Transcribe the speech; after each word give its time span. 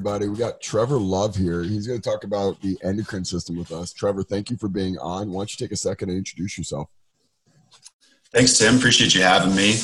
Everybody, 0.00 0.28
we 0.28 0.38
got 0.38 0.62
Trevor 0.62 0.98
Love 0.98 1.36
here. 1.36 1.62
He's 1.62 1.86
going 1.86 2.00
to 2.00 2.10
talk 2.10 2.24
about 2.24 2.58
the 2.62 2.78
endocrine 2.82 3.26
system 3.26 3.54
with 3.58 3.70
us. 3.70 3.92
Trevor, 3.92 4.22
thank 4.22 4.48
you 4.48 4.56
for 4.56 4.66
being 4.66 4.96
on. 4.96 5.30
Why 5.30 5.40
don't 5.40 5.60
you 5.60 5.62
take 5.62 5.72
a 5.72 5.76
second 5.76 6.08
and 6.08 6.16
introduce 6.16 6.56
yourself? 6.56 6.88
Thanks, 8.32 8.56
Tim. 8.56 8.78
Appreciate 8.78 9.14
you 9.14 9.20
having 9.20 9.54
me. 9.54 9.74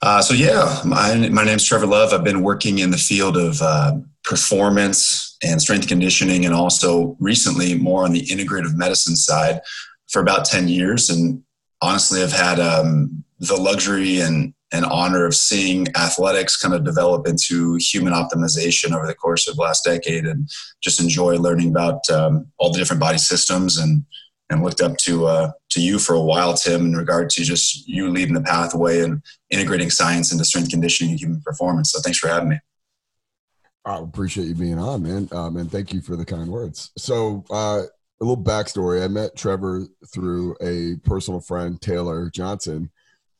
Uh, 0.00 0.22
so, 0.22 0.32
yeah, 0.32 0.80
my, 0.84 1.28
my 1.28 1.44
name's 1.44 1.64
Trevor 1.64 1.88
Love. 1.88 2.12
I've 2.12 2.22
been 2.22 2.44
working 2.44 2.78
in 2.78 2.92
the 2.92 2.96
field 2.96 3.36
of 3.36 3.60
uh, 3.60 3.96
performance 4.22 5.36
and 5.42 5.60
strength 5.60 5.88
conditioning, 5.88 6.44
and 6.46 6.54
also 6.54 7.16
recently 7.18 7.76
more 7.76 8.04
on 8.04 8.12
the 8.12 8.24
integrative 8.26 8.76
medicine 8.76 9.16
side 9.16 9.60
for 10.08 10.22
about 10.22 10.44
10 10.44 10.68
years. 10.68 11.10
And 11.10 11.42
honestly, 11.80 12.22
I've 12.22 12.30
had 12.30 12.60
um, 12.60 13.24
the 13.40 13.56
luxury 13.56 14.20
and 14.20 14.54
and 14.72 14.84
honor 14.86 15.26
of 15.26 15.34
seeing 15.34 15.86
athletics 15.96 16.56
kind 16.56 16.74
of 16.74 16.84
develop 16.84 17.26
into 17.26 17.76
human 17.76 18.12
optimization 18.12 18.96
over 18.96 19.06
the 19.06 19.14
course 19.14 19.46
of 19.46 19.56
the 19.56 19.62
last 19.62 19.84
decade 19.84 20.24
and 20.24 20.48
just 20.82 21.00
enjoy 21.00 21.36
learning 21.36 21.68
about 21.68 22.08
um, 22.10 22.46
all 22.58 22.72
the 22.72 22.78
different 22.78 23.00
body 23.00 23.18
systems 23.18 23.78
and 23.78 24.04
and 24.50 24.62
looked 24.62 24.82
up 24.82 24.96
to 24.98 25.26
uh, 25.26 25.50
to 25.70 25.80
you 25.80 25.98
for 25.98 26.14
a 26.14 26.20
while 26.20 26.54
tim 26.54 26.86
in 26.86 26.96
regard 26.96 27.30
to 27.30 27.44
just 27.44 27.86
you 27.86 28.08
leading 28.08 28.34
the 28.34 28.40
pathway 28.42 29.00
and 29.00 29.22
integrating 29.50 29.90
science 29.90 30.32
into 30.32 30.44
strength 30.44 30.70
conditioning 30.70 31.12
and 31.12 31.20
human 31.20 31.40
performance 31.42 31.92
so 31.92 32.00
thanks 32.00 32.18
for 32.18 32.28
having 32.28 32.48
me 32.48 32.58
I 33.84 33.98
appreciate 33.98 34.46
you 34.46 34.54
being 34.54 34.78
on, 34.78 35.02
man. 35.02 35.28
Um, 35.32 35.56
and 35.56 35.68
thank 35.68 35.92
you 35.92 36.00
for 36.00 36.14
the 36.14 36.24
kind 36.24 36.48
words. 36.48 36.92
So, 36.96 37.44
uh, 37.50 37.82
a 38.20 38.24
little 38.24 38.42
backstory. 38.42 39.02
I 39.02 39.08
met 39.08 39.36
Trevor 39.36 39.84
through 40.14 40.54
a 40.60 40.96
personal 41.04 41.40
friend, 41.40 41.80
Taylor 41.80 42.30
Johnson, 42.30 42.88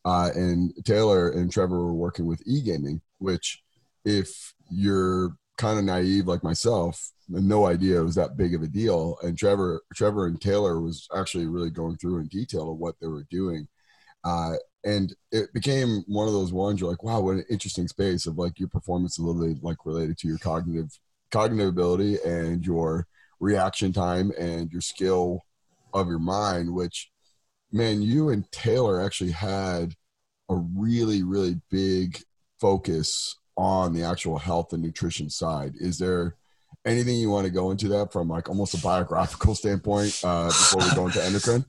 uh, 0.05 0.31
and 0.35 0.73
Taylor 0.85 1.31
and 1.31 1.51
Trevor 1.53 1.85
were 1.85 1.95
working 1.95 2.27
with 2.27 2.43
e-gaming, 2.47 3.01
which 3.19 3.63
if 4.05 4.55
you're 4.71 5.37
kind 5.59 5.79
of 5.79 5.85
naive 5.85 6.27
like 6.27 6.43
myself, 6.43 7.13
no 7.29 7.67
idea 7.67 8.01
it 8.01 8.05
was 8.05 8.17
that 8.17 8.37
big 8.37 8.55
of 8.55 8.63
a 8.63 8.67
deal. 8.67 9.17
And 9.23 9.39
Trevor, 9.39 9.83
Trevor 9.95 10.27
and 10.27 10.41
Taylor 10.41 10.81
was 10.81 11.09
actually 11.15 11.47
really 11.47 11.71
going 11.71 11.97
through 11.97 12.19
in 12.19 12.27
detail 12.27 12.71
of 12.71 12.79
what 12.79 12.97
they 13.01 13.07
were 13.07 13.27
doing. 13.31 13.69
Uh, 14.25 14.55
and 14.85 15.15
it 15.31 15.53
became 15.53 16.03
one 16.09 16.27
of 16.27 16.33
those 16.33 16.53
ones 16.53 16.81
you're 16.81 16.91
like, 16.91 17.05
wow, 17.05 17.21
what 17.21 17.37
an 17.37 17.45
interesting 17.49 17.87
space 17.87 18.27
of 18.27 18.39
like 18.39 18.59
your 18.59 18.69
performance 18.69 19.19
little 19.19 19.41
bit 19.41 19.63
like 19.63 19.87
related 19.87 20.19
to 20.19 20.29
your 20.29 20.39
cognitive 20.39 20.99
cognitive 21.31 21.69
ability 21.69 22.19
and 22.27 22.67
your 22.67 23.07
reaction 23.41 23.93
time 23.93 24.33
and 24.39 24.71
your 24.71 24.81
skill 24.81 25.45
of 25.95 26.09
your 26.09 26.19
mind, 26.19 26.73
which 26.73 27.12
man, 27.73 28.03
you 28.03 28.29
and 28.29 28.51
Taylor 28.53 29.01
actually 29.03 29.33
had 29.33 29.95
a 30.49 30.55
really, 30.55 31.23
really 31.23 31.61
big 31.71 32.23
focus 32.61 33.39
on 33.57 33.93
the 33.93 34.03
actual 34.03 34.39
health 34.39 34.73
and 34.73 34.83
nutrition 34.83 35.31
side. 35.31 35.75
Is 35.79 35.99
there 35.99 36.37
anything 36.85 37.17
you 37.17 37.31
want 37.31 37.47
to 37.47 37.53
go 37.53 37.71
into 37.71 37.89
that 37.89 38.13
from 38.13 38.29
like 38.29 38.49
almost 38.49 38.75
a 38.75 38.83
biographical 38.83 39.55
standpoint 39.55 40.21
uh, 40.25 40.47
before 40.47 40.83
we 40.83 40.95
go 40.95 41.07
into 41.07 41.25
endocrine? 41.25 41.65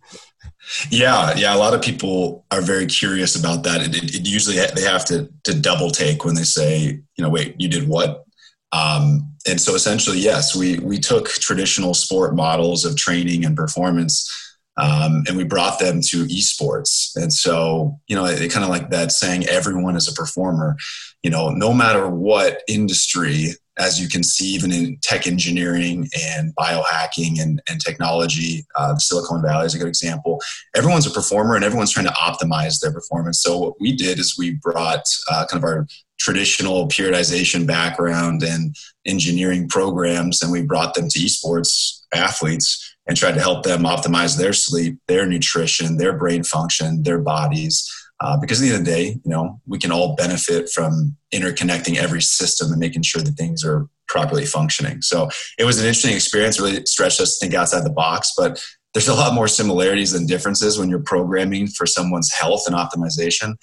Yeah, 0.89 1.35
yeah. 1.35 1.55
A 1.55 1.57
lot 1.57 1.73
of 1.73 1.81
people 1.81 2.45
are 2.51 2.61
very 2.61 2.85
curious 2.85 3.35
about 3.35 3.63
that. 3.63 3.81
It, 3.81 3.95
it, 3.95 4.15
it 4.15 4.27
usually 4.27 4.57
ha- 4.57 4.73
they 4.75 4.81
have 4.81 5.05
to 5.05 5.31
to 5.43 5.59
double 5.59 5.89
take 5.89 6.25
when 6.25 6.35
they 6.35 6.43
say, 6.43 7.01
you 7.15 7.23
know, 7.23 7.29
wait, 7.29 7.55
you 7.59 7.69
did 7.69 7.87
what? 7.87 8.25
Um, 8.71 9.29
and 9.47 9.61
so 9.61 9.75
essentially, 9.75 10.19
yes, 10.19 10.55
we 10.55 10.79
we 10.79 10.99
took 10.99 11.29
traditional 11.29 11.93
sport 11.93 12.35
models 12.35 12.85
of 12.85 12.97
training 12.97 13.45
and 13.45 13.55
performance 13.55 14.29
um, 14.77 15.23
and 15.27 15.37
we 15.37 15.43
brought 15.43 15.79
them 15.79 16.01
to 16.01 16.25
esports. 16.25 17.15
And 17.15 17.31
so, 17.31 17.99
you 18.07 18.15
know, 18.15 18.25
it, 18.25 18.41
it 18.41 18.51
kind 18.51 18.63
of 18.63 18.69
like 18.69 18.89
that 18.89 19.11
saying, 19.11 19.45
everyone 19.47 19.95
is 19.95 20.07
a 20.07 20.13
performer. 20.13 20.75
You 21.21 21.29
know, 21.29 21.49
no 21.49 21.73
matter 21.73 22.09
what 22.09 22.61
industry, 22.67 23.49
as 23.77 24.01
you 24.01 24.07
can 24.07 24.23
see, 24.23 24.47
even 24.47 24.71
in 24.71 24.97
tech 25.01 25.27
engineering 25.27 26.07
and 26.35 26.55
biohacking 26.55 27.39
and, 27.39 27.61
and 27.69 27.79
technology, 27.79 28.65
uh, 28.75 28.97
Silicon 28.97 29.41
Valley 29.41 29.65
is 29.65 29.75
a 29.75 29.79
good 29.79 29.87
example. 29.87 30.41
Everyone's 30.75 31.07
a 31.07 31.11
performer 31.11 31.55
and 31.55 31.63
everyone's 31.63 31.91
trying 31.91 32.07
to 32.07 32.13
optimize 32.13 32.79
their 32.79 32.91
performance. 32.91 33.41
So, 33.41 33.57
what 33.57 33.79
we 33.79 33.95
did 33.95 34.19
is 34.19 34.37
we 34.37 34.55
brought 34.61 35.03
uh, 35.31 35.45
kind 35.49 35.63
of 35.63 35.67
our 35.67 35.87
traditional 36.19 36.87
periodization 36.87 37.67
background 37.67 38.43
and 38.43 38.75
engineering 39.05 39.67
programs 39.67 40.41
and 40.41 40.51
we 40.51 40.61
brought 40.61 40.93
them 40.93 41.09
to 41.09 41.19
esports 41.19 41.99
athletes 42.13 42.92
and 43.07 43.17
tried 43.17 43.33
to 43.33 43.41
help 43.41 43.63
them 43.63 43.83
optimize 43.83 44.37
their 44.37 44.53
sleep, 44.53 44.97
their 45.07 45.25
nutrition, 45.25 45.97
their 45.97 46.17
brain 46.17 46.43
function, 46.43 47.03
their 47.03 47.19
bodies. 47.19 47.89
Uh, 48.19 48.37
because 48.39 48.61
at 48.61 48.65
the 48.65 48.73
end 48.73 48.79
of 48.79 48.85
the 48.85 48.91
day, 48.91 49.07
you 49.09 49.31
know, 49.31 49.59
we 49.67 49.77
can 49.77 49.91
all 49.91 50.15
benefit 50.15 50.69
from 50.69 51.15
interconnecting 51.33 51.97
every 51.97 52.21
system 52.21 52.71
and 52.71 52.79
making 52.79 53.01
sure 53.01 53.21
that 53.21 53.33
things 53.33 53.65
are 53.65 53.87
properly 54.07 54.45
functioning. 54.45 55.01
So 55.01 55.29
it 55.57 55.65
was 55.65 55.79
an 55.79 55.85
interesting 55.85 56.13
experience, 56.13 56.59
really 56.59 56.85
stretched 56.85 57.19
us 57.19 57.37
to 57.37 57.45
think 57.45 57.53
outside 57.53 57.83
the 57.83 57.89
box, 57.89 58.33
but 58.37 58.63
there's 58.93 59.09
a 59.09 59.13
lot 59.13 59.33
more 59.33 59.47
similarities 59.47 60.11
than 60.11 60.25
differences 60.25 60.77
when 60.77 60.89
you're 60.89 61.03
programming 61.03 61.67
for 61.67 61.85
someone's 61.85 62.31
health 62.31 62.63
and 62.67 62.75
optimization. 62.75 63.55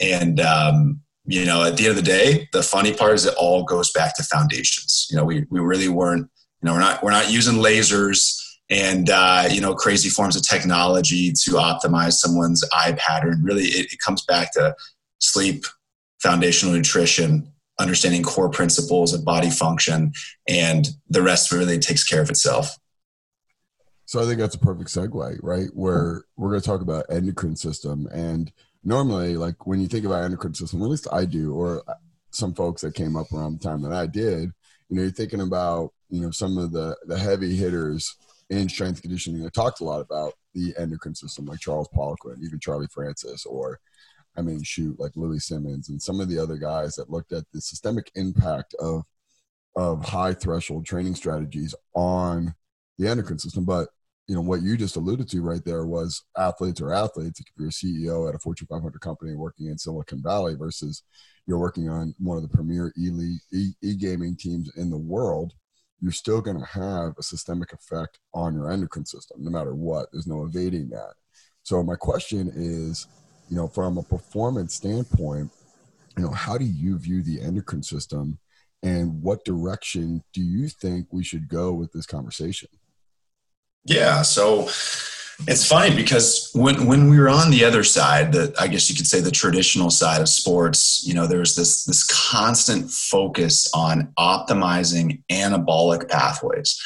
And, 0.00 0.40
um, 0.40 1.00
you 1.26 1.44
know, 1.44 1.64
at 1.64 1.76
the 1.76 1.88
end 1.88 1.98
of 1.98 2.04
the 2.04 2.10
day, 2.10 2.48
the 2.52 2.62
funny 2.62 2.94
part 2.94 3.14
is 3.14 3.26
it 3.26 3.34
all 3.36 3.64
goes 3.64 3.90
back 3.90 4.16
to 4.16 4.22
foundations. 4.22 5.08
You 5.10 5.16
know, 5.16 5.24
we, 5.24 5.44
we 5.50 5.60
really 5.60 5.88
weren't, 5.88 6.30
you 6.62 6.66
know, 6.66 6.74
we're 6.74 6.80
not, 6.80 7.02
we're 7.02 7.10
not 7.10 7.30
using 7.30 7.56
lasers 7.56 8.40
and 8.70 9.10
uh, 9.10 9.44
you 9.50 9.60
know 9.60 9.74
crazy 9.74 10.08
forms 10.08 10.36
of 10.36 10.46
technology 10.46 11.32
to 11.32 11.52
optimize 11.52 12.14
someone's 12.14 12.64
eye 12.72 12.92
pattern 12.98 13.42
really 13.42 13.64
it, 13.64 13.92
it, 13.92 13.98
comes 14.00 14.24
back 14.24 14.52
to 14.52 14.74
sleep 15.18 15.64
foundational 16.20 16.74
nutrition 16.74 17.50
understanding 17.78 18.22
core 18.22 18.48
principles 18.48 19.12
of 19.12 19.24
body 19.24 19.50
function 19.50 20.12
and 20.48 20.88
the 21.10 21.22
rest 21.22 21.52
really 21.52 21.78
takes 21.78 22.02
care 22.04 22.22
of 22.22 22.30
itself. 22.30 22.76
So 24.06 24.20
i 24.20 24.24
think 24.24 24.38
that's 24.38 24.54
a 24.54 24.58
perfect 24.58 24.90
segue 24.90 25.38
right? 25.42 25.68
Where 25.72 26.24
we're 26.36 26.50
going 26.50 26.60
to 26.60 26.66
talk 26.66 26.80
about 26.80 27.06
endocrine 27.10 27.56
system 27.56 28.08
and 28.12 28.52
normally 28.84 29.36
like 29.36 29.66
when 29.66 29.80
you 29.80 29.88
think 29.88 30.04
about 30.04 30.24
endocrine 30.24 30.54
system 30.54 30.80
at 30.82 30.88
least 30.88 31.08
i 31.12 31.24
do 31.24 31.52
or 31.52 31.82
some 32.30 32.54
folks 32.54 32.82
that 32.82 32.94
came 32.94 33.16
up 33.16 33.32
around 33.32 33.58
the 33.58 33.68
time 33.68 33.82
that 33.82 33.92
i 33.92 34.06
did 34.06 34.52
you 34.88 34.96
know 34.96 35.02
you're 35.02 35.10
thinking 35.10 35.40
about 35.40 35.92
you 36.08 36.20
know 36.20 36.30
some 36.30 36.56
of 36.56 36.70
the 36.70 36.96
the 37.06 37.18
heavy 37.18 37.56
hitters 37.56 38.16
in 38.50 38.68
strength 38.68 39.02
conditioning 39.02 39.42
that 39.42 39.54
talked 39.54 39.80
a 39.80 39.84
lot 39.84 40.00
about 40.00 40.34
the 40.54 40.74
endocrine 40.78 41.14
system, 41.14 41.46
like 41.46 41.60
Charles 41.60 41.88
Poliquin, 41.94 42.42
even 42.42 42.60
Charlie 42.60 42.86
Francis, 42.92 43.44
or 43.44 43.78
I 44.36 44.42
mean, 44.42 44.62
shoot, 44.62 45.00
like 45.00 45.12
Louie 45.16 45.38
Simmons 45.38 45.88
and 45.88 46.00
some 46.00 46.20
of 46.20 46.28
the 46.28 46.38
other 46.38 46.56
guys 46.56 46.94
that 46.96 47.10
looked 47.10 47.32
at 47.32 47.44
the 47.52 47.60
systemic 47.60 48.10
impact 48.14 48.74
of 48.78 49.02
of 49.74 50.02
high 50.04 50.32
threshold 50.32 50.86
training 50.86 51.14
strategies 51.14 51.74
on 51.94 52.54
the 52.98 53.08
endocrine 53.08 53.38
system. 53.38 53.64
But 53.64 53.88
you 54.26 54.34
know 54.34 54.40
what 54.40 54.62
you 54.62 54.76
just 54.76 54.96
alluded 54.96 55.28
to 55.28 55.42
right 55.42 55.64
there 55.64 55.86
was 55.86 56.24
athletes 56.36 56.80
or 56.80 56.92
athletes. 56.92 57.40
If 57.40 57.46
you're 57.58 57.68
a 57.68 57.70
CEO 57.70 58.28
at 58.28 58.34
a 58.34 58.38
Fortune 58.38 58.66
500 58.68 59.00
company 59.00 59.34
working 59.34 59.68
in 59.68 59.78
Silicon 59.78 60.22
Valley 60.22 60.54
versus 60.54 61.02
you're 61.46 61.58
working 61.58 61.88
on 61.88 62.14
one 62.18 62.36
of 62.36 62.42
the 62.42 62.48
premier 62.54 62.92
e-, 62.96 63.72
e-gaming 63.82 64.36
teams 64.36 64.70
in 64.76 64.90
the 64.90 64.98
world, 64.98 65.52
you're 66.00 66.12
still 66.12 66.40
going 66.40 66.58
to 66.58 66.66
have 66.66 67.14
a 67.18 67.22
systemic 67.22 67.72
effect 67.72 68.18
on 68.34 68.54
your 68.54 68.70
endocrine 68.70 69.06
system, 69.06 69.42
no 69.42 69.50
matter 69.50 69.74
what. 69.74 70.08
There's 70.12 70.26
no 70.26 70.44
evading 70.44 70.90
that. 70.90 71.14
So 71.62 71.82
my 71.82 71.96
question 71.96 72.52
is, 72.54 73.06
you 73.48 73.56
know, 73.56 73.68
from 73.68 73.98
a 73.98 74.02
performance 74.02 74.74
standpoint, 74.74 75.50
you 76.16 76.24
know, 76.24 76.30
how 76.30 76.58
do 76.58 76.64
you 76.64 76.98
view 76.98 77.22
the 77.22 77.40
endocrine 77.40 77.82
system, 77.82 78.38
and 78.82 79.22
what 79.22 79.44
direction 79.44 80.22
do 80.32 80.42
you 80.42 80.68
think 80.68 81.08
we 81.10 81.24
should 81.24 81.48
go 81.48 81.72
with 81.72 81.92
this 81.92 82.06
conversation? 82.06 82.68
Yeah. 83.84 84.22
So 84.22 84.68
it's 85.40 85.66
funny 85.66 85.94
because 85.94 86.50
when 86.54 86.86
when 86.86 87.10
we 87.10 87.18
were 87.18 87.28
on 87.28 87.50
the 87.50 87.64
other 87.64 87.84
side, 87.84 88.32
that 88.32 88.58
I 88.58 88.68
guess 88.68 88.88
you 88.88 88.96
could 88.96 89.06
say 89.06 89.20
the 89.20 89.30
traditional 89.30 89.90
side 89.90 90.20
of 90.20 90.28
sports, 90.28 91.06
you 91.06 91.14
know, 91.14 91.26
there 91.26 91.40
was 91.40 91.56
this 91.56 91.84
this 91.84 92.04
constant 92.04 92.90
focus 92.90 93.70
on 93.74 94.12
optimizing 94.18 95.22
anabolic 95.30 96.08
pathways. 96.08 96.80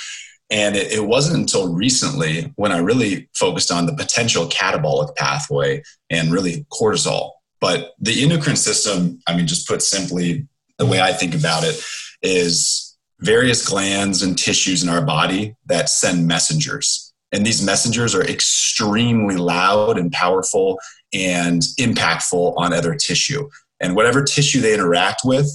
And 0.52 0.74
it, 0.74 0.90
it, 0.90 1.06
wasn't 1.06 1.38
until 1.38 1.72
recently 1.72 2.52
when 2.56 2.72
I 2.72 2.78
really 2.78 3.28
focused 3.36 3.70
on 3.70 3.86
the 3.86 3.94
potential 3.94 4.46
catabolic 4.46 5.14
pathway 5.14 5.84
and 6.10 6.32
really 6.32 6.66
cortisol. 6.72 7.30
But 7.60 7.92
the 8.00 8.20
endocrine 8.20 8.56
system, 8.56 9.20
I 9.28 9.36
mean, 9.36 9.46
just 9.46 9.68
put 9.68 9.80
simply, 9.80 10.48
the 10.78 10.86
way 10.86 11.00
I 11.00 11.12
think 11.12 11.36
about 11.36 11.62
it 11.62 11.80
is 12.20 12.98
various 13.20 13.64
glands 13.64 14.22
and 14.24 14.36
tissues 14.36 14.82
in 14.82 14.88
our 14.88 15.02
body 15.02 15.54
that 15.66 15.88
send 15.88 16.26
messengers 16.26 17.09
and 17.32 17.46
these 17.46 17.62
messengers 17.62 18.14
are 18.14 18.24
extremely 18.24 19.36
loud 19.36 19.98
and 19.98 20.10
powerful 20.12 20.78
and 21.12 21.62
impactful 21.78 22.54
on 22.56 22.72
other 22.72 22.94
tissue. 22.94 23.48
And 23.80 23.96
whatever 23.96 24.22
tissue 24.22 24.60
they 24.60 24.74
interact 24.74 25.22
with, 25.24 25.48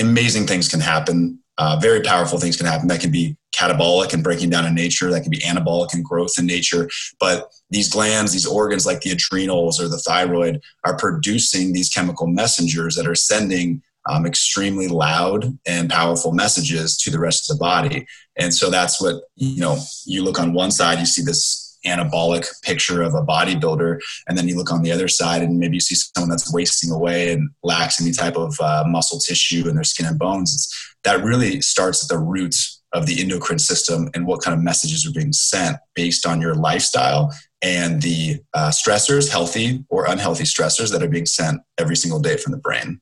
amazing 0.00 0.46
things 0.46 0.68
can 0.68 0.80
happen. 0.80 1.40
Uh, 1.58 1.78
very 1.80 2.02
powerful 2.02 2.38
things 2.38 2.56
can 2.56 2.66
happen. 2.66 2.88
That 2.88 3.00
can 3.00 3.10
be 3.10 3.36
catabolic 3.56 4.12
and 4.12 4.22
breaking 4.22 4.50
down 4.50 4.66
in 4.66 4.74
nature. 4.74 5.10
That 5.10 5.22
can 5.22 5.30
be 5.30 5.40
anabolic 5.40 5.94
and 5.94 6.04
growth 6.04 6.32
in 6.38 6.46
nature. 6.46 6.88
But 7.18 7.50
these 7.70 7.88
glands, 7.88 8.32
these 8.32 8.46
organs 8.46 8.84
like 8.84 9.00
the 9.00 9.10
adrenals 9.10 9.80
or 9.80 9.88
the 9.88 9.98
thyroid, 9.98 10.60
are 10.84 10.98
producing 10.98 11.72
these 11.72 11.88
chemical 11.88 12.26
messengers 12.26 12.94
that 12.96 13.06
are 13.06 13.14
sending 13.14 13.82
um, 14.08 14.26
extremely 14.26 14.88
loud 14.88 15.58
and 15.66 15.90
powerful 15.90 16.32
messages 16.32 16.96
to 16.98 17.10
the 17.10 17.18
rest 17.18 17.50
of 17.50 17.56
the 17.56 17.60
body. 17.60 18.06
And 18.36 18.52
so 18.52 18.70
that's 18.70 19.00
what, 19.00 19.22
you 19.34 19.60
know, 19.60 19.78
you 20.04 20.22
look 20.22 20.38
on 20.38 20.52
one 20.52 20.70
side, 20.70 20.98
you 20.98 21.06
see 21.06 21.22
this 21.22 21.66
anabolic 21.86 22.46
picture 22.62 23.02
of 23.02 23.14
a 23.14 23.22
bodybuilder 23.22 23.98
and 24.28 24.36
then 24.36 24.48
you 24.48 24.56
look 24.56 24.72
on 24.72 24.82
the 24.82 24.92
other 24.92 25.08
side 25.08 25.42
and 25.42 25.58
maybe 25.58 25.76
you 25.76 25.80
see 25.80 25.94
someone 25.94 26.28
that's 26.28 26.52
wasting 26.52 26.90
away 26.90 27.32
and 27.32 27.48
lacks 27.62 28.00
any 28.00 28.12
type 28.12 28.36
of 28.36 28.58
uh, 28.60 28.84
muscle 28.86 29.18
tissue 29.18 29.68
in 29.68 29.76
their 29.76 29.84
skin 29.84 30.06
and 30.06 30.18
bones 30.18 30.52
it's, 30.52 30.96
that 31.04 31.22
really 31.22 31.60
starts 31.60 32.02
at 32.02 32.08
the 32.08 32.18
root 32.18 32.54
of 32.92 33.06
the 33.06 33.20
endocrine 33.20 33.58
system 33.58 34.08
and 34.14 34.26
what 34.26 34.42
kind 34.42 34.56
of 34.56 34.62
messages 34.62 35.06
are 35.06 35.12
being 35.12 35.32
sent 35.32 35.76
based 35.94 36.26
on 36.26 36.40
your 36.40 36.54
lifestyle 36.54 37.32
and 37.62 38.02
the 38.02 38.38
uh, 38.54 38.70
stressors 38.70 39.30
healthy 39.30 39.84
or 39.88 40.10
unhealthy 40.10 40.44
stressors 40.44 40.90
that 40.90 41.02
are 41.02 41.08
being 41.08 41.26
sent 41.26 41.60
every 41.78 41.96
single 41.96 42.20
day 42.20 42.36
from 42.36 42.52
the 42.52 42.58
brain 42.58 43.00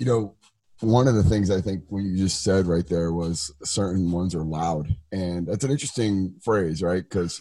you 0.00 0.06
know 0.06 0.34
one 0.80 1.06
of 1.06 1.14
the 1.14 1.22
things 1.22 1.50
I 1.50 1.60
think 1.60 1.84
what 1.88 2.02
you 2.02 2.16
just 2.16 2.42
said 2.42 2.66
right 2.66 2.86
there 2.86 3.12
was 3.12 3.52
certain 3.62 4.10
ones 4.10 4.34
are 4.34 4.42
loud, 4.42 4.96
and 5.12 5.46
that's 5.46 5.62
an 5.62 5.70
interesting 5.70 6.34
phrase, 6.42 6.82
right? 6.82 7.02
Because 7.02 7.40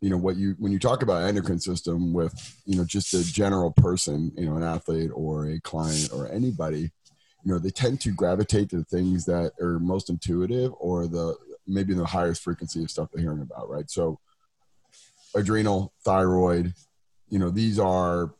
you 0.00 0.08
know 0.08 0.16
what 0.16 0.36
you 0.36 0.54
when 0.58 0.70
you 0.70 0.78
talk 0.78 1.02
about 1.02 1.24
endocrine 1.24 1.58
system 1.58 2.12
with 2.12 2.32
you 2.64 2.76
know 2.76 2.84
just 2.84 3.12
a 3.14 3.24
general 3.30 3.72
person, 3.72 4.32
you 4.38 4.46
know, 4.46 4.56
an 4.56 4.62
athlete 4.62 5.10
or 5.12 5.46
a 5.46 5.60
client 5.60 6.10
or 6.14 6.30
anybody, 6.30 6.92
you 7.44 7.52
know, 7.52 7.58
they 7.58 7.70
tend 7.70 8.00
to 8.02 8.12
gravitate 8.12 8.70
to 8.70 8.78
the 8.78 8.84
things 8.84 9.24
that 9.24 9.52
are 9.60 9.80
most 9.80 10.08
intuitive 10.08 10.72
or 10.78 11.08
the 11.08 11.34
maybe 11.66 11.94
the 11.94 12.06
highest 12.06 12.42
frequency 12.42 12.82
of 12.84 12.90
stuff 12.90 13.08
they're 13.12 13.22
hearing 13.22 13.42
about, 13.42 13.68
right? 13.68 13.90
So, 13.90 14.20
adrenal, 15.34 15.92
thyroid, 16.04 16.74
you 17.28 17.40
know, 17.40 17.50
these 17.50 17.80
are 17.80 18.34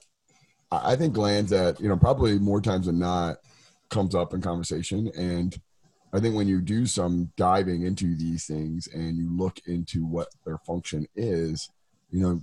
I 0.73 0.97
think 0.97 1.15
glands 1.15 1.51
that 1.51 1.81
you 1.81 1.89
know 1.89 1.97
probably 1.97 2.39
more 2.39 2.61
times 2.61 2.87
than 2.87 2.99
not 2.99 3.37
comes 3.91 4.15
up 4.15 4.33
in 4.33 4.41
conversation. 4.41 5.11
And 5.17 5.59
i 6.13 6.21
think 6.21 6.35
when 6.35 6.49
you 6.49 6.61
do 6.61 6.87
some 6.87 7.33
diving 7.37 7.83
into 7.83 8.15
these 8.17 8.47
things 8.47 8.87
and 8.87 9.17
you 9.17 9.35
look 9.35 9.61
into 9.67 10.05
what 10.05 10.29
their 10.45 10.59
function 10.59 11.07
is 11.17 11.71
you 12.11 12.21
know 12.21 12.41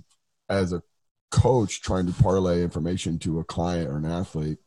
as 0.48 0.72
a 0.72 0.82
coach 1.30 1.80
trying 1.80 2.06
to 2.06 2.22
parlay 2.22 2.62
information 2.62 3.18
to 3.18 3.38
a 3.38 3.44
client 3.44 3.88
or 3.88 3.96
an 3.96 4.04
athlete 4.04 4.58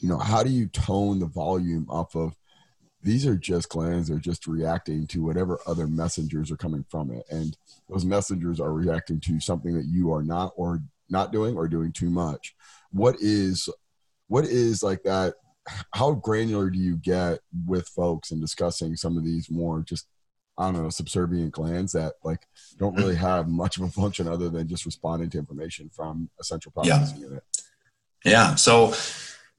you 0.00 0.08
know 0.08 0.18
how 0.18 0.42
do 0.42 0.50
you 0.50 0.66
tone 0.66 1.18
the 1.18 1.26
volume 1.26 1.86
off 1.90 2.16
of 2.16 2.34
these 3.02 3.26
are 3.26 3.36
just 3.36 3.68
glands 3.68 4.08
they're 4.08 4.18
just 4.18 4.46
reacting 4.46 5.06
to 5.06 5.22
whatever 5.22 5.60
other 5.66 5.86
messengers 5.86 6.50
are 6.50 6.56
coming 6.56 6.84
from 6.88 7.10
it. 7.10 7.22
And 7.30 7.54
those 7.88 8.04
messengers 8.04 8.60
are 8.60 8.72
reacting 8.72 9.20
to 9.20 9.38
something 9.40 9.74
that 9.74 9.84
you 9.84 10.10
are 10.10 10.22
not 10.22 10.54
or 10.56 10.80
not 11.14 11.32
doing 11.32 11.56
or 11.56 11.68
doing 11.68 11.92
too 11.92 12.10
much 12.10 12.54
what 12.90 13.16
is 13.20 13.68
what 14.28 14.44
is 14.44 14.82
like 14.82 15.02
that 15.04 15.34
how 15.92 16.12
granular 16.12 16.68
do 16.68 16.78
you 16.78 16.96
get 16.96 17.38
with 17.66 17.88
folks 17.88 18.30
in 18.30 18.40
discussing 18.40 18.96
some 18.96 19.16
of 19.16 19.24
these 19.24 19.50
more 19.50 19.80
just 19.80 20.06
I 20.56 20.70
don't 20.70 20.82
know 20.82 20.90
subservient 20.90 21.52
glands 21.52 21.92
that 21.92 22.14
like 22.22 22.46
don't 22.78 22.96
really 22.96 23.14
mm-hmm. 23.14 23.24
have 23.24 23.48
much 23.48 23.76
of 23.76 23.82
a 23.82 23.88
function 23.88 24.28
other 24.28 24.48
than 24.48 24.68
just 24.68 24.86
responding 24.86 25.30
to 25.30 25.38
information 25.38 25.90
from 25.92 26.30
a 26.40 26.44
central 26.44 26.72
processing 26.72 27.18
yeah. 27.18 27.26
unit. 27.26 27.42
Yeah. 28.24 28.54
So 28.54 28.94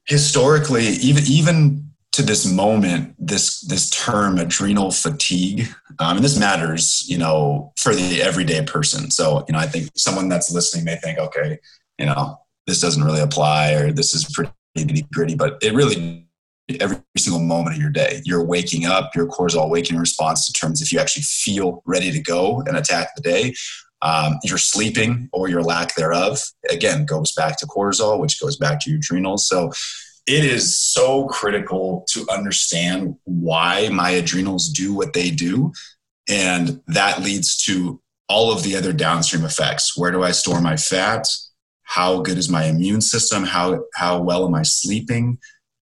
historically, 0.06 0.86
even 0.86 1.24
even 1.26 1.85
to 2.16 2.22
this 2.22 2.50
moment, 2.50 3.14
this 3.18 3.60
this 3.60 3.90
term 3.90 4.38
adrenal 4.38 4.90
fatigue, 4.90 5.68
um, 5.98 6.16
and 6.16 6.24
this 6.24 6.38
matters, 6.38 7.04
you 7.06 7.18
know, 7.18 7.74
for 7.76 7.94
the 7.94 8.22
everyday 8.22 8.64
person. 8.64 9.10
So 9.10 9.44
you 9.46 9.52
know, 9.52 9.58
I 9.58 9.66
think 9.66 9.90
someone 9.96 10.30
that's 10.30 10.50
listening 10.50 10.86
may 10.86 10.96
think, 10.96 11.18
okay, 11.18 11.58
you 11.98 12.06
know, 12.06 12.38
this 12.66 12.80
doesn't 12.80 13.04
really 13.04 13.20
apply, 13.20 13.74
or 13.74 13.92
this 13.92 14.14
is 14.14 14.24
pretty 14.32 14.50
nitty 14.78 15.10
gritty, 15.12 15.34
but 15.34 15.58
it 15.62 15.74
really 15.74 16.26
every 16.80 16.96
single 17.18 17.42
moment 17.42 17.76
of 17.76 17.82
your 17.82 17.90
day. 17.90 18.22
You're 18.24 18.44
waking 18.44 18.86
up, 18.86 19.14
your 19.14 19.26
cortisol 19.26 19.68
waking 19.68 19.98
response 19.98 20.50
determines 20.50 20.80
if 20.80 20.92
you 20.92 20.98
actually 20.98 21.22
feel 21.22 21.82
ready 21.84 22.10
to 22.10 22.20
go 22.20 22.62
and 22.62 22.78
attack 22.78 23.14
the 23.14 23.22
day. 23.22 23.54
Um, 24.02 24.38
you're 24.42 24.58
sleeping 24.58 25.28
or 25.32 25.48
your 25.48 25.62
lack 25.62 25.94
thereof, 25.96 26.38
again, 26.70 27.06
goes 27.06 27.32
back 27.32 27.58
to 27.58 27.66
cortisol, 27.66 28.18
which 28.18 28.40
goes 28.40 28.56
back 28.56 28.80
to 28.80 28.90
your 28.90 28.98
adrenals. 28.98 29.48
So 29.48 29.70
it 30.26 30.44
is 30.44 30.80
so 30.80 31.26
critical 31.26 32.04
to 32.10 32.26
understand 32.30 33.16
why 33.24 33.88
my 33.90 34.10
adrenals 34.10 34.68
do 34.68 34.94
what 34.94 35.12
they 35.12 35.30
do. 35.30 35.72
And 36.28 36.80
that 36.88 37.22
leads 37.22 37.56
to 37.64 38.00
all 38.28 38.52
of 38.52 38.64
the 38.64 38.74
other 38.74 38.92
downstream 38.92 39.44
effects. 39.44 39.96
Where 39.96 40.10
do 40.10 40.24
I 40.24 40.32
store 40.32 40.60
my 40.60 40.76
fat? 40.76 41.26
how 41.86 42.20
good 42.20 42.36
is 42.36 42.48
my 42.48 42.64
immune 42.64 43.00
system 43.00 43.44
how 43.44 43.80
how 43.94 44.20
well 44.20 44.46
am 44.46 44.54
i 44.54 44.62
sleeping 44.62 45.38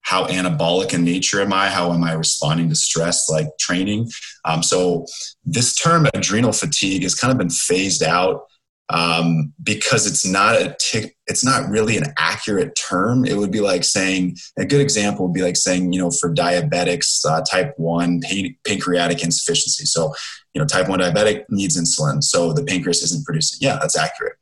how 0.02 0.26
anabolic 0.28 0.94
in 0.94 1.04
nature 1.04 1.42
am 1.42 1.54
i 1.54 1.70
how 1.70 1.92
am 1.92 2.04
i 2.04 2.14
responding 2.14 2.70
to 2.70 2.76
stress 2.76 3.30
like 3.30 3.48
training 3.60 4.10
um, 4.46 4.64
so 4.64 5.06
this 5.46 5.76
term 5.76 6.08
adrenal 6.14 6.54
fatigue 6.54 7.04
has 7.04 7.14
kind 7.14 7.32
of 7.32 7.38
been 7.38 7.50
phased 7.50 8.02
out 8.02 8.42
um, 8.92 9.54
because 9.64 10.06
it's 10.06 10.26
not 10.26 10.56
a 10.56 10.76
tick, 10.80 11.16
it's 11.28 11.44
not 11.44 11.70
really 11.70 11.98
an 11.98 12.14
accurate 12.18 12.76
term. 12.76 13.26
It 13.26 13.38
would 13.38 13.52
be 13.52 13.62
like 13.62 13.84
saying 13.84 14.38
a 14.58 14.66
good 14.66 14.82
example 14.82 15.26
would 15.26 15.34
be 15.34 15.44
like 15.44 15.58
saying 15.58 15.94
you 15.94 16.00
know 16.00 16.12
for 16.12 16.34
diabetics 16.34 17.26
uh, 17.26 17.42
type 17.42 17.74
one 17.78 18.22
pan- 18.22 18.56
pancreatic 18.66 19.24
insufficiency. 19.24 19.86
So 19.86 20.14
you 20.54 20.62
know 20.62 20.68
type 20.68 20.88
one 20.88 21.00
diabetic 21.00 21.46
needs 21.50 21.80
insulin, 21.80 22.24
so 22.24 22.54
the 22.54 22.64
pancreas 22.64 23.02
isn't 23.04 23.26
producing. 23.26 23.60
Yeah, 23.62 23.78
that's 23.82 23.98
accurate 23.98 24.36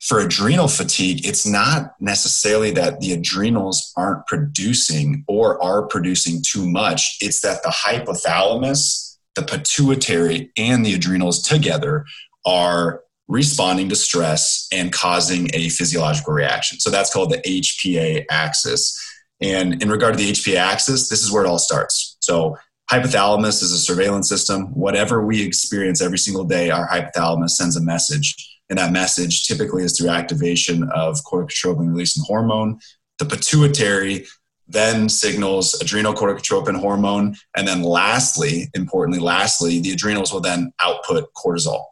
for 0.00 0.18
adrenal 0.18 0.66
fatigue, 0.66 1.26
it's 1.26 1.46
not 1.46 1.94
necessarily 2.00 2.70
that 2.72 3.00
the 3.00 3.12
adrenals 3.12 3.92
aren't 3.96 4.26
producing 4.26 5.24
or 5.28 5.62
are 5.62 5.86
producing 5.86 6.42
too 6.44 6.68
much. 6.68 7.18
It's 7.20 7.40
that 7.42 7.62
the 7.62 7.68
hypothalamus, 7.68 9.18
the 9.34 9.42
pituitary, 9.42 10.50
and 10.56 10.84
the 10.84 10.94
adrenals 10.94 11.42
together 11.42 12.06
are 12.46 13.02
responding 13.30 13.88
to 13.88 13.96
stress 13.96 14.66
and 14.72 14.92
causing 14.92 15.48
a 15.54 15.68
physiological 15.68 16.32
reaction. 16.34 16.80
So 16.80 16.90
that's 16.90 17.12
called 17.12 17.30
the 17.30 17.38
HPA 17.38 18.24
axis. 18.30 18.98
And 19.40 19.82
in 19.82 19.88
regard 19.88 20.14
to 20.14 20.18
the 20.18 20.32
HPA 20.32 20.56
axis, 20.56 21.08
this 21.08 21.22
is 21.22 21.32
where 21.32 21.44
it 21.44 21.48
all 21.48 21.58
starts. 21.58 22.16
So 22.20 22.56
hypothalamus 22.90 23.62
is 23.62 23.72
a 23.72 23.78
surveillance 23.78 24.28
system. 24.28 24.66
Whatever 24.74 25.24
we 25.24 25.42
experience 25.42 26.02
every 26.02 26.18
single 26.18 26.44
day, 26.44 26.70
our 26.70 26.88
hypothalamus 26.88 27.50
sends 27.50 27.76
a 27.76 27.80
message 27.80 28.34
and 28.68 28.78
that 28.78 28.92
message 28.92 29.44
typically 29.44 29.84
is 29.84 29.98
through 29.98 30.10
activation 30.10 30.88
of 30.94 31.16
corticotropin 31.24 31.88
releasing 31.88 32.24
hormone. 32.26 32.78
The 33.18 33.26
pituitary 33.26 34.26
then 34.68 35.08
signals 35.08 35.74
adrenal 35.80 36.14
corticotropin 36.14 36.78
hormone. 36.78 37.34
And 37.56 37.66
then 37.66 37.82
lastly, 37.82 38.68
importantly, 38.74 39.20
lastly, 39.20 39.80
the 39.80 39.92
adrenals 39.92 40.32
will 40.32 40.40
then 40.40 40.72
output 40.80 41.28
cortisol. 41.34 41.82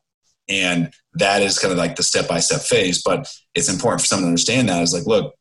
And 0.48 0.92
that 1.18 1.42
is 1.42 1.58
kind 1.58 1.72
of 1.72 1.78
like 1.78 1.96
the 1.96 2.02
step 2.02 2.28
by 2.28 2.40
step 2.40 2.60
phase. 2.60 3.02
But 3.02 3.32
it's 3.54 3.68
important 3.68 4.00
for 4.00 4.06
someone 4.06 4.24
to 4.24 4.28
understand 4.28 4.68
that 4.68 4.82
is 4.82 4.94
like, 4.94 5.06
look, 5.06 5.34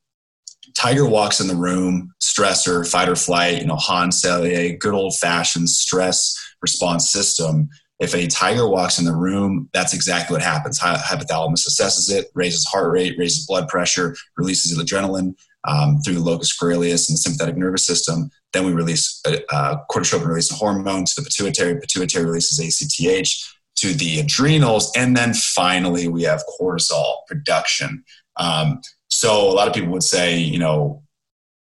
Tiger 0.76 1.08
walks 1.08 1.40
in 1.40 1.48
the 1.48 1.56
room, 1.56 2.14
stressor, 2.22 2.88
fight 2.88 3.10
or 3.10 3.16
flight, 3.16 3.62
you 3.62 3.68
know, 3.68 3.76
Hans 3.76 4.22
Selye, 4.22 4.78
good 4.78 4.94
old 4.94 5.18
fashioned 5.18 5.70
stress 5.70 6.36
response 6.62 7.10
system 7.10 7.70
if 8.00 8.14
a 8.14 8.28
tiger 8.28 8.68
walks 8.68 9.00
in 9.00 9.06
the 9.06 9.16
room, 9.16 9.70
that's 9.74 9.94
exactly 9.94 10.36
what 10.36 10.44
happens. 10.44 10.80
Hypothalamus 10.80 11.68
assesses 11.68 12.14
it, 12.14 12.28
raises 12.36 12.66
heart 12.66 12.92
rate, 12.92 13.18
raises 13.18 13.46
blood 13.48 13.68
pressure, 13.68 14.16
releases 14.38 14.78
adrenaline 14.78 15.36
um, 15.68 16.00
through 16.02 16.14
the 16.14 16.20
locus 16.20 16.56
coeruleus 16.56 17.10
and 17.10 17.16
the 17.16 17.22
sympathetic 17.22 17.58
nervous 17.58 17.88
system. 17.88 18.30
Then 18.54 18.66
we 18.66 18.72
release 18.72 19.20
a, 19.26 19.42
a 19.50 19.82
corticotropin 19.90 20.28
releasing 20.28 20.58
hormone 20.58 21.06
to 21.06 21.14
the 21.16 21.24
pituitary. 21.24 21.80
Pituitary 21.80 22.26
releases 22.26 22.60
ACTH 22.60 23.57
to 23.78 23.94
the 23.94 24.20
adrenals, 24.20 24.92
and 24.96 25.16
then 25.16 25.34
finally 25.34 26.08
we 26.08 26.24
have 26.24 26.44
cortisol 26.60 27.26
production. 27.28 28.04
Um, 28.38 28.82
so 29.08 29.50
a 29.50 29.54
lot 29.54 29.68
of 29.68 29.74
people 29.74 29.92
would 29.92 30.04
say, 30.04 30.38
you 30.38 30.60
know, 30.60 31.04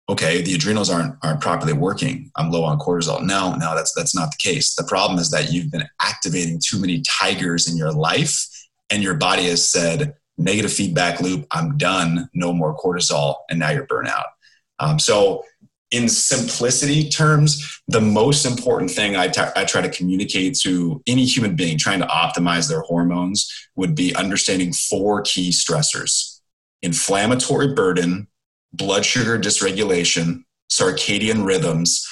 okay, 0.10 0.42
the 0.42 0.54
adrenals 0.54 0.90
aren't 0.90 1.16
aren't 1.24 1.42
properly 1.42 1.74
working. 1.74 2.32
I'm 2.36 2.52
low 2.52 2.64
on 2.64 2.80
cortisol. 2.80 3.22
No, 3.24 3.56
no, 3.56 3.76
that's 3.76 3.94
that's 3.94 4.16
not 4.16 4.32
the 4.32 4.38
case. 4.38 4.76
The 4.76 4.84
problem 4.84 5.20
is 5.20 5.30
that 5.32 5.52
you've 5.52 5.72
been 5.72 5.88
activating 6.02 6.60
too 6.64 6.80
many 6.80 7.02
tigers 7.02 7.70
in 7.70 7.78
your 7.78 7.92
life, 7.92 8.48
and 8.90 9.04
your 9.04 9.16
body 9.16 9.46
has 9.46 9.68
said 9.68 10.16
negative 10.38 10.74
feedback 10.74 11.22
loop. 11.22 11.46
I'm 11.52 11.78
done. 11.78 12.30
No 12.34 12.54
more 12.54 12.78
cortisol, 12.78 13.36
and 13.50 13.60
now 13.60 13.72
you're 13.72 13.88
burnout. 13.88 14.26
Um, 14.80 15.00
so. 15.00 15.44
In 15.94 16.10
simplicity 16.10 17.08
terms, 17.08 17.82
the 17.88 18.02
most 18.02 18.46
important 18.46 18.90
thing 18.90 19.16
I, 19.16 19.28
t- 19.28 19.42
I 19.56 19.64
try 19.64 19.80
to 19.80 19.90
communicate 19.90 20.58
to 20.64 21.04
any 21.06 21.24
human 21.24 21.56
being 21.56 21.78
trying 21.78 22.00
to 22.00 22.08
optimize 22.08 22.68
their 22.68 22.82
hormones 22.82 23.48
would 23.76 23.94
be 23.94 24.16
understanding 24.16 24.74
four 24.74 25.22
key 25.22 25.52
stressors 25.52 26.40
inflammatory 26.82 27.74
burden, 27.74 28.28
blood 28.74 29.06
sugar 29.06 29.40
dysregulation, 29.40 30.44
circadian 30.70 31.46
rhythms, 31.46 32.06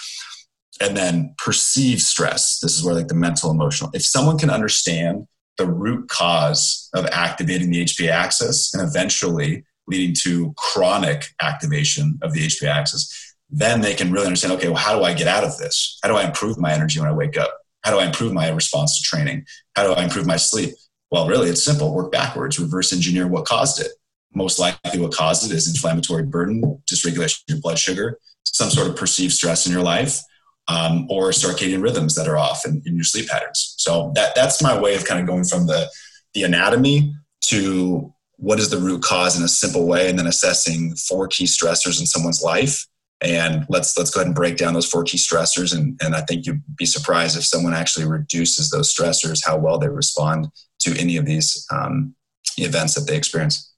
and 0.79 0.95
then 0.95 1.33
perceived 1.39 2.01
stress. 2.01 2.59
This 2.59 2.77
is 2.77 2.83
where 2.83 2.93
like 2.93 3.07
the 3.07 3.15
mental 3.15 3.49
emotional. 3.49 3.89
If 3.95 4.05
someone 4.05 4.37
can 4.37 4.51
understand 4.51 5.27
the 5.57 5.65
root 5.65 6.07
cause 6.07 6.87
of 6.93 7.07
activating 7.07 7.71
the 7.71 7.83
HPA 7.83 8.09
axis 8.09 8.73
and 8.73 8.87
eventually 8.87 9.65
leading 9.87 10.15
to 10.21 10.53
chronic 10.55 11.25
activation 11.41 12.19
of 12.21 12.33
the 12.33 12.45
HPA 12.45 12.67
axis, 12.69 13.30
then 13.51 13.81
they 13.81 13.93
can 13.93 14.11
really 14.11 14.25
understand 14.25 14.53
okay, 14.53 14.69
well, 14.69 14.77
how 14.77 14.97
do 14.97 15.03
I 15.03 15.13
get 15.13 15.27
out 15.27 15.43
of 15.43 15.57
this? 15.57 15.99
How 16.01 16.09
do 16.09 16.15
I 16.15 16.23
improve 16.23 16.57
my 16.57 16.73
energy 16.73 16.99
when 16.99 17.09
I 17.09 17.13
wake 17.13 17.37
up? 17.37 17.51
How 17.83 17.91
do 17.91 17.99
I 17.99 18.05
improve 18.05 18.31
my 18.31 18.49
response 18.49 18.97
to 18.97 19.03
training? 19.03 19.45
How 19.75 19.83
do 19.83 19.93
I 19.93 20.03
improve 20.03 20.25
my 20.25 20.37
sleep? 20.37 20.73
Well, 21.11 21.27
really, 21.27 21.49
it's 21.49 21.63
simple 21.63 21.93
work 21.93 22.11
backwards, 22.11 22.59
reverse 22.59 22.93
engineer 22.93 23.27
what 23.27 23.45
caused 23.45 23.81
it. 23.81 23.91
Most 24.33 24.59
likely, 24.59 24.99
what 24.99 25.13
caused 25.13 25.49
it 25.49 25.53
is 25.53 25.67
inflammatory 25.67 26.23
burden, 26.23 26.81
dysregulation 26.89 27.41
of 27.41 27.43
your 27.47 27.59
blood 27.59 27.77
sugar, 27.77 28.17
some 28.43 28.69
sort 28.69 28.87
of 28.87 28.95
perceived 28.95 29.33
stress 29.33 29.65
in 29.65 29.73
your 29.73 29.81
life, 29.81 30.21
um, 30.69 31.07
or 31.09 31.31
circadian 31.31 31.83
rhythms 31.83 32.15
that 32.15 32.29
are 32.29 32.37
off 32.37 32.65
in, 32.65 32.81
in 32.85 32.95
your 32.95 33.03
sleep 33.03 33.27
patterns. 33.27 33.75
So 33.77 34.13
that 34.15 34.35
that's 34.35 34.63
my 34.63 34.79
way 34.79 34.95
of 34.95 35.03
kind 35.05 35.19
of 35.19 35.27
going 35.27 35.43
from 35.43 35.67
the 35.67 35.89
the 36.33 36.43
anatomy 36.43 37.13
to 37.47 38.13
what 38.37 38.59
is 38.59 38.69
the 38.69 38.77
root 38.77 39.03
cause 39.03 39.37
in 39.37 39.43
a 39.43 39.49
simple 39.49 39.85
way, 39.85 40.09
and 40.09 40.17
then 40.17 40.27
assessing 40.27 40.95
four 40.95 41.27
key 41.27 41.45
stressors 41.45 41.99
in 41.99 42.05
someone's 42.05 42.41
life. 42.41 42.87
And 43.23 43.65
let's 43.69 43.97
let's 43.97 44.09
go 44.09 44.19
ahead 44.19 44.27
and 44.27 44.35
break 44.35 44.57
down 44.57 44.73
those 44.73 44.89
four 44.89 45.03
key 45.03 45.17
stressors. 45.17 45.75
And, 45.75 45.99
and 46.01 46.15
I 46.15 46.21
think 46.21 46.45
you'd 46.45 46.63
be 46.75 46.85
surprised 46.85 47.37
if 47.37 47.45
someone 47.45 47.73
actually 47.73 48.05
reduces 48.05 48.69
those 48.69 48.93
stressors, 48.93 49.45
how 49.45 49.57
well 49.57 49.77
they 49.77 49.89
respond 49.89 50.47
to 50.79 50.99
any 50.99 51.17
of 51.17 51.25
these 51.25 51.65
um, 51.71 52.15
events 52.57 52.95
that 52.95 53.07
they 53.07 53.15
experience. 53.15 53.73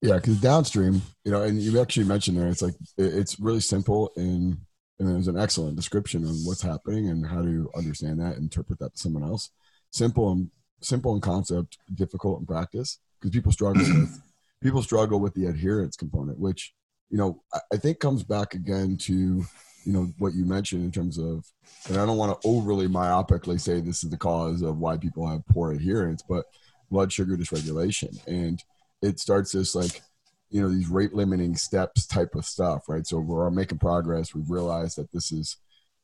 Yeah, 0.00 0.16
because 0.16 0.40
downstream, 0.40 1.02
you 1.24 1.32
know, 1.32 1.42
and 1.42 1.60
you 1.60 1.80
actually 1.80 2.06
mentioned 2.06 2.38
there, 2.38 2.48
it's 2.48 2.62
like 2.62 2.74
it's 2.96 3.38
really 3.40 3.60
simple 3.60 4.12
and 4.16 4.58
and 4.98 5.08
there's 5.08 5.28
an 5.28 5.38
excellent 5.38 5.76
description 5.76 6.24
on 6.24 6.34
what's 6.44 6.62
happening 6.62 7.08
and 7.08 7.24
how 7.24 7.40
to 7.40 7.70
understand 7.76 8.20
that, 8.20 8.36
interpret 8.36 8.80
that 8.80 8.94
to 8.94 8.98
someone 8.98 9.22
else. 9.22 9.50
Simple 9.92 10.32
and 10.32 10.50
simple 10.80 11.14
in 11.14 11.20
concept, 11.20 11.78
difficult 11.94 12.40
in 12.40 12.46
practice 12.46 12.98
because 13.20 13.30
people 13.30 13.52
struggle 13.52 13.82
with 14.00 14.20
people 14.60 14.82
struggle 14.82 15.20
with 15.20 15.34
the 15.34 15.46
adherence 15.46 15.96
component, 15.96 16.38
which 16.38 16.74
you 17.10 17.18
know 17.18 17.42
I 17.72 17.76
think 17.76 18.00
comes 18.00 18.22
back 18.22 18.54
again 18.54 18.96
to 18.98 19.14
you 19.14 19.92
know 19.92 20.12
what 20.18 20.34
you 20.34 20.44
mentioned 20.44 20.84
in 20.84 20.90
terms 20.90 21.18
of, 21.18 21.46
and 21.88 21.96
I 21.96 22.04
don't 22.04 22.18
want 22.18 22.40
to 22.40 22.48
overly 22.48 22.88
myopically 22.88 23.60
say 23.60 23.80
this 23.80 24.04
is 24.04 24.10
the 24.10 24.16
cause 24.16 24.62
of 24.62 24.78
why 24.78 24.98
people 24.98 25.26
have 25.26 25.46
poor 25.46 25.72
adherence, 25.72 26.22
but 26.28 26.44
blood 26.90 27.12
sugar 27.12 27.36
dysregulation, 27.36 28.18
and 28.26 28.62
it 29.02 29.18
starts 29.18 29.52
this 29.52 29.74
like 29.74 30.02
you 30.50 30.62
know 30.62 30.68
these 30.68 30.88
rate 30.88 31.14
limiting 31.14 31.56
steps 31.56 32.06
type 32.06 32.34
of 32.34 32.44
stuff, 32.44 32.88
right? 32.88 33.06
So 33.06 33.18
we're 33.18 33.50
making 33.50 33.78
progress. 33.78 34.34
We've 34.34 34.50
realized 34.50 34.98
that 34.98 35.12
this 35.12 35.32
is 35.32 35.56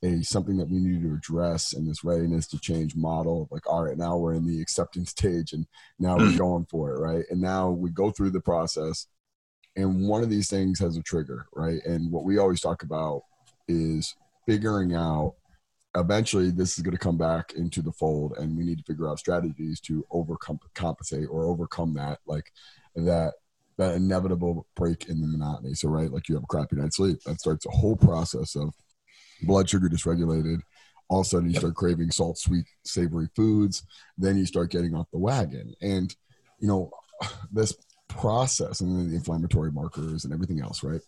a 0.05 0.23
something 0.23 0.57
that 0.59 0.69
we 0.69 0.79
need 0.79 1.03
to 1.03 1.15
address 1.15 1.73
in 1.73 1.87
this 1.87 2.05
readiness 2.05 2.47
to 2.47 2.59
change 2.59 2.95
model 2.95 3.49
like 3.51 3.67
all 3.67 3.83
right 3.83 3.97
now 3.97 4.17
we're 4.17 4.35
in 4.35 4.47
the 4.47 4.61
acceptance 4.61 5.11
stage 5.11 5.53
and 5.53 5.67
now 5.99 6.17
we're 6.17 6.27
mm. 6.27 6.39
going 6.39 6.67
for 6.67 6.91
it 6.91 7.01
right 7.01 7.25
and 7.31 7.41
now 7.41 7.71
we 7.71 7.91
go 7.91 8.11
through 8.11 8.31
the 8.31 8.41
process 8.41 9.07
and 9.77 10.09
one 10.09 10.23
of 10.23 10.31
these 10.31 10.49
things 10.49 10.79
has 10.79 10.97
a 10.97 11.03
trigger 11.03 11.47
right 11.55 11.85
and 11.85 12.11
what 12.11 12.25
we 12.25 12.39
always 12.39 12.61
talk 12.61 12.83
about 12.83 13.23
is 13.69 14.15
figuring 14.47 14.95
out 14.95 15.35
eventually 15.97 16.51
this 16.51 16.77
is 16.77 16.83
going 16.83 16.97
to 16.97 16.99
come 16.99 17.17
back 17.17 17.53
into 17.55 17.81
the 17.81 17.93
fold 17.93 18.35
and 18.39 18.57
we 18.57 18.65
need 18.65 18.79
to 18.79 18.85
figure 18.85 19.09
out 19.09 19.19
strategies 19.19 19.81
to 19.81 20.05
overcome 20.11 20.59
compensate 20.75 21.29
or 21.31 21.47
overcome 21.47 21.95
that 21.95 22.19
like 22.27 22.51
that 22.95 23.35
that 23.77 23.95
inevitable 23.95 24.67
break 24.77 25.09
in 25.09 25.21
the 25.21 25.27
monotony 25.27 25.75
so 25.75 25.89
right 25.89 26.13
like 26.13 26.29
you 26.29 26.35
have 26.35 26.45
a 26.45 26.49
crappy 26.49 26.77
night's 26.77 26.97
sleep 26.97 27.21
that 27.25 27.41
starts 27.41 27.67
a 27.67 27.71
whole 27.71 27.97
process 27.97 28.55
of 28.55 28.73
blood 29.43 29.69
sugar 29.69 29.89
dysregulated. 29.89 30.61
All 31.09 31.21
of 31.21 31.27
a 31.27 31.29
sudden, 31.29 31.51
you 31.51 31.57
start 31.57 31.75
craving 31.75 32.11
salt, 32.11 32.39
sweet, 32.39 32.65
savory 32.85 33.29
foods. 33.37 33.85
Then 34.17 34.39
you 34.39 34.47
start 34.47 34.71
getting 34.71 34.95
off 34.95 35.11
the 35.13 35.19
wagon. 35.19 35.75
And, 35.83 36.15
you 36.59 36.69
know, 36.69 36.91
this 37.53 37.77
process 38.19 38.81
and 38.81 39.11
the 39.11 39.15
inflammatory 39.15 39.73
markers 39.73 40.25
and 40.25 40.33
everything 40.33 40.61
else, 40.61 40.83
right? 40.83 41.01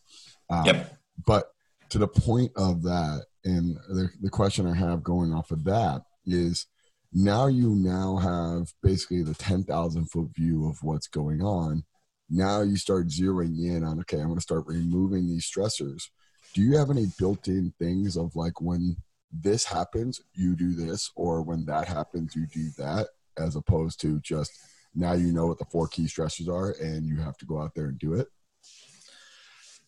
Um, 0.50 0.66
yep. 0.66 0.98
But 1.26 1.52
to 1.90 1.98
the 1.98 2.08
point 2.08 2.52
of 2.56 2.82
that, 2.82 3.25
and 3.44 3.76
the, 3.88 4.10
the 4.20 4.30
question 4.30 4.66
I 4.66 4.75
have 4.75 5.02
going 5.02 5.32
off 5.32 5.50
of 5.50 5.64
that 5.64 6.02
is 6.25 6.66
now 7.12 7.46
you 7.46 7.70
now 7.70 8.16
have 8.16 8.72
basically 8.82 9.22
the 9.22 9.34
10,000 9.34 10.10
foot 10.10 10.28
view 10.34 10.68
of 10.68 10.82
what's 10.82 11.06
going 11.06 11.42
on. 11.42 11.84
Now 12.28 12.62
you 12.62 12.76
start 12.76 13.06
zeroing 13.08 13.58
in 13.64 13.84
on, 13.84 14.00
okay, 14.00 14.18
I'm 14.18 14.26
going 14.26 14.36
to 14.36 14.42
start 14.42 14.66
removing 14.66 15.28
these 15.28 15.48
stressors 15.48 16.08
do 16.56 16.62
you 16.62 16.78
have 16.78 16.90
any 16.90 17.06
built-in 17.18 17.75
things 17.78 18.16
of 18.16 18.34
like 18.34 18.62
when 18.62 18.96
this 19.30 19.64
happens 19.64 20.22
you 20.32 20.56
do 20.56 20.72
this 20.72 21.10
or 21.14 21.42
when 21.42 21.66
that 21.66 21.86
happens 21.86 22.34
you 22.34 22.46
do 22.46 22.70
that 22.78 23.08
as 23.36 23.56
opposed 23.56 24.00
to 24.00 24.18
just 24.20 24.50
now 24.96 25.12
you 25.12 25.32
know 25.32 25.46
what 25.46 25.58
the 25.58 25.64
four 25.66 25.86
key 25.86 26.04
stressors 26.04 26.48
are 26.48 26.70
and 26.80 27.06
you 27.06 27.16
have 27.16 27.36
to 27.36 27.46
go 27.46 27.60
out 27.60 27.74
there 27.74 27.86
and 27.86 27.98
do 27.98 28.14
it 28.14 28.28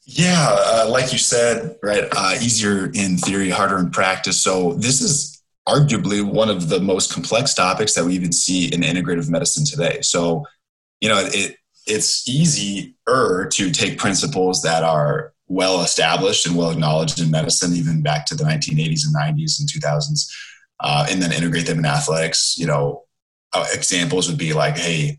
yeah 0.04 0.48
uh, 0.50 0.86
like 0.88 1.12
you 1.12 1.18
said 1.18 1.76
right 1.82 2.04
uh, 2.16 2.34
easier 2.40 2.90
in 2.94 3.16
theory 3.16 3.50
harder 3.50 3.78
in 3.78 3.90
practice 3.90 4.40
so 4.40 4.74
this 4.74 5.00
is 5.00 5.42
arguably 5.68 6.24
one 6.24 6.48
of 6.48 6.68
the 6.68 6.80
most 6.80 7.12
complex 7.12 7.52
topics 7.54 7.94
that 7.94 8.04
we 8.04 8.14
even 8.14 8.32
see 8.32 8.72
in 8.72 8.80
integrative 8.80 9.28
medicine 9.28 9.64
today 9.64 9.98
so 10.02 10.44
you 11.00 11.08
know 11.08 11.18
it 11.32 11.56
it's 11.88 12.28
easier 12.28 13.46
to 13.46 13.70
take 13.70 13.98
principles 13.98 14.62
that 14.62 14.82
are 14.82 15.32
well 15.48 15.80
established 15.80 16.46
and 16.46 16.56
well 16.56 16.70
acknowledged 16.70 17.20
in 17.20 17.30
medicine, 17.30 17.74
even 17.74 18.02
back 18.02 18.26
to 18.26 18.34
the 18.34 18.44
1980s 18.44 19.06
and 19.06 19.16
90s 19.16 19.58
and 19.58 19.68
2000s, 19.68 20.30
uh, 20.80 21.06
and 21.10 21.22
then 21.22 21.32
integrate 21.32 21.66
them 21.66 21.78
in 21.78 21.86
athletics. 21.86 22.56
You 22.58 22.66
know, 22.66 23.04
uh, 23.52 23.66
examples 23.72 24.28
would 24.28 24.38
be 24.38 24.52
like, 24.52 24.76
hey, 24.76 25.18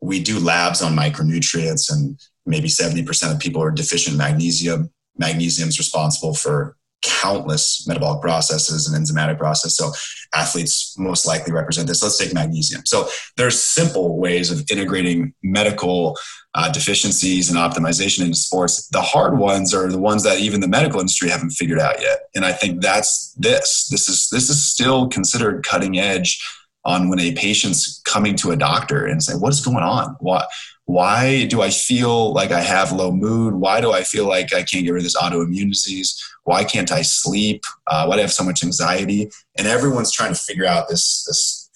we 0.00 0.22
do 0.22 0.38
labs 0.38 0.82
on 0.82 0.96
micronutrients, 0.96 1.92
and 1.92 2.18
maybe 2.46 2.68
70% 2.68 3.32
of 3.32 3.38
people 3.38 3.62
are 3.62 3.70
deficient 3.70 4.14
in 4.14 4.18
magnesium. 4.18 4.90
Magnesium 5.18 5.68
is 5.68 5.78
responsible 5.78 6.34
for 6.34 6.76
countless 7.02 7.86
metabolic 7.86 8.20
processes 8.20 8.86
and 8.86 9.02
enzymatic 9.02 9.38
process. 9.38 9.76
So 9.76 9.92
athletes 10.34 10.94
most 10.98 11.26
likely 11.26 11.52
represent 11.52 11.88
this. 11.88 12.02
Let's 12.02 12.18
take 12.18 12.34
magnesium. 12.34 12.82
So 12.84 13.08
there's 13.36 13.62
simple 13.62 14.18
ways 14.18 14.50
of 14.50 14.64
integrating 14.70 15.34
medical 15.42 16.18
uh, 16.54 16.70
deficiencies 16.70 17.48
and 17.48 17.58
optimization 17.58 18.24
into 18.24 18.34
sports. 18.34 18.86
The 18.88 19.00
hard 19.00 19.38
ones 19.38 19.72
are 19.72 19.88
the 19.88 19.98
ones 19.98 20.24
that 20.24 20.40
even 20.40 20.60
the 20.60 20.68
medical 20.68 21.00
industry 21.00 21.30
haven't 21.30 21.50
figured 21.50 21.80
out 21.80 22.00
yet. 22.00 22.20
And 22.34 22.44
I 22.44 22.52
think 22.52 22.82
that's 22.82 23.32
this. 23.38 23.88
This 23.90 24.08
is 24.08 24.28
this 24.30 24.50
is 24.50 24.68
still 24.68 25.08
considered 25.08 25.64
cutting 25.64 25.98
edge 25.98 26.42
on 26.84 27.08
when 27.08 27.20
a 27.20 27.32
patient's 27.32 28.00
coming 28.04 28.34
to 28.36 28.50
a 28.50 28.56
doctor 28.56 29.06
and 29.06 29.22
say, 29.22 29.34
"What's 29.34 29.64
going 29.64 29.84
on? 29.84 30.16
Why 30.20 30.44
why 30.86 31.46
do 31.46 31.62
I 31.62 31.70
feel 31.70 32.32
like 32.32 32.50
I 32.50 32.62
have 32.62 32.90
low 32.90 33.12
mood? 33.12 33.54
Why 33.54 33.80
do 33.80 33.92
I 33.92 34.02
feel 34.02 34.26
like 34.26 34.52
I 34.52 34.64
can't 34.64 34.84
get 34.84 34.90
rid 34.90 35.00
of 35.00 35.04
this 35.04 35.16
autoimmune 35.16 35.70
disease? 35.70 36.20
Why 36.44 36.64
can't 36.64 36.90
I 36.90 37.02
sleep? 37.02 37.62
Uh, 37.86 38.06
why 38.06 38.16
do 38.16 38.20
I 38.20 38.22
have 38.22 38.32
so 38.32 38.44
much 38.44 38.64
anxiety?" 38.64 39.30
And 39.56 39.66
everyone's 39.66 40.12
trying 40.12 40.34
to 40.34 40.40
figure 40.40 40.66
out 40.66 40.88
this 40.88 41.24
this 41.26 41.70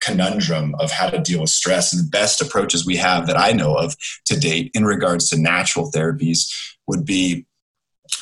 conundrum 0.00 0.74
of 0.78 0.90
how 0.90 1.08
to 1.08 1.18
deal 1.18 1.40
with 1.40 1.50
stress. 1.50 1.92
And 1.92 2.04
the 2.04 2.10
best 2.10 2.40
approaches 2.42 2.84
we 2.84 2.96
have 2.96 3.26
that 3.26 3.38
I 3.38 3.52
know 3.52 3.74
of 3.74 3.96
to 4.26 4.38
date 4.38 4.70
in 4.74 4.84
regards 4.84 5.30
to 5.30 5.40
natural 5.40 5.90
therapies 5.90 6.46
would 6.86 7.04
be 7.04 7.46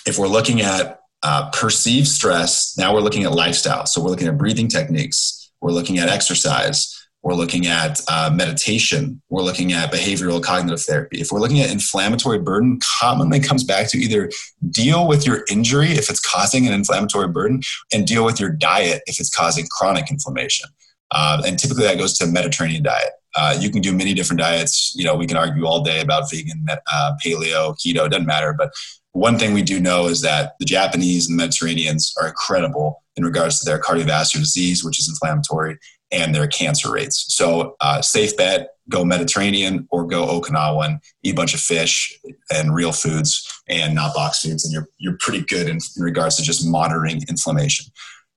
if 0.07 0.19
we're 0.19 0.29
looking 0.29 0.61
at 0.61 1.01
uh, 1.23 1.51
perceived 1.51 2.09
stress, 2.09 2.77
now 2.77 2.93
we're 2.95 3.01
looking 3.01 3.25
at 3.25 3.33
lifestyle. 3.33 3.87
So 3.87 4.03
we're 4.03 4.11
looking 4.11 4.29
at 4.29 4.39
breathing 4.39 4.69
techniques, 4.69 5.42
we're 5.63 5.71
looking 5.73 5.99
at 5.99 6.09
exercise, 6.09 6.99
we're 7.23 7.35
looking 7.35 7.67
at 7.67 8.01
uh, 8.09 8.31
meditation, 8.35 9.23
we're 9.31 9.43
looking 9.43 9.73
at 9.73 9.93
behavioral 9.93 10.43
cognitive 10.43 10.83
therapy. 10.83 11.21
If 11.21 11.31
we're 11.31 11.39
looking 11.39 11.61
at 11.61 11.71
inflammatory 11.71 12.41
burden, 12.41 12.81
commonly 13.01 13.39
comes 13.39 13.63
back 13.63 13.89
to 13.91 13.99
either 13.99 14.29
deal 14.71 15.07
with 15.07 15.25
your 15.25 15.45
injury 15.49 15.93
if 15.93 16.11
it's 16.11 16.21
causing 16.21 16.67
an 16.67 16.73
inflammatory 16.73 17.29
burden 17.29 17.61
and 17.93 18.07
deal 18.07 18.25
with 18.25 18.41
your 18.41 18.51
diet 18.51 19.03
if 19.07 19.21
it's 19.21 19.31
causing 19.31 19.67
chronic 19.71 20.11
inflammation. 20.11 20.69
Uh, 21.13 21.43
and 21.47 21.59
typically 21.59 21.85
that 21.85 21.99
goes 21.99 22.19
to 22.19 22.27
Mediterranean 22.27 22.83
diet. 22.83 23.13
Uh, 23.37 23.57
you 23.59 23.71
can 23.71 23.81
do 23.81 23.95
many 23.95 24.15
different 24.15 24.41
diets. 24.41 24.93
You 24.97 25.05
know, 25.05 25.15
we 25.15 25.27
can 25.27 25.37
argue 25.37 25.65
all 25.65 25.83
day 25.83 26.01
about 26.01 26.31
vegan, 26.31 26.67
uh, 26.71 27.13
paleo, 27.25 27.77
keto, 27.79 28.11
doesn't 28.11 28.27
matter. 28.27 28.53
But 28.53 28.73
one 29.13 29.39
thing 29.39 29.53
we 29.53 29.63
do 29.63 29.79
know 29.79 30.07
is 30.07 30.23
that 30.23 30.55
the 30.59 30.65
Japanese 30.65 31.29
and 31.29 31.39
the 31.39 31.43
Mediterraneans 31.43 32.15
are 32.21 32.29
incredible 32.29 33.03
in 33.17 33.25
regards 33.25 33.61
to 33.61 33.65
their 33.65 33.79
cardiovascular 33.79 34.41
disease, 34.41 34.85
which 34.85 34.99
is 34.99 35.09
inflammatory, 35.09 35.79
and 36.11 36.35
their 36.35 36.47
cancer 36.47 36.91
rates. 36.91 37.27
So, 37.29 37.77
uh, 37.81 38.01
safe 38.03 38.37
bet 38.37 38.69
go 38.89 39.05
Mediterranean 39.05 39.87
or 39.91 40.07
go 40.07 40.27
Okinawan, 40.27 41.01
eat 41.23 41.33
a 41.33 41.37
bunch 41.37 41.55
of 41.55 41.61
fish 41.61 42.19
and 42.53 42.75
real 42.75 42.93
foods 42.93 43.47
and 43.69 43.95
not 43.95 44.15
box 44.15 44.41
foods, 44.41 44.65
and 44.65 44.73
you're, 44.73 44.89
you're 44.99 45.17
pretty 45.19 45.45
good 45.45 45.69
in, 45.69 45.79
in 45.97 46.03
regards 46.03 46.37
to 46.37 46.43
just 46.43 46.67
monitoring 46.67 47.23
inflammation. 47.29 47.87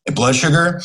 And 0.06 0.16
blood 0.16 0.36
sugar, 0.36 0.82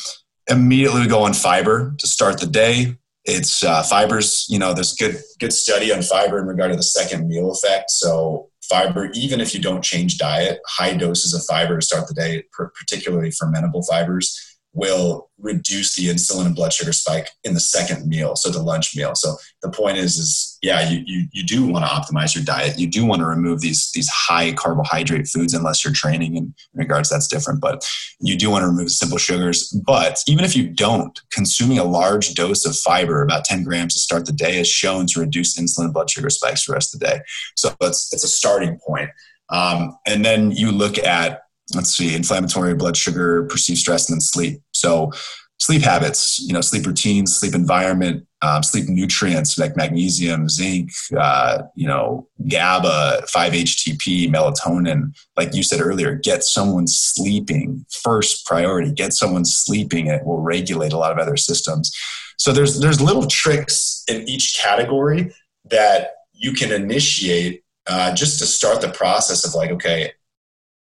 immediately 0.49 1.02
we 1.02 1.06
go 1.06 1.23
on 1.23 1.35
fiber 1.35 1.94
to 1.99 2.06
start 2.06 2.40
the 2.40 2.47
day. 2.47 2.97
It's 3.25 3.62
uh, 3.62 3.82
fibers, 3.82 4.47
you 4.49 4.59
know, 4.59 4.73
there's 4.73 4.94
good 4.94 5.18
good 5.38 5.52
study 5.52 5.92
on 5.92 6.00
fiber 6.02 6.38
in 6.38 6.47
regard 6.47 6.70
to 6.70 6.76
the 6.76 6.82
second 6.82 7.28
meal 7.28 7.50
effect. 7.50 7.90
So 7.90 8.50
fiber, 8.71 9.11
even 9.15 9.41
if 9.41 9.53
you 9.53 9.61
don't 9.61 9.83
change 9.83 10.17
diet, 10.17 10.61
high 10.67 10.95
doses 10.95 11.35
of 11.35 11.45
fiber 11.45 11.79
to 11.79 11.85
start 11.85 12.09
the 12.09 12.15
day, 12.15 12.45
particularly 12.53 13.31
fermentable 13.31 13.85
fibers, 13.87 14.50
will 14.73 15.29
reduce 15.39 15.97
the 15.97 16.09
insulin 16.09 16.47
and 16.47 16.55
blood 16.55 16.73
sugar 16.73 16.93
spike 16.93 17.31
in 17.45 17.55
the 17.55 17.61
second 17.61 18.07
meal, 18.07 18.37
so 18.37 18.50
the 18.50 18.62
lunch 18.62 18.95
meal. 18.95 19.15
So 19.15 19.37
the 19.62 19.71
point 19.71 19.97
is, 19.97 20.17
is 20.17 20.59
yeah, 20.62 20.89
you 20.89 21.03
you, 21.07 21.27
you 21.33 21.45
do 21.45 21.67
want 21.67 21.85
to 21.85 21.91
optimize 21.91 22.35
your 22.35 22.45
diet. 22.45 22.79
You 22.79 22.87
do 22.87 23.05
want 23.05 23.21
to 23.21 23.27
remove 23.27 23.61
these 23.61 23.91
these 23.93 24.09
high 24.09 24.53
carbohydrate 24.53 25.27
foods 25.27 25.55
unless 25.55 25.85
you're 25.85 25.93
training. 25.93 26.37
In 26.37 26.55
regards, 26.75 27.09
that's 27.09 27.27
different, 27.27 27.61
but 27.61 27.89
you 28.21 28.37
do 28.37 28.50
want 28.50 28.62
to 28.62 28.69
remove 28.69 28.91
simple 28.91 29.19
sugars. 29.19 29.69
But 29.85 30.23
even 30.27 30.45
if 30.45 30.55
you 30.55 30.69
don't, 30.69 31.19
consuming 31.33 31.79
a 31.79 31.85
large 31.85 32.35
dose 32.35 32.65
of 32.65 32.77
fiber, 32.77 33.23
about 33.23 33.45
10 33.45 33.65
grams 33.65 33.95
to 33.95 34.00
start 34.00 34.27
the 34.27 34.33
day, 34.33 34.61
is 34.61 34.69
shown 34.69 35.07
to 35.09 35.21
reduce 35.21 35.59
insulin 35.59 35.87
and 35.87 35.93
blood 35.93 36.11
sugar 36.11 36.31
spikes 36.31 36.62
for 36.62 36.73
the 36.73 36.77
rest 36.77 36.95
of 36.95 37.00
the 37.00 37.07
day. 37.07 37.21
So 37.57 37.75
it's 37.81 38.12
it's 38.12 38.25
a 38.25 38.29
starting 38.29 38.79
point. 38.87 39.11
Um, 39.49 39.97
and 40.07 40.25
then 40.25 40.53
you 40.53 40.71
look 40.71 40.97
at 40.99 41.43
let's 41.75 41.91
see, 41.91 42.15
inflammatory 42.15 42.75
blood 42.75 42.97
sugar, 42.97 43.45
perceived 43.45 43.79
stress, 43.79 44.09
and 44.09 44.17
then 44.17 44.21
sleep. 44.21 44.61
So 44.73 45.12
sleep 45.59 45.83
habits, 45.83 46.41
you 46.41 46.53
know, 46.53 46.62
sleep 46.62 46.87
routines, 46.87 47.37
sleep 47.37 47.55
environment, 47.55 48.27
um, 48.43 48.62
sleep 48.62 48.89
nutrients 48.89 49.59
like 49.59 49.77
magnesium, 49.77 50.49
zinc, 50.49 50.91
uh, 51.19 51.62
you 51.75 51.87
know, 51.87 52.27
GABA, 52.49 53.25
5-HTP, 53.27 54.31
melatonin. 54.31 55.15
Like 55.37 55.55
you 55.55 55.62
said 55.62 55.83
earlier, 55.83 56.15
get 56.15 56.43
someone 56.43 56.87
sleeping 56.87 57.85
first 58.03 58.47
priority. 58.47 58.93
Get 58.93 59.12
someone 59.12 59.45
sleeping, 59.45 60.07
it 60.07 60.25
will 60.25 60.41
regulate 60.41 60.95
a 60.95 60.99
lot 60.99 61.12
of 61.12 61.19
other 61.19 61.37
systems. 61.37 61.95
So 62.39 62.53
there's 62.53 62.81
there's 62.81 63.03
little 63.03 63.27
tricks 63.27 64.03
in 64.09 64.27
each 64.27 64.59
category 64.59 65.31
that 65.71 66.12
you 66.33 66.55
can 66.55 66.73
initiate 66.73 67.62
uh, 67.87 68.15
just 68.15 68.39
to 68.39 68.47
start 68.47 68.81
the 68.81 68.89
process 68.89 69.47
of 69.47 69.55
like, 69.55 69.71
okay, 69.71 70.12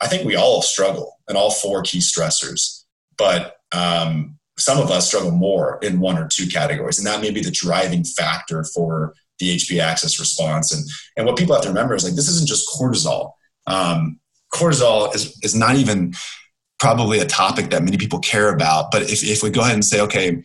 I 0.01 0.07
think 0.07 0.25
we 0.25 0.37
all 0.37 0.63
struggle 0.63 1.19
in 1.29 1.37
all 1.37 1.51
four 1.51 1.83
key 1.83 1.99
stressors, 1.99 2.85
but 3.17 3.57
um, 3.73 4.39
some 4.59 4.79
of 4.79 4.91
us 4.91 5.09
struggle 5.09 5.31
more 5.31 5.79
in 5.83 6.01
one 6.01 6.19
or 6.19 6.27
two 6.29 6.47
categories, 6.47 6.99
and 6.99 7.07
that 7.07 7.21
may 7.21 7.31
be 7.31 7.43
the 7.43 7.51
driving 7.51 8.05
factor 8.05 8.65
for 8.65 9.15
the 9.39 9.57
HPA 9.57 9.81
axis 9.81 10.19
response. 10.19 10.73
And 10.73 10.85
and 11.17 11.27
what 11.27 11.37
people 11.37 11.55
have 11.55 11.63
to 11.63 11.69
remember 11.69 11.95
is 11.95 12.05
like 12.05 12.15
this 12.15 12.29
isn't 12.29 12.49
just 12.49 12.69
cortisol. 12.69 13.33
Um, 13.67 14.21
cortisol 14.53 15.15
is 15.15 15.39
is 15.43 15.55
not 15.55 15.77
even 15.77 16.15
probably 16.79 17.19
a 17.19 17.27
topic 17.27 17.71
that 17.71 17.83
many 17.83 17.97
people 17.97 18.21
care 18.21 18.53
about. 18.53 18.91
But 18.91 19.03
if 19.03 19.23
if 19.23 19.43
we 19.43 19.51
go 19.51 19.61
ahead 19.61 19.75
and 19.75 19.85
say, 19.85 20.01
okay, 20.01 20.43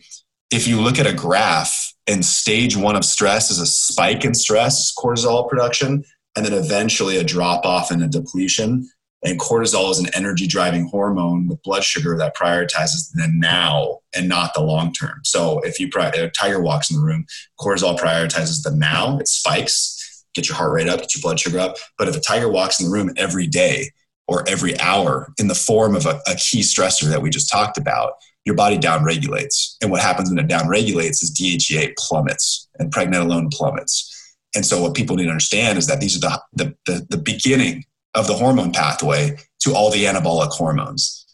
if 0.50 0.66
you 0.66 0.80
look 0.80 0.98
at 0.98 1.06
a 1.06 1.14
graph 1.14 1.92
and 2.06 2.24
stage 2.24 2.76
one 2.76 2.96
of 2.96 3.04
stress 3.04 3.50
is 3.50 3.60
a 3.60 3.66
spike 3.66 4.24
in 4.24 4.34
stress 4.34 4.92
cortisol 4.96 5.48
production, 5.48 6.04
and 6.36 6.44
then 6.44 6.52
eventually 6.52 7.16
a 7.16 7.24
drop 7.24 7.64
off 7.64 7.90
and 7.90 8.02
a 8.02 8.08
depletion 8.08 8.88
and 9.24 9.40
cortisol 9.40 9.90
is 9.90 9.98
an 9.98 10.14
energy 10.14 10.46
driving 10.46 10.86
hormone 10.86 11.48
with 11.48 11.62
blood 11.62 11.82
sugar 11.82 12.16
that 12.18 12.36
prioritizes 12.36 13.10
the 13.12 13.26
now 13.32 14.00
and 14.14 14.28
not 14.28 14.52
the 14.54 14.60
long 14.60 14.92
term. 14.92 15.20
So 15.24 15.60
if 15.60 15.80
you 15.80 15.90
a 15.96 16.28
tiger 16.30 16.60
walks 16.60 16.90
in 16.90 16.98
the 16.98 17.02
room, 17.02 17.24
cortisol 17.58 17.98
prioritizes 17.98 18.62
the 18.62 18.70
now, 18.70 19.18
it 19.18 19.26
spikes, 19.26 20.26
get 20.34 20.46
your 20.48 20.56
heart 20.56 20.72
rate 20.72 20.88
up, 20.88 21.00
get 21.00 21.14
your 21.14 21.22
blood 21.22 21.40
sugar 21.40 21.58
up. 21.58 21.76
But 21.96 22.08
if 22.08 22.16
a 22.16 22.20
tiger 22.20 22.50
walks 22.50 22.78
in 22.78 22.86
the 22.86 22.92
room 22.92 23.12
every 23.16 23.46
day 23.46 23.90
or 24.28 24.46
every 24.46 24.78
hour 24.78 25.32
in 25.38 25.48
the 25.48 25.54
form 25.54 25.96
of 25.96 26.04
a, 26.04 26.20
a 26.28 26.34
key 26.34 26.60
stressor 26.60 27.08
that 27.08 27.22
we 27.22 27.30
just 27.30 27.50
talked 27.50 27.78
about, 27.78 28.12
your 28.44 28.54
body 28.54 28.76
down 28.76 29.04
regulates. 29.04 29.78
And 29.80 29.90
what 29.90 30.02
happens 30.02 30.28
when 30.28 30.38
it 30.38 30.48
down 30.48 30.68
regulates 30.68 31.22
is 31.22 31.32
DHEA 31.32 31.94
plummets 31.96 32.68
and 32.78 32.92
pregnenolone 32.92 33.50
plummets. 33.50 34.10
And 34.54 34.66
so 34.66 34.82
what 34.82 34.94
people 34.94 35.16
need 35.16 35.24
to 35.24 35.30
understand 35.30 35.78
is 35.78 35.86
that 35.86 36.00
these 36.00 36.16
are 36.16 36.20
the, 36.20 36.40
the, 36.52 36.74
the, 36.84 37.06
the 37.08 37.16
beginning 37.16 37.84
of 38.14 38.26
the 38.26 38.34
hormone 38.34 38.72
pathway 38.72 39.36
to 39.60 39.74
all 39.74 39.90
the 39.90 40.04
anabolic 40.04 40.50
hormones. 40.50 41.26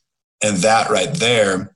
And 0.42 0.58
that 0.58 0.90
right 0.90 1.12
there 1.12 1.74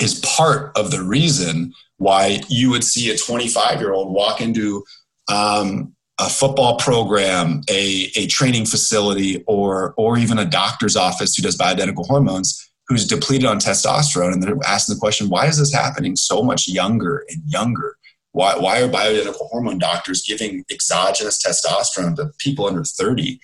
is 0.00 0.20
part 0.20 0.76
of 0.76 0.90
the 0.90 1.02
reason 1.02 1.72
why 1.98 2.40
you 2.48 2.70
would 2.70 2.84
see 2.84 3.10
a 3.10 3.16
25 3.16 3.80
year 3.80 3.92
old 3.92 4.12
walk 4.12 4.40
into 4.40 4.82
um, 5.28 5.94
a 6.18 6.28
football 6.28 6.76
program, 6.78 7.62
a, 7.70 8.10
a 8.16 8.26
training 8.26 8.66
facility, 8.66 9.42
or, 9.46 9.94
or 9.96 10.18
even 10.18 10.38
a 10.38 10.44
doctor's 10.44 10.96
office 10.96 11.34
who 11.34 11.42
does 11.42 11.56
bioidentical 11.56 12.06
hormones 12.06 12.70
who's 12.88 13.06
depleted 13.06 13.46
on 13.46 13.58
testosterone. 13.58 14.32
And 14.32 14.42
they're 14.42 14.56
asking 14.66 14.96
the 14.96 15.00
question, 15.00 15.28
why 15.28 15.46
is 15.46 15.58
this 15.58 15.72
happening 15.72 16.16
so 16.16 16.42
much 16.42 16.68
younger 16.68 17.24
and 17.28 17.42
younger? 17.46 17.96
Why, 18.32 18.56
why 18.56 18.80
are 18.80 18.88
bioidentical 18.88 19.48
hormone 19.50 19.78
doctors 19.78 20.22
giving 20.22 20.64
exogenous 20.70 21.38
testosterone 21.44 22.16
to 22.16 22.30
people 22.38 22.66
under 22.66 22.84
30? 22.84 23.38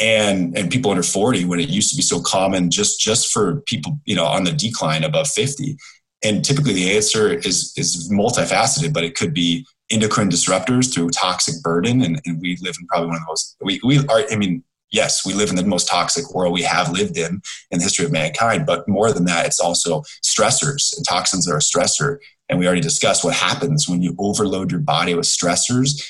And 0.00 0.56
and 0.56 0.70
people 0.70 0.90
under 0.90 1.02
40 1.02 1.44
when 1.44 1.60
it 1.60 1.68
used 1.68 1.90
to 1.90 1.96
be 1.96 2.02
so 2.02 2.20
common 2.20 2.70
just 2.70 2.98
just 2.98 3.32
for 3.32 3.60
people 3.62 4.00
you 4.04 4.16
know 4.16 4.24
on 4.24 4.44
the 4.44 4.52
decline 4.52 5.04
above 5.04 5.28
50 5.28 5.76
and 6.24 6.44
typically 6.44 6.72
the 6.72 6.96
answer 6.96 7.32
is 7.32 7.72
is 7.76 8.10
multifaceted 8.12 8.92
but 8.92 9.04
it 9.04 9.14
could 9.14 9.32
be 9.32 9.64
endocrine 9.90 10.30
disruptors 10.30 10.92
through 10.92 11.10
toxic 11.10 11.62
burden 11.62 12.02
and, 12.02 12.20
and 12.24 12.40
we 12.40 12.56
live 12.60 12.74
in 12.80 12.86
probably 12.88 13.08
one 13.08 13.16
of 13.16 13.22
the 13.22 13.26
most 13.28 13.56
we, 13.62 13.80
we 13.84 13.98
are 14.08 14.24
i 14.32 14.36
mean 14.36 14.64
yes 14.90 15.24
we 15.24 15.32
live 15.32 15.50
in 15.50 15.56
the 15.56 15.64
most 15.64 15.88
toxic 15.88 16.34
world 16.34 16.52
we 16.52 16.62
have 16.62 16.90
lived 16.90 17.16
in 17.16 17.40
in 17.70 17.78
the 17.78 17.84
history 17.84 18.04
of 18.04 18.10
mankind 18.10 18.66
but 18.66 18.88
more 18.88 19.12
than 19.12 19.26
that 19.26 19.46
it's 19.46 19.60
also 19.60 20.02
stressors 20.34 20.96
and 20.96 21.06
toxins 21.06 21.48
are 21.48 21.56
a 21.56 21.60
stressor. 21.60 22.18
And 22.48 22.58
we 22.58 22.66
already 22.66 22.82
discussed 22.82 23.24
what 23.24 23.34
happens 23.34 23.88
when 23.88 24.02
you 24.02 24.14
overload 24.18 24.70
your 24.70 24.80
body 24.80 25.14
with 25.14 25.26
stressors 25.26 26.02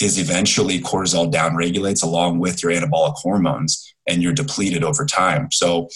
is 0.00 0.18
eventually 0.18 0.80
cortisol 0.80 1.30
downregulates 1.30 2.02
along 2.02 2.38
with 2.38 2.62
your 2.62 2.72
anabolic 2.72 3.14
hormones 3.16 3.94
and 4.08 4.22
you're 4.22 4.32
depleted 4.32 4.82
over 4.82 5.04
time. 5.04 5.50
So 5.52 5.88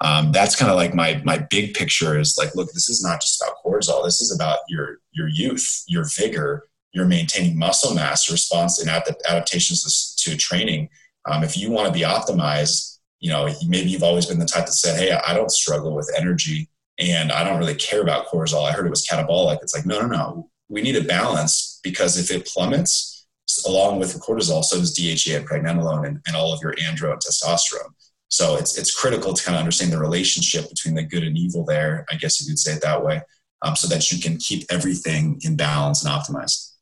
um, 0.00 0.30
that's 0.30 0.54
kind 0.54 0.70
of 0.70 0.76
like 0.76 0.94
my 0.94 1.20
my 1.24 1.38
big 1.50 1.74
picture 1.74 2.18
is 2.18 2.36
like, 2.38 2.54
look, 2.54 2.70
this 2.72 2.88
is 2.88 3.02
not 3.02 3.20
just 3.20 3.42
about 3.42 3.56
cortisol. 3.64 4.04
This 4.04 4.20
is 4.20 4.34
about 4.34 4.60
your 4.68 4.98
your 5.12 5.28
youth, 5.28 5.84
your 5.88 6.04
vigor, 6.16 6.68
your 6.92 7.04
maintaining 7.04 7.58
muscle 7.58 7.94
mass 7.94 8.30
response 8.30 8.80
and 8.80 8.88
adaptations 8.88 10.14
to 10.20 10.36
training. 10.36 10.88
Um, 11.28 11.42
if 11.42 11.58
you 11.58 11.70
want 11.70 11.88
to 11.88 11.92
be 11.92 12.04
optimized, 12.04 12.98
you 13.20 13.30
know, 13.30 13.48
maybe 13.66 13.90
you've 13.90 14.04
always 14.04 14.26
been 14.26 14.38
the 14.38 14.46
type 14.46 14.66
that 14.66 14.72
said, 14.72 14.98
hey, 14.98 15.18
I 15.26 15.34
don't 15.34 15.50
struggle 15.50 15.94
with 15.94 16.12
energy 16.16 16.68
and 16.98 17.32
I 17.32 17.44
don't 17.44 17.58
really 17.58 17.74
care 17.74 18.02
about 18.02 18.28
cortisol. 18.28 18.68
I 18.68 18.72
heard 18.72 18.86
it 18.86 18.90
was 18.90 19.06
catabolic. 19.06 19.58
It's 19.62 19.74
like, 19.74 19.86
no, 19.86 20.00
no, 20.00 20.06
no. 20.06 20.50
We 20.68 20.82
need 20.82 20.96
a 20.96 21.02
balance 21.02 21.80
because 21.82 22.18
if 22.18 22.30
it 22.30 22.46
plummets, 22.46 23.17
along 23.66 23.98
with 23.98 24.18
cortisol, 24.20 24.62
so 24.62 24.78
does 24.78 24.96
DHEA 24.96 25.38
and 25.38 25.48
pregnenolone 25.48 26.06
and, 26.06 26.20
and 26.26 26.36
all 26.36 26.52
of 26.52 26.60
your 26.62 26.74
andro 26.74 27.12
and 27.12 27.20
testosterone. 27.20 27.92
So 28.28 28.56
it's 28.56 28.76
it's 28.76 28.94
critical 28.94 29.32
to 29.32 29.42
kind 29.42 29.56
of 29.56 29.60
understand 29.60 29.90
the 29.90 29.98
relationship 29.98 30.68
between 30.68 30.94
the 30.94 31.02
good 31.02 31.22
and 31.22 31.36
evil 31.36 31.64
there. 31.64 32.04
I 32.10 32.16
guess 32.16 32.40
you 32.40 32.46
could 32.46 32.58
say 32.58 32.74
it 32.74 32.82
that 32.82 33.02
way, 33.02 33.22
um, 33.62 33.74
so 33.74 33.88
that 33.88 34.12
you 34.12 34.20
can 34.20 34.36
keep 34.36 34.66
everything 34.70 35.40
in 35.42 35.56
balance 35.56 36.04
and 36.04 36.12
optimized. 36.12 36.74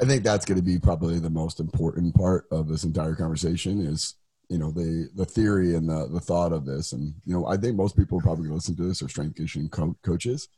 I 0.00 0.04
think 0.04 0.24
that's 0.24 0.44
going 0.44 0.58
to 0.58 0.64
be 0.64 0.78
probably 0.78 1.18
the 1.18 1.30
most 1.30 1.60
important 1.60 2.14
part 2.14 2.46
of 2.50 2.68
this 2.68 2.84
entire 2.84 3.14
conversation 3.14 3.80
is 3.80 4.14
you 4.48 4.58
know 4.58 4.72
the 4.72 5.08
the 5.14 5.24
theory 5.24 5.76
and 5.76 5.88
the 5.88 6.08
the 6.08 6.20
thought 6.20 6.52
of 6.52 6.66
this, 6.66 6.92
and 6.92 7.14
you 7.24 7.32
know 7.32 7.46
I 7.46 7.56
think 7.56 7.76
most 7.76 7.96
people 7.96 8.20
probably 8.20 8.48
listen 8.48 8.74
to 8.76 8.82
this 8.82 9.02
are 9.02 9.08
strength 9.08 9.36
conditioning 9.36 9.68
co- 9.68 9.96
coaches, 10.02 10.48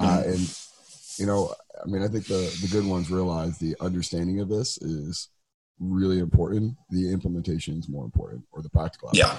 uh, 0.00 0.18
mm-hmm. 0.18 0.30
and 0.32 0.56
you 1.18 1.26
know, 1.26 1.54
I 1.82 1.86
mean, 1.86 2.02
I 2.02 2.08
think 2.08 2.26
the 2.26 2.56
the 2.62 2.68
good 2.70 2.86
ones 2.86 3.10
realize 3.10 3.58
the 3.58 3.76
understanding 3.80 4.40
of 4.40 4.48
this 4.48 4.78
is 4.78 5.28
really 5.80 6.18
important. 6.18 6.76
The 6.90 7.12
implementation 7.12 7.78
is 7.78 7.88
more 7.88 8.04
important, 8.04 8.44
or 8.52 8.62
the 8.62 8.70
practical 8.70 9.10
yeah, 9.12 9.38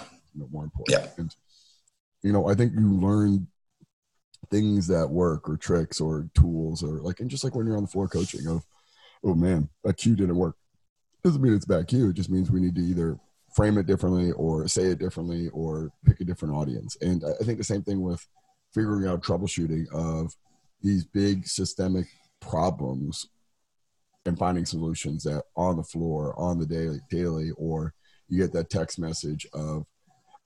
more 0.51 0.65
important. 0.65 0.89
Yeah. 0.89 1.07
And, 1.17 1.35
you 2.23 2.33
know, 2.33 2.49
I 2.49 2.55
think 2.55 2.73
you 2.73 2.93
learn 2.93 3.47
things 4.51 4.87
that 4.87 5.09
work, 5.09 5.49
or 5.49 5.57
tricks, 5.57 6.01
or 6.01 6.29
tools, 6.35 6.83
or 6.83 6.99
like, 7.01 7.19
and 7.19 7.29
just 7.29 7.43
like 7.43 7.55
when 7.55 7.65
you're 7.65 7.77
on 7.77 7.83
the 7.83 7.89
floor 7.89 8.07
coaching, 8.07 8.47
of, 8.47 8.63
oh 9.23 9.33
man, 9.33 9.69
that 9.83 9.97
cue 9.97 10.15
didn't 10.15 10.35
work. 10.35 10.55
Doesn't 11.23 11.41
mean 11.41 11.53
it's 11.53 11.65
bad 11.65 11.87
cue. 11.87 12.09
It 12.09 12.13
just 12.13 12.29
means 12.29 12.51
we 12.51 12.59
need 12.59 12.75
to 12.75 12.81
either 12.81 13.17
frame 13.55 13.77
it 13.77 13.87
differently, 13.87 14.33
or 14.33 14.67
say 14.67 14.87
it 14.87 14.99
differently, 14.99 15.47
or 15.49 15.91
pick 16.05 16.19
a 16.19 16.25
different 16.25 16.53
audience. 16.53 16.97
And 17.01 17.23
I 17.23 17.43
think 17.43 17.57
the 17.57 17.63
same 17.63 17.81
thing 17.81 18.01
with 18.01 18.27
figuring 18.73 19.07
out 19.07 19.23
troubleshooting 19.23 19.85
of 19.93 20.35
these 20.83 21.05
big 21.05 21.47
systemic 21.47 22.05
problems 22.47 23.27
and 24.25 24.37
finding 24.37 24.65
solutions 24.65 25.23
that 25.23 25.43
on 25.55 25.77
the 25.77 25.83
floor 25.83 26.33
on 26.37 26.59
the 26.59 26.65
daily 26.65 26.99
daily 27.09 27.51
or 27.57 27.93
you 28.27 28.39
get 28.39 28.51
that 28.53 28.69
text 28.69 28.97
message 28.97 29.45
of 29.53 29.85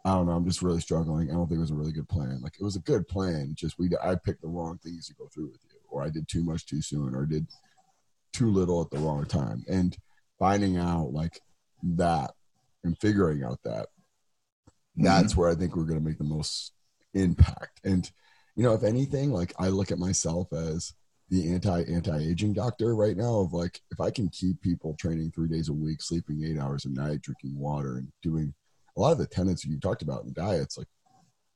I 0.06 0.14
don't 0.14 0.28
know, 0.28 0.32
I'm 0.32 0.46
just 0.46 0.62
really 0.62 0.80
struggling. 0.80 1.30
I 1.30 1.34
don't 1.34 1.48
think 1.48 1.58
it 1.58 1.62
was 1.62 1.72
a 1.72 1.76
really 1.76 1.92
good 1.92 2.08
plan. 2.08 2.40
Like 2.42 2.54
it 2.60 2.64
was 2.64 2.78
a 2.78 2.82
good 2.82 3.08
plan, 3.08 3.54
just 3.56 3.78
we 3.78 3.90
I 4.02 4.16
picked 4.16 4.42
the 4.42 4.48
wrong 4.48 4.80
things 4.82 5.08
to 5.08 5.14
go 5.16 5.28
through 5.28 5.48
with 5.52 5.60
you, 5.64 5.80
or 5.90 6.04
I 6.04 6.10
did 6.10 6.28
too 6.28 6.44
much 6.44 6.66
too 6.66 6.82
soon, 6.82 7.14
or 7.14 7.26
did 7.26 7.48
too 8.32 8.50
little 8.52 8.82
at 8.82 8.92
the 8.92 8.98
wrong 9.00 9.26
time. 9.26 9.64
And 9.68 9.98
finding 10.38 10.78
out 10.78 11.12
like 11.12 11.42
that 11.84 12.32
and 12.84 12.98
figuring 12.98 13.44
out 13.44 13.60
that, 13.64 13.88
mm-hmm. 13.88 15.04
that's 15.04 15.36
where 15.36 15.50
I 15.50 15.56
think 15.56 15.76
we're 15.76 15.84
gonna 15.84 16.00
make 16.00 16.18
the 16.18 16.24
most 16.24 16.72
impact. 17.14 17.82
And 17.84 18.10
you 18.56 18.64
know, 18.64 18.74
if 18.74 18.84
anything, 18.84 19.32
like 19.32 19.54
I 19.60 19.68
look 19.68 19.92
at 19.92 20.00
myself 20.00 20.52
as 20.54 20.94
the 21.30 21.54
anti 21.54 21.84
anti 21.84 22.18
aging 22.18 22.54
doctor 22.54 22.96
right 22.96 23.16
now 23.16 23.40
of 23.40 23.54
like 23.54 23.80
if 23.92 24.00
I 24.00 24.10
can 24.10 24.30
keep 24.30 24.62
people 24.62 24.96
training 25.00 25.32
three 25.32 25.48
days 25.48 25.70
a 25.70 25.74
week, 25.74 26.02
sleeping 26.02 26.44
eight 26.44 26.60
hours 26.60 26.86
a 26.86 26.90
night, 26.90 27.22
drinking 27.22 27.58
water, 27.58 27.98
and 27.98 28.12
doing 28.22 28.54
a 28.98 29.00
lot 29.00 29.12
of 29.12 29.18
the 29.18 29.28
tenets 29.28 29.64
you 29.66 29.80
talked 29.80 30.02
about 30.02 30.26
in 30.26 30.34
diets, 30.34 30.78
like 30.78 30.88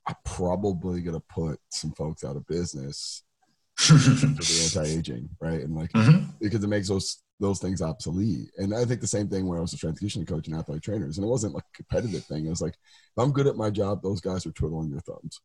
I'm 0.08 0.16
probably 0.26 1.02
gonna 1.02 1.20
put 1.22 1.60
some 1.70 1.92
folks 1.94 2.24
out 2.24 2.36
of 2.36 2.48
business 2.48 3.24
for 3.76 3.94
the 3.94 4.72
anti-aging, 4.76 5.30
right? 5.40 5.62
And 5.62 5.76
like 5.76 5.92
mm-hmm. 5.92 6.26
because 6.40 6.64
it 6.64 6.68
makes 6.68 6.90
those 6.90 7.24
those 7.40 7.60
things 7.60 7.82
obsolete. 7.82 8.50
And 8.58 8.74
I 8.74 8.86
think 8.86 9.02
the 9.02 9.08
same 9.08 9.28
thing 9.28 9.48
when 9.48 9.58
I 9.58 9.62
was 9.62 9.74
a 9.74 9.78
strength 9.78 9.98
conditioning 9.98 10.26
coach 10.26 10.48
and 10.48 10.56
athletic 10.56 10.84
trainers. 10.84 11.18
And 11.18 11.26
it 11.26 11.30
wasn't 11.30 11.56
like 11.56 11.64
a 11.64 11.76
competitive 11.76 12.24
thing. 12.26 12.46
It 12.46 12.50
was 12.50 12.62
like, 12.62 12.74
if 12.74 13.18
I'm 13.18 13.32
good 13.32 13.48
at 13.48 13.58
my 13.58 13.70
job, 13.70 14.02
those 14.02 14.22
guys 14.22 14.46
are 14.46 14.52
twiddling 14.52 14.92
their 14.92 15.02
thumbs. 15.02 15.42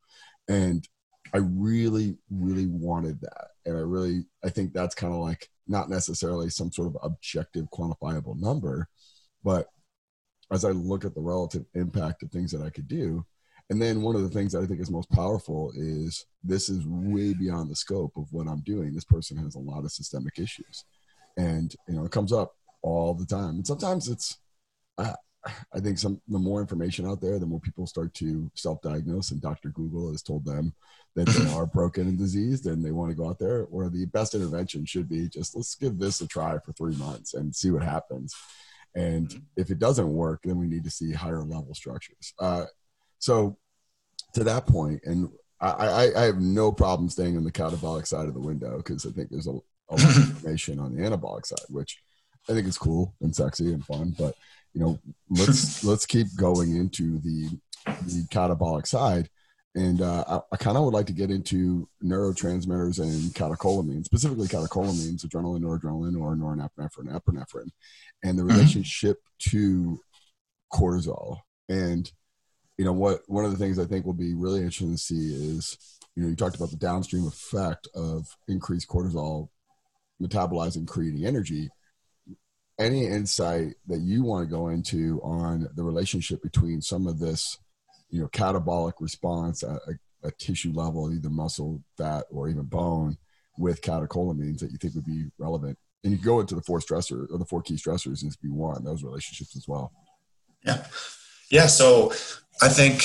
And 0.49 0.87
I 1.35 1.39
really, 1.39 2.17
really 2.31 2.67
wanted 2.67 3.21
that. 3.21 3.49
And 3.67 3.77
I 3.77 3.81
really, 3.81 4.25
I 4.45 4.49
think 4.49 4.73
that's 4.73 4.95
kind 4.95 5.13
of 5.13 5.21
like 5.21 5.49
not 5.67 5.91
necessarily 5.91 6.51
some 6.51 6.73
sort 6.73 6.89
of 6.89 6.97
objective, 7.03 7.67
quantifiable 7.73 8.39
number, 8.39 8.89
but 9.45 9.69
as 10.51 10.65
I 10.65 10.71
look 10.71 11.05
at 11.05 11.15
the 11.15 11.21
relative 11.21 11.65
impact 11.75 12.23
of 12.23 12.31
things 12.31 12.51
that 12.53 12.63
I 12.63 12.71
could 12.71 12.89
do, 12.89 13.25
and 13.71 13.81
then 13.81 14.01
one 14.01 14.17
of 14.17 14.23
the 14.23 14.31
things 14.31 14.53
that 14.53 14.63
I 14.63 14.67
think 14.67 14.81
is 14.81 14.91
most 14.91 15.11
powerful 15.11 15.73
is 15.77 16.25
this 16.43 16.71
is 16.71 16.87
way 16.87 17.35
beyond 17.35 17.71
the 17.71 17.77
scope 17.77 18.13
of 18.17 18.27
what 18.33 18.47
I'm 18.47 18.63
doing. 18.63 18.95
This 18.95 19.05
person 19.05 19.37
has 19.39 19.57
a 19.57 19.61
lot 19.61 19.85
of 19.85 19.93
systemic 19.93 20.39
issues, 20.39 20.85
and 21.37 21.75
you 21.87 21.95
know 21.95 22.05
it 22.07 22.13
comes 22.13 22.33
up 22.33 22.55
all 22.81 23.13
the 23.13 23.27
time. 23.27 23.57
And 23.57 23.67
sometimes 23.67 24.09
it's, 24.09 24.39
I 25.73 25.81
think 25.81 25.99
some 25.99 26.21
the 26.29 26.39
more 26.39 26.61
information 26.61 27.07
out 27.07 27.21
there, 27.21 27.39
the 27.39 27.47
more 27.47 27.61
people 27.61 27.87
start 27.87 28.13
to 28.15 28.51
self-diagnose, 28.55 29.31
and 29.31 29.41
Dr. 29.41 29.71
Google 29.71 30.11
has 30.11 30.23
told 30.23 30.45
them 30.45 30.75
that 31.15 31.29
they 31.29 31.51
are 31.53 31.67
broken 31.67 32.09
and 32.09 32.19
diseased, 32.19 32.67
and 32.67 32.85
they 32.85 32.91
want 32.91 33.11
to 33.11 33.17
go 33.17 33.29
out 33.29 33.39
there. 33.39 33.67
Or 33.71 33.89
the 33.89 34.07
best 34.07 34.35
intervention 34.35 34.85
should 34.85 35.09
be 35.09 35.29
just 35.29 35.57
let's 35.57 35.75
give 35.75 35.99
this 35.99 36.21
a 36.21 36.27
try 36.27 36.59
for 36.59 36.73
three 36.73 36.97
months 36.97 37.35
and 37.35 37.55
see 37.55 37.71
what 37.71 37.83
happens. 37.83 38.35
And 38.95 39.29
mm-hmm. 39.29 39.39
if 39.57 39.71
it 39.71 39.79
doesn't 39.79 40.13
work, 40.13 40.41
then 40.45 40.59
we 40.59 40.67
need 40.67 40.85
to 40.85 40.91
see 40.91 41.13
higher 41.13 41.43
level 41.43 41.75
structures. 41.75 42.35
Uh, 42.39 42.65
so 43.19 43.57
to 44.35 44.45
that 44.45 44.67
point, 44.67 45.01
and 45.05 45.29
I, 45.61 45.71
I, 45.71 46.23
I, 46.23 46.25
have 46.27 46.41
no 46.41 46.73
problem 46.73 47.09
staying 47.09 47.37
on 47.37 47.45
the 47.45 47.53
catabolic 47.53 48.07
side 48.07 48.29
of 48.29 48.35
the 48.35 48.41
window 48.41 48.77
because 48.79 49.05
I 49.05 49.11
think 49.11 49.31
there's 49.31 49.49
a, 49.49 49.51
a 49.91 49.97
lot 49.97 50.05
of 50.05 50.17
information 50.31 50.79
on 50.79 50.95
the 50.95 51.03
anabolic 51.03 51.47
side, 51.47 51.67
which 51.69 52.01
I 52.49 52.53
think 52.53 52.67
is 52.67 52.79
cool 52.79 53.15
and 53.21 53.35
sexy 53.35 53.73
and 53.73 53.85
fun. 53.85 54.15
But 54.17 54.35
you 54.73 54.81
know, 54.81 54.99
let's 55.31 55.85
let's 55.91 56.07
keep 56.07 56.27
going 56.37 56.77
into 56.77 57.19
the 57.19 57.59
the 57.85 58.27
catabolic 58.31 58.87
side. 58.87 59.29
And 59.75 60.01
uh, 60.01 60.25
I, 60.27 60.41
I 60.55 60.57
kind 60.57 60.77
of 60.77 60.85
would 60.85 60.95
like 60.95 61.07
to 61.07 61.13
get 61.13 61.31
into 61.31 61.89
neurotransmitters 62.03 63.01
and 63.01 63.33
catecholamines, 63.35 64.07
specifically 64.07 64.49
catecholamines, 64.49 65.25
adrenaline, 65.25 65.61
noradrenaline, 65.61 66.21
or 66.21 66.35
norepinephrine, 66.35 67.15
epinephrine, 67.15 67.71
and 68.25 68.39
the 68.39 68.43
mm-hmm. 68.43 68.53
relationship 68.53 69.19
mm-hmm. 69.19 69.51
to 69.51 70.01
cortisol. 70.73 71.39
And 71.69 72.11
you 72.79 72.85
know 72.85 72.93
what 72.93 73.21
one 73.27 73.45
of 73.45 73.51
the 73.51 73.59
things 73.59 73.79
i 73.79 73.85
think 73.85 74.07
will 74.07 74.15
be 74.15 74.35
really 74.35 74.61
interesting 74.61 74.93
to 74.93 74.99
see 74.99 75.35
is 75.35 75.77
you 76.15 76.23
know 76.23 76.29
you 76.29 76.37
talked 76.37 76.57
about 76.57 76.71
the 76.71 76.77
downstream 76.77 77.27
effect 77.27 77.89
of 77.95 78.27
increased 78.47 78.89
cortisol 78.89 79.49
metabolizing 80.23 80.87
creating 80.87 81.27
energy 81.27 81.69
any 82.79 83.07
insight 83.07 83.75
that 83.87 84.01
you 84.01 84.23
want 84.23 84.49
to 84.49 84.55
go 84.55 84.69
into 84.69 85.21
on 85.23 85.69
the 85.75 85.83
relationship 85.83 86.43
between 86.43 86.81
some 86.81 87.07
of 87.07 87.19
this 87.19 87.59
you 88.11 88.21
know 88.21 88.29
catabolic 88.29 88.95
response 89.01 89.63
at 89.63 89.81
a, 89.89 90.29
a 90.29 90.31
tissue 90.33 90.73
level 90.73 91.13
either 91.13 91.29
muscle 91.29 91.83
fat 91.97 92.25
or 92.31 92.49
even 92.49 92.65
bone 92.65 93.17
with 93.59 93.83
catecholamines 93.83 94.61
that 94.61 94.71
you 94.71 94.79
think 94.79 94.95
would 94.95 95.05
be 95.05 95.27
relevant? 95.39 95.77
And 96.05 96.13
you 96.13 96.19
go 96.19 96.41
into 96.41 96.55
the 96.55 96.63
four 96.63 96.79
stressor 96.79 97.31
or 97.31 97.39
the 97.39 97.45
four 97.45 97.61
key 97.61 97.75
stressors 97.75 98.25
as 98.25 98.37
be 98.37 98.49
one 98.49 98.85
those 98.85 99.03
relationships 99.03 99.57
as 99.57 99.67
well. 99.67 99.93
Yeah. 100.65 100.85
Yeah 101.51 101.67
so 101.67 102.13
I 102.63 102.69
think 102.69 103.01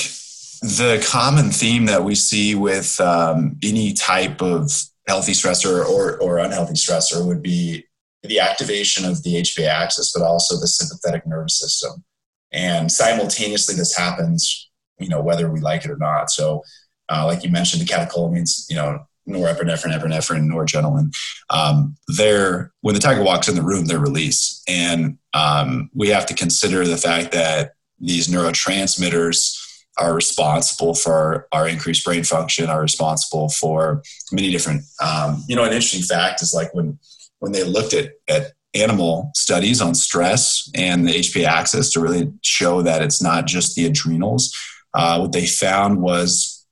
the 0.62 1.04
common 1.10 1.50
theme 1.50 1.86
that 1.86 2.04
we 2.04 2.14
see 2.14 2.54
with 2.54 3.00
um, 3.00 3.58
any 3.62 3.92
type 3.92 4.40
of 4.40 4.70
healthy 5.06 5.32
stressor 5.32 5.84
or, 5.84 6.20
or 6.22 6.38
unhealthy 6.38 6.74
stressor 6.74 7.26
would 7.26 7.42
be 7.42 7.84
the 8.28 8.40
activation 8.40 9.04
of 9.04 9.22
the 9.22 9.34
HPA 9.36 9.68
axis, 9.68 10.12
but 10.12 10.24
also 10.24 10.58
the 10.58 10.66
sympathetic 10.66 11.26
nervous 11.26 11.58
system. 11.58 12.04
And 12.52 12.90
simultaneously, 12.90 13.74
this 13.74 13.96
happens, 13.96 14.70
you 14.98 15.08
know, 15.08 15.20
whether 15.20 15.50
we 15.50 15.60
like 15.60 15.84
it 15.84 15.90
or 15.90 15.96
not. 15.96 16.30
So, 16.30 16.62
uh, 17.10 17.26
like 17.26 17.44
you 17.44 17.50
mentioned, 17.50 17.82
the 17.82 17.92
catecholamines, 17.92 18.64
you 18.68 18.76
know, 18.76 19.06
norepinephrine, 19.28 19.98
epinephrine, 19.98 20.48
noradrenaline. 20.48 21.14
Um, 21.50 21.96
they're 22.08 22.72
when 22.82 22.94
the 22.94 23.00
tiger 23.00 23.22
walks 23.22 23.48
in 23.48 23.54
the 23.54 23.62
room, 23.62 23.86
they're 23.86 23.98
released, 23.98 24.62
and 24.68 25.18
um, 25.32 25.90
we 25.94 26.08
have 26.08 26.26
to 26.26 26.34
consider 26.34 26.86
the 26.86 26.96
fact 26.96 27.32
that 27.32 27.72
these 27.98 28.28
neurotransmitters 28.28 29.60
are 29.96 30.14
responsible 30.14 30.94
for 30.94 31.46
our 31.52 31.68
increased 31.68 32.04
brain 32.04 32.24
function, 32.24 32.68
are 32.68 32.82
responsible 32.82 33.48
for 33.48 34.02
many 34.32 34.50
different. 34.50 34.82
Um, 35.02 35.44
you 35.48 35.56
know, 35.56 35.64
an 35.64 35.72
interesting 35.72 36.02
fact 36.02 36.42
is 36.42 36.52
like 36.52 36.74
when 36.74 36.98
when 37.38 37.52
they 37.52 37.64
looked 37.64 37.94
at 37.94 38.12
at 38.28 38.52
animal 38.74 39.30
studies 39.34 39.80
on 39.80 39.94
stress 39.94 40.68
and 40.74 41.06
the 41.06 41.12
HPA 41.12 41.44
axis 41.44 41.92
to 41.92 42.00
really 42.00 42.32
show 42.42 42.82
that 42.82 43.02
it's 43.02 43.22
not 43.22 43.46
just 43.46 43.76
the 43.76 43.86
adrenals. 43.86 44.52
Uh, 44.92 45.18
what 45.18 45.32
they 45.32 45.46
found 45.46 46.02
was 46.02 46.66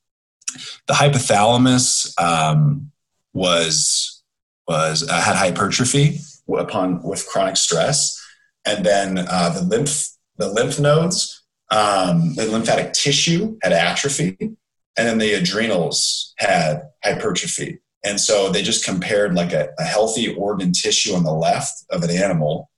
the 0.87 0.93
hypothalamus 0.93 2.13
um, 2.21 2.91
was 3.33 4.21
was 4.67 5.07
uh, 5.09 5.21
had 5.21 5.35
hypertrophy 5.35 6.19
upon 6.57 7.01
with 7.03 7.27
chronic 7.27 7.57
stress, 7.57 8.19
and 8.65 8.85
then 8.85 9.17
uh, 9.17 9.49
the 9.49 9.61
lymph 9.61 10.07
the 10.37 10.47
lymph 10.47 10.79
nodes, 10.79 11.43
um, 11.71 12.35
the 12.35 12.45
lymphatic 12.47 12.93
tissue 12.93 13.57
had 13.61 13.73
atrophy, 13.73 14.37
and 14.39 14.57
then 14.95 15.17
the 15.17 15.33
adrenals 15.33 16.33
had 16.37 16.83
hypertrophy. 17.03 17.79
And 18.03 18.19
so 18.19 18.49
they 18.49 18.61
just 18.61 18.85
compared 18.85 19.33
like 19.33 19.53
a, 19.53 19.69
a 19.79 19.83
healthy 19.83 20.35
organ 20.35 20.71
tissue 20.71 21.13
on 21.13 21.23
the 21.23 21.33
left 21.33 21.85
of 21.89 22.03
an 22.03 22.11
animal, 22.11 22.69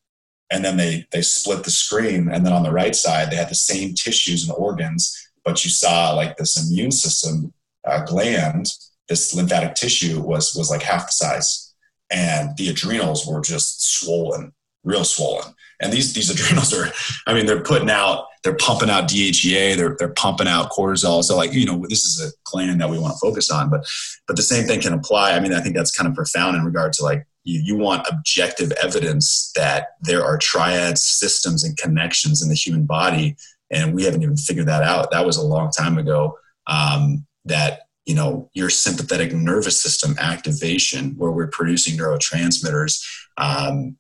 and 0.52 0.64
then 0.64 0.78
they 0.78 1.08
they 1.12 1.22
split 1.22 1.64
the 1.64 1.72
screen, 1.72 2.30
and 2.30 2.46
then 2.46 2.54
on 2.54 2.64
the 2.64 2.72
right 2.72 2.96
side 2.96 3.32
they 3.32 3.36
had 3.36 3.50
the 3.50 3.56
same 3.56 3.94
tissues 3.94 4.48
and 4.48 4.56
organs, 4.58 5.30
but 5.44 5.64
you 5.64 5.72
saw 5.72 6.12
like 6.14 6.38
this 6.38 6.70
immune 6.70 6.92
system 6.92 7.54
uh, 7.86 8.04
gland, 8.06 8.68
this 9.10 9.34
lymphatic 9.34 9.76
tissue 9.76 10.22
was 10.22 10.56
was 10.56 10.70
like 10.70 10.84
half 10.84 11.08
the 11.08 11.14
size, 11.14 11.74
and 12.12 12.56
the 12.58 12.70
adrenals 12.70 13.26
were 13.26 13.42
just 13.42 14.00
swollen, 14.00 14.54
real 14.84 15.04
swollen. 15.04 15.54
And 15.82 15.92
these 15.92 16.14
these 16.14 16.30
adrenals 16.34 16.74
are 16.74 16.92
i 17.26 17.34
mean 17.34 17.48
they're 17.48 17.64
putting 17.64 17.90
out 17.90 18.26
they're 18.46 18.56
pumping 18.56 18.90
out 18.90 19.10
dhea 19.10 19.76
they're, 19.76 19.96
they're 19.98 20.14
pumping 20.14 20.48
out 20.48 20.72
cortisol. 20.72 21.24
So 21.24 21.36
like 21.36 21.52
you 21.52 21.66
know 21.66 21.84
this 21.90 22.06
is 22.06 22.24
a 22.24 22.32
gland 22.50 22.80
that 22.80 22.90
we 22.90 23.00
want 23.00 23.14
to 23.14 23.20
focus 23.20 23.52
on 23.52 23.70
but 23.70 23.86
but 24.28 24.38
the 24.38 24.44
same 24.44 24.66
thing 24.66 24.80
can 24.80 24.94
apply. 24.94 25.34
I 25.34 25.40
mean 25.42 25.54
i 25.54 25.60
think 25.60 25.76
that's 25.76 25.92
kind 25.92 26.08
of 26.08 26.16
profound 26.16 26.56
in 26.56 26.64
regard 26.64 26.94
to 26.94 27.04
like 27.04 27.26
you, 27.44 27.62
you 27.64 27.76
want 27.78 28.08
objective 28.10 28.72
evidence 28.84 29.52
that 29.56 29.90
there 30.02 30.24
are 30.24 30.38
triad 30.38 30.98
systems 30.98 31.64
and 31.64 31.76
connections 31.78 32.42
in 32.42 32.50
the 32.50 32.56
human 32.56 32.86
body 32.86 33.36
and 33.72 33.94
we 33.94 34.04
haven't 34.04 34.24
even 34.24 34.38
figured 34.38 34.68
that 34.68 34.84
out. 34.84 35.12
That 35.12 35.26
was 35.26 35.38
a 35.38 35.46
long 35.46 35.72
time 35.72 35.98
ago 35.98 36.38
um, 36.68 37.26
that 37.46 37.82
you 38.06 38.16
know 38.16 38.50
your 38.54 38.70
sympathetic 38.70 39.34
nervous 39.34 39.82
system 39.82 40.16
activation 40.20 41.16
where 41.18 41.32
we're 41.32 41.48
producing 41.48 41.98
neurotransmitters 41.98 43.04
um, 43.38 43.98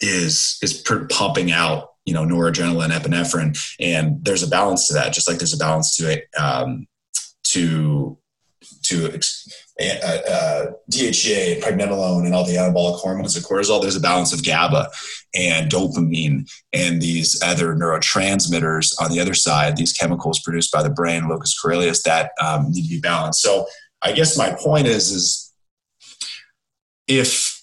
is 0.00 0.58
is 0.62 0.84
pumping 1.10 1.50
out 1.50 1.90
you 2.08 2.14
know 2.14 2.24
noradrenaline, 2.24 2.90
epinephrine, 2.90 3.52
and 3.78 4.24
there's 4.24 4.42
a 4.42 4.48
balance 4.48 4.88
to 4.88 4.94
that. 4.94 5.12
Just 5.12 5.28
like 5.28 5.36
there's 5.36 5.52
a 5.52 5.58
balance 5.58 5.94
to 5.96 6.10
it 6.10 6.24
um, 6.38 6.86
to 7.48 8.16
to 8.84 9.20
uh, 9.80 10.18
uh, 10.30 10.66
DHEA, 10.90 11.60
pregnenolone, 11.60 12.24
and 12.24 12.34
all 12.34 12.46
the 12.46 12.56
anabolic 12.56 12.98
hormones 12.98 13.36
of 13.36 13.42
cortisol. 13.42 13.82
There's 13.82 13.94
a 13.94 14.00
balance 14.00 14.32
of 14.32 14.42
GABA 14.42 14.88
and 15.34 15.70
dopamine 15.70 16.50
and 16.72 17.02
these 17.02 17.38
other 17.42 17.74
neurotransmitters 17.74 18.94
on 19.00 19.10
the 19.10 19.20
other 19.20 19.34
side. 19.34 19.76
These 19.76 19.92
chemicals 19.92 20.40
produced 20.40 20.72
by 20.72 20.82
the 20.82 20.90
brain, 20.90 21.28
locus 21.28 21.54
coeruleus, 21.62 22.02
that 22.04 22.32
um, 22.42 22.72
need 22.72 22.84
to 22.84 22.88
be 22.88 23.00
balanced. 23.00 23.42
So 23.42 23.66
I 24.00 24.12
guess 24.12 24.38
my 24.38 24.56
point 24.58 24.86
is 24.86 25.10
is 25.10 25.52
if 27.06 27.62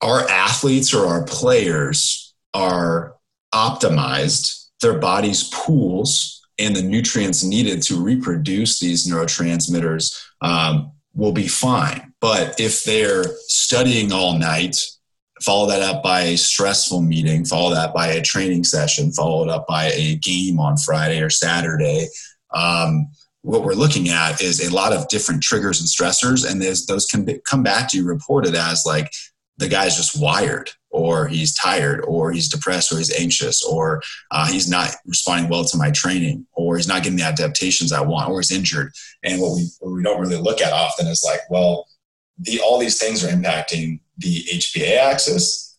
our 0.00 0.28
athletes 0.28 0.94
or 0.94 1.06
our 1.06 1.24
players 1.24 2.34
are 2.52 3.13
optimized, 3.54 4.68
their 4.82 4.98
body's 4.98 5.48
pools 5.50 6.42
and 6.58 6.74
the 6.74 6.82
nutrients 6.82 7.42
needed 7.42 7.82
to 7.82 8.02
reproduce 8.02 8.78
these 8.78 9.08
neurotransmitters 9.08 10.14
um, 10.40 10.92
will 11.14 11.32
be 11.32 11.48
fine. 11.48 12.12
But 12.20 12.60
if 12.60 12.84
they're 12.84 13.24
studying 13.46 14.12
all 14.12 14.38
night, 14.38 14.76
follow 15.42 15.68
that 15.68 15.82
up 15.82 16.02
by 16.02 16.22
a 16.22 16.36
stressful 16.36 17.02
meeting, 17.02 17.44
follow 17.44 17.74
that 17.74 17.92
by 17.92 18.08
a 18.08 18.22
training 18.22 18.64
session, 18.64 19.12
followed 19.12 19.48
up 19.48 19.66
by 19.66 19.86
a 19.92 20.16
game 20.16 20.58
on 20.58 20.76
Friday 20.76 21.20
or 21.20 21.30
Saturday. 21.30 22.08
Um, 22.52 23.08
what 23.42 23.62
we're 23.62 23.74
looking 23.74 24.08
at 24.08 24.40
is 24.40 24.66
a 24.66 24.74
lot 24.74 24.92
of 24.92 25.08
different 25.08 25.42
triggers 25.42 25.80
and 25.80 25.88
stressors, 25.88 26.50
and 26.50 26.62
those 26.62 27.06
can 27.06 27.24
be, 27.24 27.40
come 27.48 27.62
back 27.62 27.90
to 27.90 27.98
you 27.98 28.04
reported 28.04 28.54
as 28.54 28.84
like 28.86 29.10
the 29.58 29.68
guy's 29.68 29.96
just 29.96 30.18
wired 30.20 30.70
or 30.94 31.26
he's 31.26 31.52
tired, 31.52 32.04
or 32.06 32.30
he's 32.30 32.48
depressed, 32.48 32.92
or 32.92 32.98
he's 32.98 33.12
anxious, 33.20 33.64
or 33.64 34.00
uh, 34.30 34.46
he's 34.46 34.68
not 34.68 34.94
responding 35.06 35.50
well 35.50 35.64
to 35.64 35.76
my 35.76 35.90
training, 35.90 36.46
or 36.52 36.76
he's 36.76 36.86
not 36.86 37.02
getting 37.02 37.18
the 37.18 37.24
adaptations 37.24 37.92
I 37.92 38.00
want, 38.00 38.30
or 38.30 38.38
he's 38.38 38.52
injured. 38.52 38.92
And 39.24 39.40
what 39.42 39.56
we, 39.56 39.68
what 39.80 39.92
we 39.92 40.04
don't 40.04 40.20
really 40.20 40.36
look 40.36 40.60
at 40.60 40.72
often 40.72 41.08
is 41.08 41.24
like, 41.24 41.40
well, 41.50 41.88
the, 42.38 42.60
all 42.60 42.78
these 42.78 42.96
things 42.96 43.24
are 43.24 43.28
impacting 43.28 43.98
the 44.18 44.44
HPA 44.44 44.98
axis, 44.98 45.76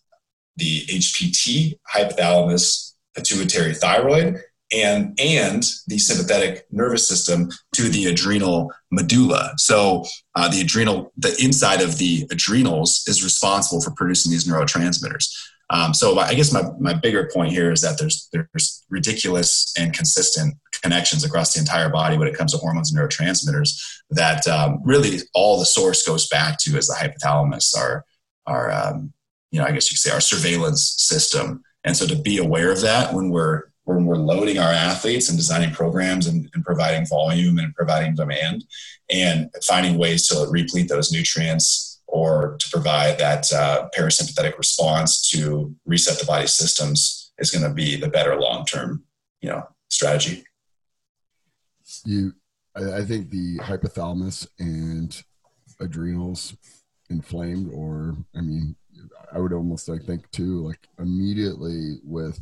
the 0.57 0.81
HPT, 0.87 1.79
hypothalamus, 1.95 2.91
pituitary 3.15 3.73
thyroid, 3.73 4.41
and 4.71 5.17
and 5.19 5.63
the 5.87 5.97
sympathetic 5.97 6.65
nervous 6.71 7.07
system 7.07 7.49
to 7.73 7.83
the 7.83 8.05
adrenal 8.05 8.71
medulla. 8.91 9.53
So 9.57 10.05
uh, 10.35 10.49
the 10.49 10.61
adrenal, 10.61 11.11
the 11.17 11.35
inside 11.43 11.81
of 11.81 11.97
the 11.97 12.27
adrenals 12.31 13.03
is 13.07 13.23
responsible 13.23 13.81
for 13.81 13.91
producing 13.91 14.31
these 14.31 14.47
neurotransmitters. 14.47 15.25
Um, 15.69 15.93
so 15.93 16.17
I 16.19 16.35
guess 16.35 16.53
my, 16.53 16.63
my 16.79 16.93
bigger 16.93 17.29
point 17.33 17.51
here 17.51 17.71
is 17.71 17.81
that 17.81 17.97
there's 17.97 18.29
there's 18.31 18.85
ridiculous 18.89 19.73
and 19.77 19.93
consistent 19.93 20.55
connections 20.81 21.23
across 21.23 21.53
the 21.53 21.59
entire 21.59 21.89
body 21.89 22.17
when 22.17 22.27
it 22.27 22.37
comes 22.37 22.51
to 22.51 22.57
hormones 22.57 22.91
and 22.91 22.99
neurotransmitters. 22.99 23.79
That 24.11 24.47
um, 24.47 24.81
really 24.83 25.19
all 25.33 25.59
the 25.59 25.65
source 25.65 26.05
goes 26.05 26.27
back 26.27 26.59
to 26.61 26.77
is 26.77 26.87
the 26.87 26.95
hypothalamus, 26.95 27.75
our 27.77 28.05
our 28.45 28.71
um, 28.71 29.13
you 29.51 29.59
know 29.59 29.65
I 29.65 29.71
guess 29.71 29.89
you 29.91 29.95
could 29.95 30.01
say 30.01 30.11
our 30.11 30.21
surveillance 30.21 30.95
system. 30.97 31.63
And 31.83 31.95
so 31.95 32.07
to 32.07 32.15
be 32.15 32.39
aware 32.39 32.71
of 32.71 32.81
that 32.81 33.13
when 33.13 33.29
we're 33.29 33.63
when 33.85 34.05
we're 34.05 34.15
loading 34.15 34.57
our 34.57 34.71
athletes 34.71 35.29
and 35.29 35.37
designing 35.37 35.71
programs 35.71 36.27
and, 36.27 36.49
and, 36.53 36.65
providing 36.65 37.05
volume 37.05 37.59
and 37.59 37.73
providing 37.75 38.15
demand 38.15 38.65
and 39.11 39.49
finding 39.63 39.97
ways 39.97 40.27
to 40.27 40.47
replete 40.49 40.89
those 40.89 41.11
nutrients 41.11 42.01
or 42.07 42.57
to 42.59 42.69
provide 42.69 43.17
that 43.19 43.51
uh, 43.53 43.87
parasympathetic 43.97 44.57
response 44.57 45.29
to 45.29 45.73
reset 45.85 46.19
the 46.19 46.25
body 46.25 46.47
systems 46.47 47.31
is 47.37 47.51
going 47.51 47.63
to 47.63 47.73
be 47.73 47.95
the 47.95 48.09
better 48.09 48.39
long-term 48.39 49.03
you 49.41 49.49
know 49.49 49.63
strategy. 49.89 50.43
You 52.05 52.33
i 52.75 53.03
think 53.03 53.29
the 53.29 53.57
hypothalamus 53.59 54.47
and 54.59 55.23
adrenals 55.79 56.57
inflamed 57.09 57.71
or 57.73 58.17
i 58.35 58.41
mean 58.41 58.75
i 59.33 59.39
would 59.39 59.53
almost 59.53 59.87
like 59.87 60.03
think 60.03 60.29
too 60.31 60.67
like 60.67 60.79
immediately 60.99 61.99
with 62.03 62.39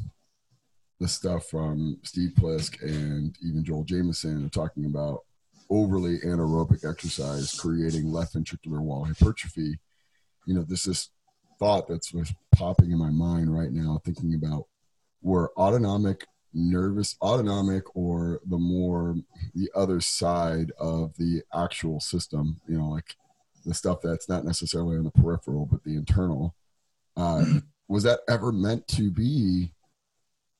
the 1.03 1.09
stuff 1.09 1.47
from 1.47 1.97
Steve 2.03 2.31
Plisk 2.39 2.81
and 2.81 3.35
even 3.45 3.61
Joel 3.61 3.83
Jamieson 3.83 4.45
are 4.45 4.49
talking 4.49 4.85
about 4.85 5.25
overly 5.69 6.19
anaerobic 6.19 6.89
exercise 6.89 7.59
creating 7.59 8.09
left 8.09 8.35
ventricular 8.35 8.79
wall 8.79 9.03
hypertrophy. 9.03 9.77
You 10.45 10.53
know, 10.53 10.61
this 10.61 10.87
is 10.87 11.09
thought 11.59 11.89
that's 11.89 12.13
popping 12.55 12.91
in 12.91 12.97
my 12.97 13.09
mind 13.09 13.53
right 13.53 13.73
now, 13.73 13.99
thinking 14.05 14.33
about 14.33 14.67
where 15.19 15.49
autonomic 15.59 16.25
nervous 16.53 17.17
autonomic 17.21 17.83
or 17.95 18.39
the 18.45 18.57
more 18.57 19.17
the 19.55 19.69
other 19.75 19.99
side 19.99 20.71
of 20.79 21.11
the 21.17 21.41
actual 21.51 21.99
system 21.99 22.61
you 22.67 22.77
know 22.77 22.89
like 22.89 23.15
the 23.65 23.73
stuff 23.73 23.97
that's 24.03 24.29
not 24.29 24.45
necessarily 24.45 24.95
on 24.95 25.03
the 25.03 25.09
peripheral 25.09 25.65
but 25.65 25.83
the 25.83 25.95
internal 25.95 26.53
uh, 27.17 27.43
was 27.87 28.03
that 28.03 28.19
ever 28.29 28.51
meant 28.51 28.87
to 28.87 29.09
be 29.09 29.73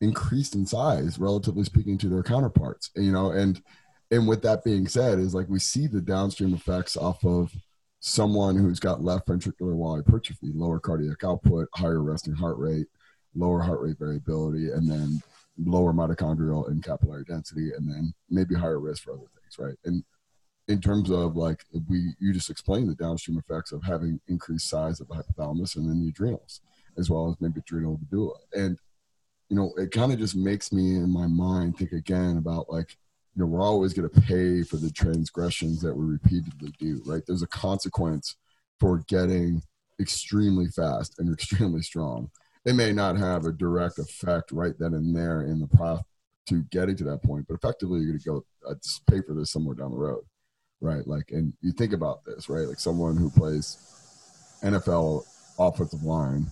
increased 0.04 0.54
in 0.54 0.66
size, 0.66 1.18
relatively 1.18 1.63
speaking, 1.63 1.98
to 2.00 2.10
their 2.10 2.24
counterparts. 2.24 2.92
You 2.96 3.12
know, 3.12 3.32
and 3.32 3.62
and 4.12 4.28
with 4.28 4.42
that 4.44 4.63
being 4.63 4.88
said, 4.88 5.18
is 5.18 5.34
like 5.34 5.48
we 5.50 5.60
see 5.60 5.88
the 5.88 6.02
downstream 6.02 6.54
effects 6.54 6.98
off 6.98 7.24
of 7.26 7.52
someone 8.00 8.58
who's 8.58 8.80
got 8.80 9.02
left 9.02 9.28
ventricular 9.28 9.74
wall 9.74 9.96
hypertrophy, 9.96 10.52
lower 10.54 10.80
cardiac 10.80 11.24
output, 11.24 11.70
higher 11.74 12.04
resting 12.04 12.34
heart 12.36 12.58
rate, 12.58 12.88
lower 13.34 13.62
heart 13.62 13.80
rate 13.82 13.98
variability, 13.98 14.72
and 14.72 14.89
then 14.89 15.22
lower 15.58 15.94
mitochondrial 15.94 16.68
and 16.68 16.84
capillary 16.84 17.24
density, 17.24 17.72
and 17.78 17.89
then 17.89 18.13
maybe 18.30 18.56
higher 18.56 18.80
risk 18.80 19.04
for 19.04 19.13
other 19.13 19.22
things, 19.22 19.58
right? 19.58 19.78
And 19.86 20.04
in 20.68 20.80
terms 20.80 21.10
of 21.12 21.36
like 21.36 21.63
we 21.89 22.13
you 22.20 22.34
just 22.34 22.50
explained 22.50 22.89
the 22.89 22.96
downstream 22.96 23.38
effects 23.38 23.72
of 23.72 23.84
having 23.84 24.20
increased 24.28 24.70
size 24.70 25.00
of 25.00 25.08
the 25.08 25.16
hypothalamus 25.16 25.76
and 25.76 25.89
then 25.89 26.02
the 26.02 26.10
adrenals, 26.10 26.62
as 26.98 27.10
well 27.10 27.30
as 27.30 27.36
maybe 27.39 27.60
adrenal 27.60 28.00
medulla. 28.00 28.38
And 28.54 28.78
you 29.54 29.60
know, 29.60 29.72
it 29.78 29.92
kind 29.92 30.12
of 30.12 30.18
just 30.18 30.36
makes 30.36 30.72
me 30.72 30.96
in 30.96 31.13
my 31.13 31.28
mind 31.28 31.78
think 31.78 31.92
again 31.92 32.38
about 32.38 32.72
like, 32.72 32.98
you 33.36 33.39
know, 33.44 33.46
we're 33.46 33.62
always 33.62 33.94
going 33.94 34.10
to 34.10 34.22
pay 34.22 34.63
for 34.63 34.78
the 34.78 34.89
transgressions 34.89 35.80
that 35.84 35.94
we 35.96 36.04
repeatedly 36.04 36.74
do, 36.80 37.04
right? 37.06 37.22
There's 37.28 37.44
a 37.44 37.48
consequence 37.48 38.36
for 38.80 39.04
getting 39.08 39.62
extremely 40.00 40.70
fast 40.70 41.20
and 41.20 41.32
extremely 41.34 41.84
strong. 41.84 42.32
It 42.66 42.74
may 42.74 42.94
not 42.94 43.16
have 43.16 43.46
a 43.46 43.52
direct 43.52 44.00
effect 44.00 44.52
right 44.52 44.74
then 44.80 44.96
and 44.96 45.16
there 45.16 45.44
in 45.44 45.60
the 45.60 45.68
path 45.68 46.02
to 46.48 46.63
getting 46.72 46.96
to 46.96 47.04
that 47.04 47.22
point, 47.22 47.46
but 47.48 47.54
effectively 47.54 48.00
you're 48.00 48.18
going 48.18 48.20
to 48.22 48.26
go 48.26 48.46
uh, 48.68 48.74
pay 49.08 49.22
for 49.22 49.36
this 49.36 49.52
somewhere 49.52 49.76
down 49.76 49.92
the 49.92 49.98
road, 49.98 50.24
right? 50.82 51.06
Like, 51.06 51.30
and 51.30 51.54
you 51.62 51.74
think 51.74 51.94
about 51.94 52.26
this, 52.26 52.50
right? 52.50 52.68
Like 52.68 52.80
someone 52.80 53.18
who 53.18 53.30
plays 53.30 53.78
NFL 54.63 55.26
offensive 55.60 56.02
line 56.02 56.52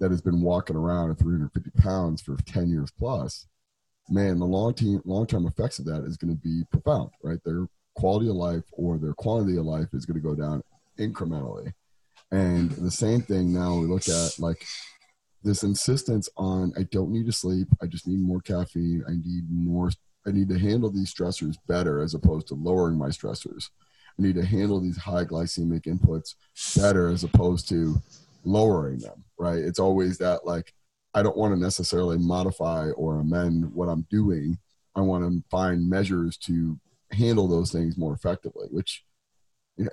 that 0.00 0.10
has 0.10 0.20
been 0.20 0.40
walking 0.40 0.76
around 0.76 1.10
at 1.10 1.18
350 1.18 1.70
pounds 1.82 2.22
for 2.22 2.36
10 2.36 2.68
years 2.68 2.90
plus, 2.90 3.46
man, 4.08 4.38
the 4.38 4.44
long 4.44 4.74
term 4.74 5.02
long 5.04 5.26
term 5.26 5.46
effects 5.46 5.78
of 5.78 5.84
that 5.86 6.04
is 6.04 6.16
going 6.16 6.34
to 6.34 6.40
be 6.42 6.62
profound, 6.70 7.10
right? 7.22 7.38
Their 7.44 7.66
quality 7.94 8.28
of 8.28 8.36
life 8.36 8.64
or 8.72 8.98
their 8.98 9.14
quantity 9.14 9.58
of 9.58 9.64
life 9.64 9.88
is 9.92 10.06
going 10.06 10.20
to 10.20 10.26
go 10.26 10.34
down 10.34 10.62
incrementally. 10.98 11.72
And 12.30 12.70
the 12.70 12.90
same 12.90 13.22
thing 13.22 13.52
now 13.52 13.76
we 13.76 13.86
look 13.86 14.08
at 14.08 14.38
like 14.38 14.64
this 15.42 15.62
insistence 15.62 16.28
on 16.36 16.72
I 16.76 16.82
don't 16.84 17.10
need 17.10 17.26
to 17.26 17.32
sleep, 17.32 17.68
I 17.82 17.86
just 17.86 18.06
need 18.06 18.20
more 18.20 18.40
caffeine, 18.40 19.04
I 19.08 19.12
need 19.12 19.44
more 19.50 19.90
I 20.26 20.30
need 20.30 20.48
to 20.50 20.58
handle 20.58 20.90
these 20.90 21.12
stressors 21.12 21.56
better 21.66 22.00
as 22.00 22.14
opposed 22.14 22.48
to 22.48 22.54
lowering 22.54 22.98
my 22.98 23.08
stressors. 23.08 23.70
I 24.18 24.22
need 24.22 24.34
to 24.34 24.44
handle 24.44 24.80
these 24.80 24.98
high 24.98 25.24
glycemic 25.24 25.84
inputs 25.84 26.34
better 26.76 27.08
as 27.08 27.24
opposed 27.24 27.68
to 27.70 28.02
lowering 28.48 28.98
them, 28.98 29.24
right? 29.38 29.58
It's 29.58 29.78
always 29.78 30.18
that 30.18 30.46
like, 30.46 30.72
I 31.14 31.22
don't 31.22 31.36
want 31.36 31.54
to 31.54 31.60
necessarily 31.60 32.18
modify 32.18 32.90
or 32.90 33.20
amend 33.20 33.72
what 33.72 33.88
I'm 33.88 34.06
doing. 34.10 34.58
I 34.94 35.00
want 35.00 35.24
to 35.24 35.42
find 35.50 35.88
measures 35.88 36.36
to 36.38 36.78
handle 37.12 37.48
those 37.48 37.72
things 37.72 37.96
more 37.96 38.12
effectively, 38.12 38.68
which 38.70 39.04
you 39.76 39.84
know, 39.84 39.90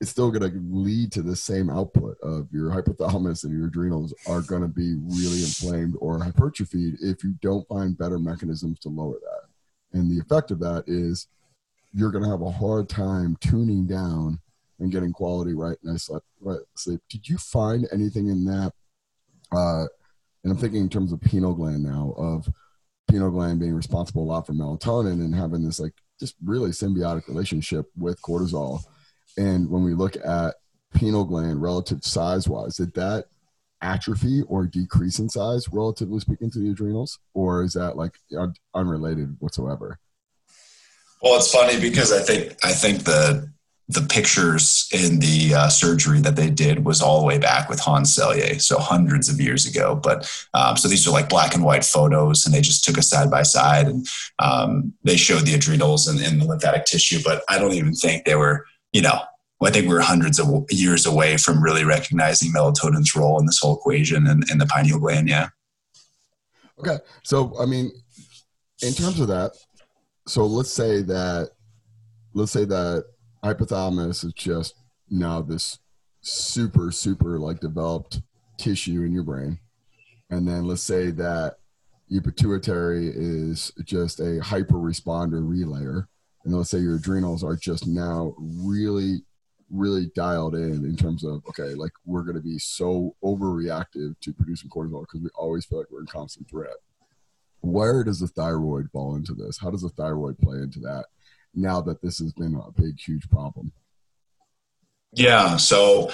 it's 0.00 0.10
still 0.10 0.32
going 0.32 0.50
to 0.50 0.60
lead 0.76 1.12
to 1.12 1.22
the 1.22 1.36
same 1.36 1.70
output 1.70 2.18
of 2.22 2.48
your 2.52 2.70
hypothalamus 2.70 3.44
and 3.44 3.56
your 3.56 3.68
adrenals 3.68 4.12
are 4.26 4.40
going 4.40 4.62
to 4.62 4.68
be 4.68 4.96
really 5.06 5.38
inflamed 5.42 5.94
or 6.00 6.18
hypertrophied 6.18 6.96
if 7.00 7.22
you 7.22 7.34
don't 7.40 7.66
find 7.68 7.96
better 7.96 8.18
mechanisms 8.18 8.80
to 8.80 8.88
lower 8.88 9.14
that. 9.20 9.98
And 9.98 10.10
the 10.10 10.20
effect 10.20 10.50
of 10.50 10.58
that 10.58 10.84
is 10.88 11.28
you're 11.94 12.10
going 12.10 12.24
to 12.24 12.30
have 12.30 12.42
a 12.42 12.50
hard 12.50 12.88
time 12.88 13.36
tuning 13.40 13.86
down 13.86 14.40
and 14.82 14.92
getting 14.92 15.12
quality 15.12 15.54
right 15.54 15.76
and 15.82 15.94
I 15.94 15.96
slept 15.96 16.26
right 16.40 16.58
sleep. 16.74 17.00
Did 17.08 17.28
you 17.28 17.38
find 17.38 17.86
anything 17.92 18.28
in 18.28 18.44
that? 18.46 18.72
Uh, 19.52 19.86
and 20.42 20.52
I'm 20.52 20.56
thinking 20.56 20.80
in 20.80 20.88
terms 20.88 21.12
of 21.12 21.20
pineal 21.20 21.54
gland 21.54 21.84
now 21.84 22.14
of 22.16 22.48
pineal 23.08 23.30
gland 23.30 23.60
being 23.60 23.74
responsible 23.74 24.24
a 24.24 24.24
lot 24.24 24.46
for 24.46 24.54
melatonin 24.54 25.24
and 25.24 25.34
having 25.34 25.64
this 25.64 25.78
like 25.78 25.94
just 26.18 26.34
really 26.44 26.70
symbiotic 26.70 27.28
relationship 27.28 27.86
with 27.96 28.20
cortisol. 28.22 28.80
And 29.38 29.70
when 29.70 29.84
we 29.84 29.94
look 29.94 30.16
at 30.16 30.56
pineal 30.94 31.24
gland 31.24 31.62
relative 31.62 32.04
size 32.04 32.48
wise, 32.48 32.76
did 32.76 32.92
that 32.94 33.26
atrophy 33.80 34.42
or 34.48 34.66
decrease 34.66 35.18
in 35.18 35.28
size 35.28 35.66
relatively 35.72 36.20
speaking 36.20 36.50
to 36.50 36.58
the 36.58 36.70
adrenals, 36.70 37.18
or 37.34 37.62
is 37.62 37.74
that 37.74 37.96
like 37.96 38.14
unrelated 38.74 39.36
whatsoever? 39.38 39.98
Well, 41.22 41.36
it's 41.36 41.52
funny 41.52 41.80
because 41.80 42.12
I 42.12 42.20
think 42.20 42.56
I 42.64 42.72
think 42.72 43.04
the 43.04 43.48
the 43.94 44.06
pictures 44.08 44.88
in 44.92 45.18
the 45.18 45.54
uh, 45.54 45.68
surgery 45.68 46.20
that 46.20 46.36
they 46.36 46.50
did 46.50 46.84
was 46.84 47.00
all 47.00 47.20
the 47.20 47.26
way 47.26 47.38
back 47.38 47.68
with 47.68 47.80
Hans 47.80 48.16
Selye, 48.16 48.60
so 48.60 48.78
hundreds 48.78 49.28
of 49.28 49.40
years 49.40 49.66
ago. 49.66 49.94
But 49.94 50.30
um, 50.54 50.76
so 50.76 50.88
these 50.88 51.06
are 51.06 51.10
like 51.10 51.28
black 51.28 51.54
and 51.54 51.64
white 51.64 51.84
photos, 51.84 52.44
and 52.44 52.54
they 52.54 52.60
just 52.60 52.84
took 52.84 52.98
us 52.98 53.08
side 53.08 53.30
by 53.30 53.42
side, 53.42 53.86
and 53.86 54.06
um, 54.38 54.92
they 55.04 55.16
showed 55.16 55.46
the 55.46 55.54
adrenals 55.54 56.06
and, 56.06 56.20
and, 56.20 56.40
the 56.40 56.46
lymphatic 56.46 56.84
tissue. 56.84 57.20
But 57.24 57.42
I 57.48 57.58
don't 57.58 57.74
even 57.74 57.94
think 57.94 58.24
they 58.24 58.36
were, 58.36 58.66
you 58.92 59.02
know, 59.02 59.20
I 59.62 59.70
think 59.70 59.88
we 59.88 59.94
are 59.94 60.00
hundreds 60.00 60.40
of 60.40 60.48
years 60.70 61.06
away 61.06 61.36
from 61.36 61.62
really 61.62 61.84
recognizing 61.84 62.52
melatonin's 62.52 63.14
role 63.14 63.38
in 63.38 63.46
this 63.46 63.60
whole 63.60 63.76
equation 63.76 64.26
and, 64.26 64.44
and 64.50 64.60
the 64.60 64.66
pineal 64.66 64.98
gland. 64.98 65.28
Yeah. 65.28 65.48
Okay, 66.78 66.98
so 67.22 67.54
I 67.60 67.66
mean, 67.66 67.92
in 68.82 68.92
terms 68.92 69.20
of 69.20 69.28
that, 69.28 69.52
so 70.26 70.46
let's 70.46 70.72
say 70.72 71.02
that, 71.02 71.50
let's 72.34 72.52
say 72.52 72.64
that 72.64 73.04
hypothalamus 73.44 74.24
is 74.24 74.32
just 74.34 74.74
now 75.10 75.40
this 75.40 75.78
super 76.20 76.90
super 76.92 77.38
like 77.38 77.60
developed 77.60 78.20
tissue 78.58 79.02
in 79.02 79.12
your 79.12 79.24
brain 79.24 79.58
and 80.30 80.46
then 80.46 80.64
let's 80.64 80.82
say 80.82 81.10
that 81.10 81.56
your 82.08 82.22
pituitary 82.22 83.08
is 83.08 83.72
just 83.84 84.20
a 84.20 84.40
hyper 84.42 84.76
responder 84.76 85.42
relayer 85.42 86.06
and 86.44 86.54
let's 86.54 86.70
say 86.70 86.78
your 86.78 86.96
adrenals 86.96 87.42
are 87.42 87.56
just 87.56 87.86
now 87.86 88.34
really 88.38 89.22
really 89.72 90.10
dialed 90.14 90.54
in 90.54 90.84
in 90.84 90.96
terms 90.96 91.24
of 91.24 91.42
okay, 91.48 91.74
like 91.74 91.92
we're 92.04 92.22
going 92.22 92.36
to 92.36 92.42
be 92.42 92.58
so 92.58 93.16
overreactive 93.24 94.14
to 94.20 94.32
producing 94.32 94.70
cortisol 94.70 95.00
because 95.00 95.22
we 95.22 95.30
always 95.34 95.64
feel 95.64 95.78
like 95.78 95.90
we're 95.90 96.00
in 96.00 96.06
constant 96.06 96.48
threat. 96.48 96.76
Where 97.60 98.04
does 98.04 98.20
the 98.20 98.28
thyroid 98.28 98.90
fall 98.92 99.16
into 99.16 99.34
this? 99.34 99.58
How 99.58 99.70
does 99.70 99.82
the 99.82 99.88
thyroid 99.88 100.38
play 100.38 100.58
into 100.58 100.80
that? 100.80 101.06
Now 101.54 101.80
that 101.82 102.00
this 102.00 102.18
has 102.18 102.32
been 102.32 102.54
a 102.54 102.70
big, 102.80 102.98
huge 102.98 103.28
problem. 103.30 103.72
Yeah. 105.12 105.56
So 105.56 106.10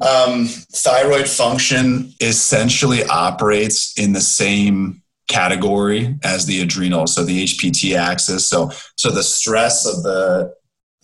um, 0.00 0.46
thyroid 0.46 1.28
function 1.28 2.12
essentially 2.20 3.04
operates 3.04 3.98
in 3.98 4.12
the 4.12 4.20
same 4.20 5.02
category 5.28 6.18
as 6.22 6.46
the 6.46 6.60
adrenal, 6.60 7.06
so 7.06 7.24
the 7.24 7.44
HPT 7.44 7.96
axis. 7.96 8.46
So, 8.46 8.70
so 8.96 9.10
the 9.10 9.22
stress 9.22 9.86
of 9.86 10.02
the 10.02 10.54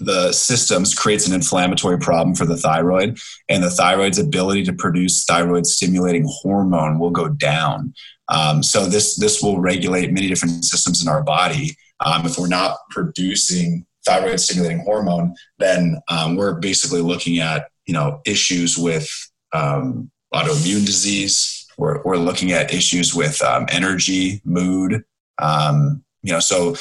the 0.02 0.32
systems 0.32 0.94
creates 0.94 1.28
an 1.28 1.34
inflammatory 1.34 1.98
problem 1.98 2.34
for 2.34 2.46
the 2.46 2.56
thyroid, 2.56 3.18
and 3.50 3.62
the 3.62 3.68
thyroid's 3.68 4.18
ability 4.18 4.64
to 4.64 4.72
produce 4.72 5.24
thyroid 5.24 5.66
stimulating 5.66 6.24
hormone 6.26 6.98
will 6.98 7.10
go 7.10 7.28
down. 7.28 7.92
Um, 8.28 8.62
so 8.62 8.86
this 8.86 9.16
this 9.16 9.42
will 9.42 9.60
regulate 9.60 10.12
many 10.12 10.28
different 10.28 10.64
systems 10.64 11.02
in 11.02 11.08
our 11.08 11.22
body. 11.22 11.76
Um, 12.04 12.26
if 12.26 12.38
we're 12.38 12.48
not 12.48 12.78
producing 12.90 13.86
thyroid 14.04 14.40
stimulating 14.40 14.80
hormone, 14.80 15.34
then 15.58 15.98
um, 16.08 16.36
we're 16.36 16.58
basically 16.58 17.00
looking 17.00 17.38
at 17.38 17.68
you 17.86 17.94
know 17.94 18.20
issues 18.26 18.78
with 18.78 19.08
um, 19.52 20.10
autoimmune 20.34 20.86
disease. 20.86 21.66
We're, 21.78 22.02
we're 22.02 22.16
looking 22.16 22.52
at 22.52 22.74
issues 22.74 23.14
with 23.14 23.40
um, 23.42 23.66
energy, 23.70 24.40
mood. 24.44 25.02
Um, 25.38 26.04
you 26.22 26.32
know, 26.32 26.40
so 26.40 26.76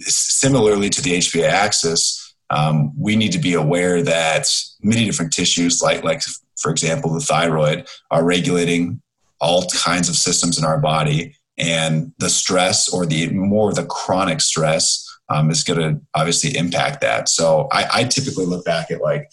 similarly 0.00 0.90
to 0.90 1.00
the 1.00 1.14
HPA 1.14 1.48
axis, 1.48 2.34
um, 2.50 2.92
we 2.98 3.16
need 3.16 3.32
to 3.32 3.38
be 3.38 3.54
aware 3.54 4.02
that 4.02 4.46
many 4.82 5.04
different 5.04 5.32
tissues, 5.32 5.80
like 5.82 6.04
like 6.04 6.22
for 6.56 6.70
example 6.70 7.12
the 7.12 7.20
thyroid, 7.20 7.88
are 8.10 8.24
regulating 8.24 9.00
all 9.40 9.66
kinds 9.70 10.08
of 10.08 10.16
systems 10.16 10.58
in 10.58 10.64
our 10.64 10.78
body, 10.78 11.34
and 11.56 12.12
the 12.18 12.30
stress 12.30 12.88
or 12.88 13.06
the 13.06 13.30
more 13.30 13.72
the 13.72 13.86
chronic 13.86 14.40
stress 14.40 15.04
um, 15.28 15.50
is 15.50 15.62
going 15.62 15.80
to 15.80 16.00
obviously 16.14 16.56
impact 16.56 17.00
that. 17.00 17.28
So 17.28 17.68
I, 17.72 17.86
I, 17.92 18.04
typically 18.04 18.44
look 18.44 18.64
back 18.64 18.90
at 18.90 19.00
like 19.00 19.30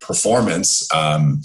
performance. 0.00 0.92
Um, 0.92 1.42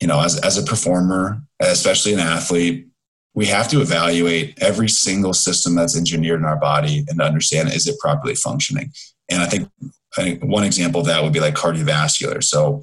you 0.00 0.06
know, 0.06 0.20
as 0.20 0.38
as 0.40 0.56
a 0.56 0.62
performer, 0.62 1.42
especially 1.60 2.14
an 2.14 2.20
athlete, 2.20 2.88
we 3.34 3.46
have 3.46 3.68
to 3.68 3.80
evaluate 3.80 4.58
every 4.60 4.88
single 4.88 5.32
system 5.32 5.74
that's 5.74 5.96
engineered 5.96 6.40
in 6.40 6.46
our 6.46 6.58
body 6.58 7.04
and 7.08 7.20
understand 7.20 7.72
is 7.72 7.86
it 7.86 7.98
properly 8.00 8.34
functioning. 8.34 8.92
And 9.28 9.42
I 9.42 9.46
think, 9.46 9.68
I 10.16 10.22
think 10.22 10.42
one 10.42 10.64
example 10.64 11.02
of 11.02 11.06
that 11.06 11.22
would 11.22 11.32
be 11.32 11.40
like 11.40 11.54
cardiovascular. 11.54 12.42
So 12.42 12.82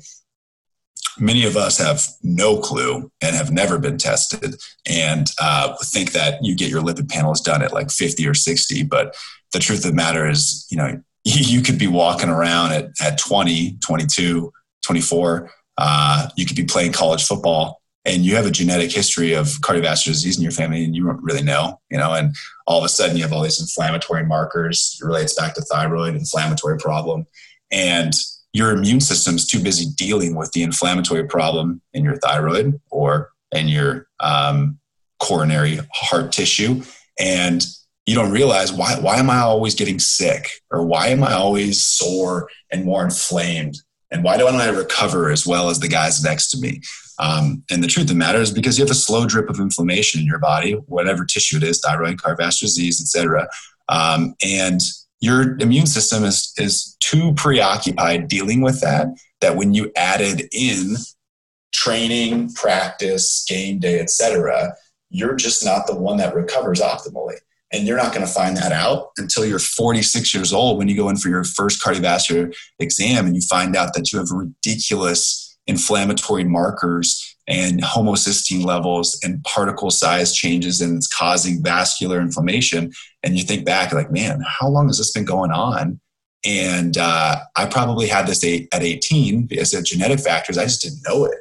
many 1.19 1.45
of 1.45 1.55
us 1.55 1.77
have 1.77 2.05
no 2.23 2.57
clue 2.59 3.11
and 3.21 3.35
have 3.35 3.51
never 3.51 3.77
been 3.77 3.97
tested 3.97 4.55
and 4.87 5.31
uh, 5.41 5.75
think 5.83 6.11
that 6.11 6.43
you 6.43 6.55
get 6.55 6.69
your 6.69 6.81
lipid 6.81 7.09
panels 7.09 7.41
done 7.41 7.61
at 7.61 7.73
like 7.73 7.89
50 7.89 8.27
or 8.27 8.33
60 8.33 8.83
but 8.83 9.15
the 9.53 9.59
truth 9.59 9.85
of 9.85 9.91
the 9.91 9.95
matter 9.95 10.29
is 10.29 10.67
you 10.69 10.77
know 10.77 11.01
you 11.23 11.61
could 11.61 11.79
be 11.79 11.87
walking 11.87 12.29
around 12.29 12.71
at, 12.71 12.89
at 13.01 13.17
20 13.17 13.77
22 13.85 14.51
24 14.83 15.51
uh, 15.77 16.29
you 16.37 16.45
could 16.45 16.55
be 16.55 16.65
playing 16.65 16.91
college 16.91 17.23
football 17.23 17.81
and 18.05 18.23
you 18.23 18.35
have 18.35 18.45
a 18.45 18.51
genetic 18.51 18.91
history 18.91 19.33
of 19.33 19.47
cardiovascular 19.61 20.13
disease 20.13 20.37
in 20.37 20.43
your 20.43 20.51
family 20.51 20.83
and 20.83 20.95
you 20.95 21.05
don't 21.05 21.23
really 21.23 21.43
know 21.43 21.79
you 21.89 21.97
know 21.97 22.13
and 22.13 22.35
all 22.67 22.79
of 22.79 22.85
a 22.85 22.89
sudden 22.89 23.15
you 23.15 23.23
have 23.23 23.33
all 23.33 23.43
these 23.43 23.59
inflammatory 23.59 24.25
markers 24.25 24.97
it 25.01 25.05
relates 25.05 25.33
back 25.33 25.53
to 25.53 25.61
thyroid 25.61 26.15
inflammatory 26.15 26.77
problem 26.77 27.25
and 27.71 28.13
your 28.55 28.71
immune 28.71 29.01
system's 29.01 29.45
too 29.45 29.59
busy 29.59 29.85
dealing 29.97 30.33
with 30.33 30.49
the 30.53 30.63
inflammatory 30.63 31.27
problem 31.27 31.81
in 31.93 32.05
your 32.05 32.15
thyroid 32.15 32.79
or 32.89 33.29
in 33.51 33.67
your 33.67 34.07
um, 34.21 34.79
coronary 35.19 35.77
heart 35.93 36.31
tissue. 36.31 36.81
And 37.19 37.65
you 38.05 38.15
don't 38.15 38.31
realize 38.31 38.71
why 38.71 38.95
why 39.01 39.17
am 39.17 39.29
i 39.29 39.39
always 39.39 39.75
getting 39.75 39.99
sick 39.99 40.47
or 40.71 40.85
why 40.85 41.07
am 41.07 41.21
i 41.21 41.33
always 41.33 41.83
sore 41.83 42.49
and 42.71 42.85
more 42.85 43.03
inflamed? 43.03 43.75
And 44.09 44.23
why 44.23 44.37
don't 44.37 44.55
i 44.55 44.69
recover 44.69 45.31
as 45.31 45.45
well 45.45 45.69
as 45.69 45.81
the 45.81 45.89
guys 45.89 46.23
next 46.23 46.49
to 46.51 46.57
me? 46.57 46.79
Um, 47.19 47.61
and 47.69 47.83
the 47.83 47.87
truth 47.87 48.05
of 48.05 48.09
the 48.09 48.15
matter 48.15 48.39
is 48.39 48.51
because 48.51 48.77
you 48.77 48.85
have 48.85 48.91
a 48.91 48.95
slow 48.95 49.25
drip 49.25 49.49
of 49.49 49.59
inflammation 49.59 50.21
in 50.21 50.27
your 50.27 50.39
body 50.39 50.73
whatever 50.87 51.25
tissue 51.25 51.57
it 51.57 51.63
is 51.63 51.81
thyroid 51.81 52.17
cardiovascular 52.17 52.61
disease 52.61 53.01
etc 53.01 53.49
um, 53.89 54.33
and 54.41 54.79
your 55.19 55.57
immune 55.59 55.87
system 55.87 56.23
is 56.23 56.53
is 56.57 56.97
too 56.99 57.33
preoccupied 57.35 58.27
dealing 58.27 58.61
with 58.61 58.81
that 58.81 59.07
that 59.41 59.55
when 59.55 59.73
you 59.73 59.91
added 59.95 60.47
in 60.51 60.95
training 61.73 62.51
practice 62.53 63.45
game 63.47 63.79
day 63.79 63.99
etc 63.99 64.73
you're 65.15 65.35
just 65.35 65.63
not 65.63 65.87
the 65.87 65.95
one 65.95 66.17
that 66.17 66.35
recovers 66.35 66.81
optimally. 66.81 67.37
And 67.71 67.87
you're 67.87 67.97
not 67.97 68.13
going 68.13 68.25
to 68.25 68.31
find 68.31 68.55
that 68.57 68.71
out 68.71 69.09
until 69.17 69.45
you're 69.45 69.59
46 69.59 70.33
years 70.33 70.53
old 70.53 70.77
when 70.77 70.87
you 70.87 70.95
go 70.95 71.09
in 71.09 71.17
for 71.17 71.29
your 71.29 71.43
first 71.43 71.83
cardiovascular 71.83 72.55
exam 72.79 73.25
and 73.25 73.35
you 73.35 73.41
find 73.41 73.75
out 73.75 73.93
that 73.93 74.11
you 74.11 74.19
have 74.19 74.29
ridiculous 74.31 75.57
inflammatory 75.67 76.43
markers 76.43 77.34
and 77.47 77.81
homocysteine 77.81 78.65
levels 78.65 79.19
and 79.23 79.43
particle 79.43 79.91
size 79.91 80.35
changes 80.35 80.81
and 80.81 80.97
it's 80.97 81.07
causing 81.07 81.63
vascular 81.63 82.19
inflammation. 82.19 82.91
And 83.23 83.37
you 83.37 83.43
think 83.43 83.65
back 83.65 83.93
like 83.93 84.11
man 84.11 84.43
how 84.47 84.67
long 84.67 84.87
has 84.87 84.97
this 84.97 85.11
been 85.11 85.25
going 85.25 85.51
on? 85.51 85.99
And 86.45 86.97
uh, 86.97 87.37
i 87.55 87.65
probably 87.65 88.07
had 88.07 88.27
this 88.27 88.43
at 88.43 88.83
18 88.83 89.47
because 89.47 89.73
of 89.73 89.83
genetic 89.83 90.19
factors. 90.19 90.57
I 90.57 90.63
just 90.65 90.81
didn't 90.81 91.01
know 91.07 91.25
it. 91.25 91.37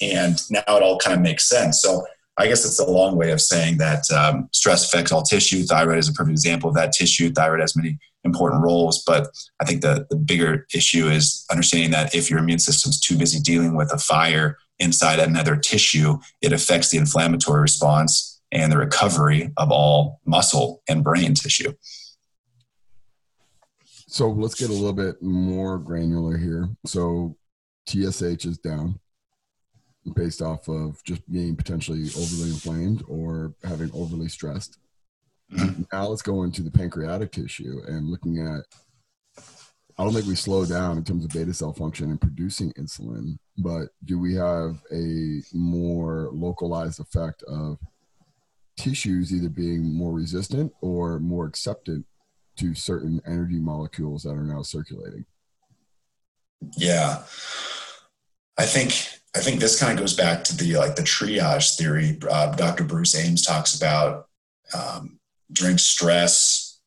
And 0.00 0.38
now 0.50 0.76
it 0.76 0.82
all 0.82 0.98
kind 0.98 1.14
of 1.14 1.22
makes 1.22 1.48
sense. 1.48 1.80
So 1.82 2.06
i 2.38 2.46
guess 2.46 2.66
it's 2.66 2.78
a 2.78 2.90
long 2.90 3.16
way 3.16 3.30
of 3.30 3.40
saying 3.40 3.78
that 3.78 4.10
um, 4.10 4.48
stress 4.52 4.86
affects 4.86 5.10
all 5.12 5.22
tissue. 5.22 5.62
Thyroid 5.62 5.98
is 5.98 6.08
a 6.08 6.12
perfect 6.12 6.32
example 6.32 6.68
of 6.68 6.76
that 6.76 6.92
tissue. 6.92 7.32
Thyroid 7.32 7.60
has 7.60 7.76
many 7.76 7.98
important 8.24 8.60
roles 8.60 9.04
but 9.06 9.28
i 9.60 9.64
think 9.64 9.80
the, 9.80 10.04
the 10.10 10.16
bigger 10.16 10.66
issue 10.74 11.06
is 11.06 11.46
understanding 11.50 11.92
that 11.92 12.12
if 12.12 12.28
your 12.28 12.40
immune 12.40 12.58
system's 12.58 13.00
too 13.00 13.16
busy 13.16 13.40
dealing 13.40 13.76
with 13.76 13.90
a 13.92 13.98
fire 13.98 14.58
inside 14.78 15.18
another 15.18 15.56
tissue, 15.56 16.18
it 16.42 16.52
affects 16.52 16.90
the 16.90 16.98
inflammatory 16.98 17.60
response 17.60 18.40
and 18.52 18.70
the 18.70 18.78
recovery 18.78 19.52
of 19.56 19.70
all 19.70 20.20
muscle 20.24 20.82
and 20.88 21.02
brain 21.02 21.34
tissue. 21.34 21.72
So 24.08 24.30
let's 24.30 24.54
get 24.54 24.70
a 24.70 24.72
little 24.72 24.92
bit 24.92 25.20
more 25.20 25.78
granular 25.78 26.36
here. 26.36 26.68
So 26.86 27.36
TSH 27.86 28.46
is 28.46 28.58
down 28.58 29.00
based 30.14 30.40
off 30.40 30.68
of 30.68 31.02
just 31.04 31.28
being 31.30 31.56
potentially 31.56 32.08
overly 32.16 32.50
inflamed 32.50 33.02
or 33.08 33.54
having 33.64 33.90
overly 33.92 34.28
stressed. 34.28 34.78
Mm-hmm. 35.52 35.82
Now 35.92 36.06
let's 36.06 36.22
go 36.22 36.44
into 36.44 36.62
the 36.62 36.70
pancreatic 36.70 37.32
tissue 37.32 37.80
and 37.86 38.08
looking 38.08 38.38
at 38.38 38.64
I 39.98 40.04
don't 40.04 40.12
think 40.12 40.26
we 40.26 40.34
slow 40.34 40.66
down 40.66 40.98
in 40.98 41.04
terms 41.04 41.24
of 41.24 41.30
beta 41.30 41.54
cell 41.54 41.72
function 41.72 42.10
and 42.10 42.20
producing 42.20 42.72
insulin, 42.72 43.38
but 43.58 43.88
do 44.04 44.18
we 44.18 44.34
have 44.34 44.82
a 44.92 45.42
more 45.52 46.30
localized 46.32 47.00
effect 47.00 47.42
of 47.44 47.78
tissues 48.76 49.32
either 49.32 49.48
being 49.48 49.94
more 49.94 50.12
resistant 50.12 50.72
or 50.80 51.18
more 51.18 51.46
acceptant 51.46 52.04
to 52.56 52.74
certain 52.74 53.20
energy 53.26 53.58
molecules 53.58 54.22
that 54.22 54.30
are 54.30 54.44
now 54.44 54.62
circulating? 54.62 55.24
Yeah. 56.76 57.22
I 58.58 58.64
think 58.64 58.92
I 59.36 59.40
think 59.40 59.60
this 59.60 59.78
kind 59.78 59.92
of 59.92 59.98
goes 59.98 60.14
back 60.14 60.44
to 60.44 60.56
the 60.56 60.76
like 60.76 60.96
the 60.96 61.02
triage 61.02 61.76
theory. 61.76 62.18
Uh, 62.28 62.54
Dr. 62.54 62.84
Bruce 62.84 63.14
Ames 63.14 63.42
talks 63.42 63.74
about 63.74 64.28
um, 64.74 65.18
during 65.52 65.76
stress, 65.76 66.80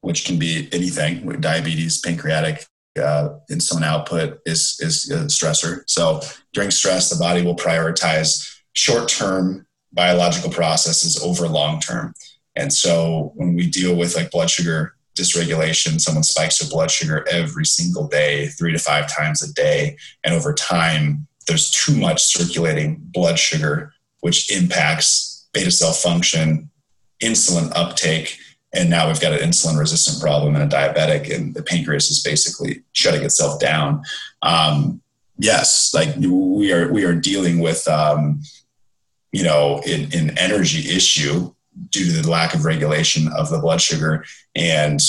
which 0.00 0.24
can 0.24 0.38
be 0.38 0.68
anything. 0.72 1.24
With 1.24 1.40
diabetes, 1.40 2.00
pancreatic 2.00 2.66
uh, 3.00 3.30
insulin 3.50 3.82
output 3.82 4.40
is 4.46 4.78
is 4.80 5.10
a 5.10 5.24
stressor. 5.26 5.82
So 5.86 6.20
during 6.52 6.70
stress, 6.70 7.10
the 7.10 7.16
body 7.16 7.42
will 7.42 7.56
prioritize 7.56 8.60
short 8.74 9.08
term 9.08 9.66
biological 9.92 10.50
processes 10.50 11.20
over 11.22 11.46
long 11.48 11.80
term. 11.80 12.14
And 12.56 12.72
so 12.72 13.32
when 13.34 13.54
we 13.54 13.68
deal 13.68 13.96
with 13.96 14.16
like 14.16 14.30
blood 14.30 14.50
sugar 14.50 14.94
dysregulation, 15.16 16.00
someone 16.00 16.22
spikes 16.22 16.58
their 16.58 16.70
blood 16.70 16.90
sugar 16.90 17.26
every 17.30 17.66
single 17.66 18.08
day, 18.08 18.48
three 18.48 18.72
to 18.72 18.78
five 18.78 19.14
times 19.14 19.42
a 19.42 19.52
day, 19.52 19.96
and 20.24 20.34
over 20.34 20.54
time 20.54 21.26
there's 21.46 21.70
too 21.70 21.94
much 21.94 22.22
circulating 22.22 22.96
blood 23.00 23.38
sugar, 23.38 23.92
which 24.20 24.50
impacts 24.50 25.46
beta 25.52 25.70
cell 25.70 25.92
function, 25.92 26.70
insulin 27.22 27.70
uptake, 27.74 28.38
and 28.74 28.88
now 28.88 29.06
we've 29.06 29.20
got 29.20 29.32
an 29.32 29.40
insulin 29.40 29.78
resistant 29.78 30.20
problem 30.20 30.54
and 30.54 30.72
a 30.72 30.76
diabetic 30.76 31.34
and 31.34 31.54
the 31.54 31.62
pancreas 31.62 32.10
is 32.10 32.22
basically 32.22 32.82
shutting 32.92 33.22
itself 33.22 33.60
down. 33.60 34.02
Um, 34.42 35.00
yes 35.38 35.92
like 35.94 36.14
we 36.16 36.72
are 36.72 36.92
we 36.92 37.04
are 37.04 37.14
dealing 37.14 37.58
with 37.58 37.86
um, 37.88 38.42
you 39.32 39.42
know 39.42 39.80
an, 39.86 40.08
an 40.12 40.38
energy 40.38 40.94
issue 40.94 41.52
due 41.90 42.04
to 42.04 42.22
the 42.22 42.30
lack 42.30 42.54
of 42.54 42.64
regulation 42.64 43.28
of 43.36 43.50
the 43.50 43.58
blood 43.58 43.80
sugar. 43.80 44.24
And 44.54 45.00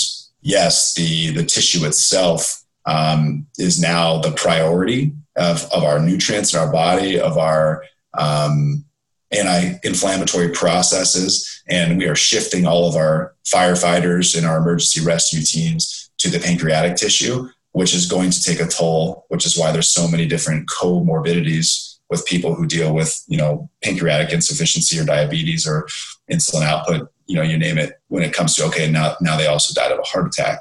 yes 0.42 0.94
the 0.94 1.30
the 1.30 1.44
tissue 1.44 1.86
itself 1.86 2.62
um, 2.86 3.46
is 3.58 3.80
now 3.80 4.18
the 4.18 4.32
priority 4.32 5.12
of, 5.36 5.64
of 5.72 5.84
our 5.84 5.98
nutrients 5.98 6.52
in 6.52 6.60
our 6.60 6.70
body, 6.70 7.18
of 7.18 7.38
our 7.38 7.82
um, 8.12 8.84
anti-inflammatory 9.32 10.50
processes, 10.50 11.62
and 11.68 11.98
we 11.98 12.06
are 12.06 12.14
shifting 12.14 12.66
all 12.66 12.88
of 12.88 12.96
our 12.96 13.34
firefighters 13.44 14.36
and 14.36 14.46
our 14.46 14.58
emergency 14.58 15.04
rescue 15.04 15.42
teams 15.42 16.10
to 16.18 16.28
the 16.28 16.38
pancreatic 16.38 16.96
tissue, 16.96 17.48
which 17.72 17.94
is 17.94 18.06
going 18.06 18.30
to 18.30 18.42
take 18.42 18.60
a 18.60 18.66
toll. 18.66 19.24
Which 19.28 19.46
is 19.46 19.58
why 19.58 19.72
there's 19.72 19.90
so 19.90 20.08
many 20.08 20.26
different 20.26 20.68
comorbidities 20.68 21.98
with 22.10 22.26
people 22.26 22.54
who 22.54 22.66
deal 22.66 22.94
with, 22.94 23.22
you 23.26 23.36
know, 23.36 23.68
pancreatic 23.82 24.32
insufficiency 24.32 24.98
or 24.98 25.04
diabetes 25.04 25.66
or 25.66 25.86
insulin 26.30 26.62
output. 26.62 27.10
You 27.26 27.36
know, 27.36 27.42
you 27.42 27.58
name 27.58 27.78
it. 27.78 27.94
When 28.08 28.22
it 28.22 28.34
comes 28.34 28.54
to 28.56 28.64
okay, 28.66 28.90
now 28.90 29.16
now 29.20 29.36
they 29.36 29.46
also 29.46 29.74
died 29.74 29.92
of 29.92 29.98
a 29.98 30.02
heart 30.02 30.26
attack. 30.26 30.60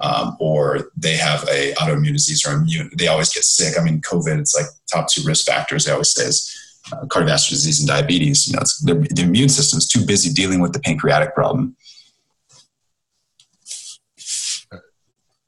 Um, 0.00 0.36
or 0.38 0.92
they 0.96 1.16
have 1.16 1.42
a 1.48 1.74
autoimmune 1.74 2.12
disease 2.12 2.46
or 2.46 2.52
immune, 2.52 2.88
they 2.96 3.08
always 3.08 3.34
get 3.34 3.42
sick. 3.42 3.74
I 3.76 3.82
mean, 3.82 4.00
COVID, 4.00 4.38
it's 4.38 4.54
like 4.54 4.66
top 4.88 5.08
two 5.08 5.24
risk 5.24 5.44
factors. 5.44 5.84
They 5.84 5.90
always 5.90 6.12
say 6.12 6.26
is 6.26 6.67
uh, 6.92 7.04
cardiovascular 7.06 7.50
disease 7.50 7.80
and 7.80 7.88
diabetes. 7.88 8.48
You 8.48 8.54
know, 8.54 8.62
the, 8.82 9.08
the 9.14 9.22
immune 9.22 9.48
system 9.48 9.78
is 9.78 9.86
too 9.86 10.04
busy 10.04 10.32
dealing 10.32 10.60
with 10.60 10.72
the 10.72 10.80
pancreatic 10.80 11.34
problem. 11.34 11.76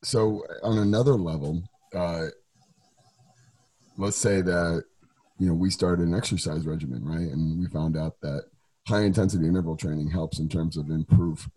So, 0.03 0.43
on 0.63 0.79
another 0.79 1.13
level, 1.15 1.63
uh, 1.95 2.27
let's 3.97 4.17
say 4.17 4.41
that 4.41 4.85
you 5.39 5.47
know 5.47 5.55
we 5.55 5.71
started 5.71 6.07
an 6.07 6.15
exercise 6.15 6.67
regimen, 6.67 7.05
right? 7.05 7.31
And 7.33 7.61
we 7.61 7.67
found 7.67 7.97
out 7.97 8.21
that 8.23 8.45
high 8.89 9.03
intensity 9.03 9.47
interval 9.47 9.77
training 9.77 10.11
helps 10.11 10.39
in 10.39 10.49
terms 10.49 10.77
of 10.77 10.91
improve 10.91 11.49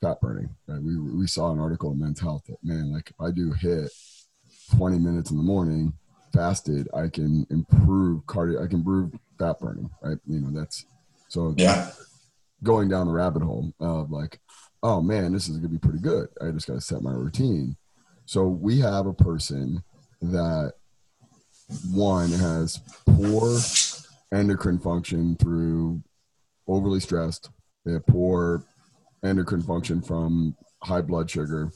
fat 0.00 0.20
burning. 0.20 0.48
Right? 0.66 0.82
We 0.82 0.98
we 0.98 1.26
saw 1.26 1.52
an 1.52 1.58
article 1.58 1.92
in 1.92 2.00
Men's 2.00 2.20
Health 2.20 2.44
that 2.48 2.62
man, 2.62 2.92
like 2.92 3.10
if 3.10 3.20
I 3.20 3.30
do 3.30 3.52
HIIT 3.52 3.90
20 4.76 4.98
minutes 4.98 5.30
in 5.30 5.36
the 5.36 5.42
morning, 5.42 5.92
fasted, 6.32 6.88
I 6.94 7.08
can 7.08 7.46
improve 7.50 8.22
cardio. 8.26 8.64
I 8.64 8.66
can 8.66 8.78
improve 8.78 9.12
fat 9.38 9.58
burning. 9.60 9.90
Right? 10.02 10.18
You 10.26 10.40
know, 10.40 10.60
that's 10.60 10.86
so. 11.28 11.54
Yeah. 11.56 11.90
Going 12.62 12.90
down 12.90 13.06
the 13.06 13.12
rabbit 13.14 13.42
hole 13.42 13.72
of 13.80 14.10
like, 14.10 14.38
oh 14.82 15.00
man, 15.00 15.32
this 15.32 15.48
is 15.48 15.56
gonna 15.56 15.68
be 15.68 15.78
pretty 15.78 16.00
good. 16.00 16.28
I 16.42 16.50
just 16.50 16.66
got 16.66 16.74
to 16.74 16.80
set 16.80 17.02
my 17.02 17.12
routine. 17.12 17.76
So 18.26 18.46
we 18.48 18.80
have 18.80 19.06
a 19.06 19.14
person 19.14 19.82
that 20.20 20.74
one 21.90 22.30
has 22.30 22.80
poor 23.06 23.58
endocrine 24.32 24.78
function 24.78 25.36
through 25.36 26.02
overly 26.68 27.00
stressed. 27.00 27.50
They 27.84 27.92
have 27.92 28.06
poor 28.06 28.64
endocrine 29.24 29.62
function 29.62 30.02
from 30.02 30.56
high 30.82 31.00
blood 31.00 31.30
sugar, 31.30 31.72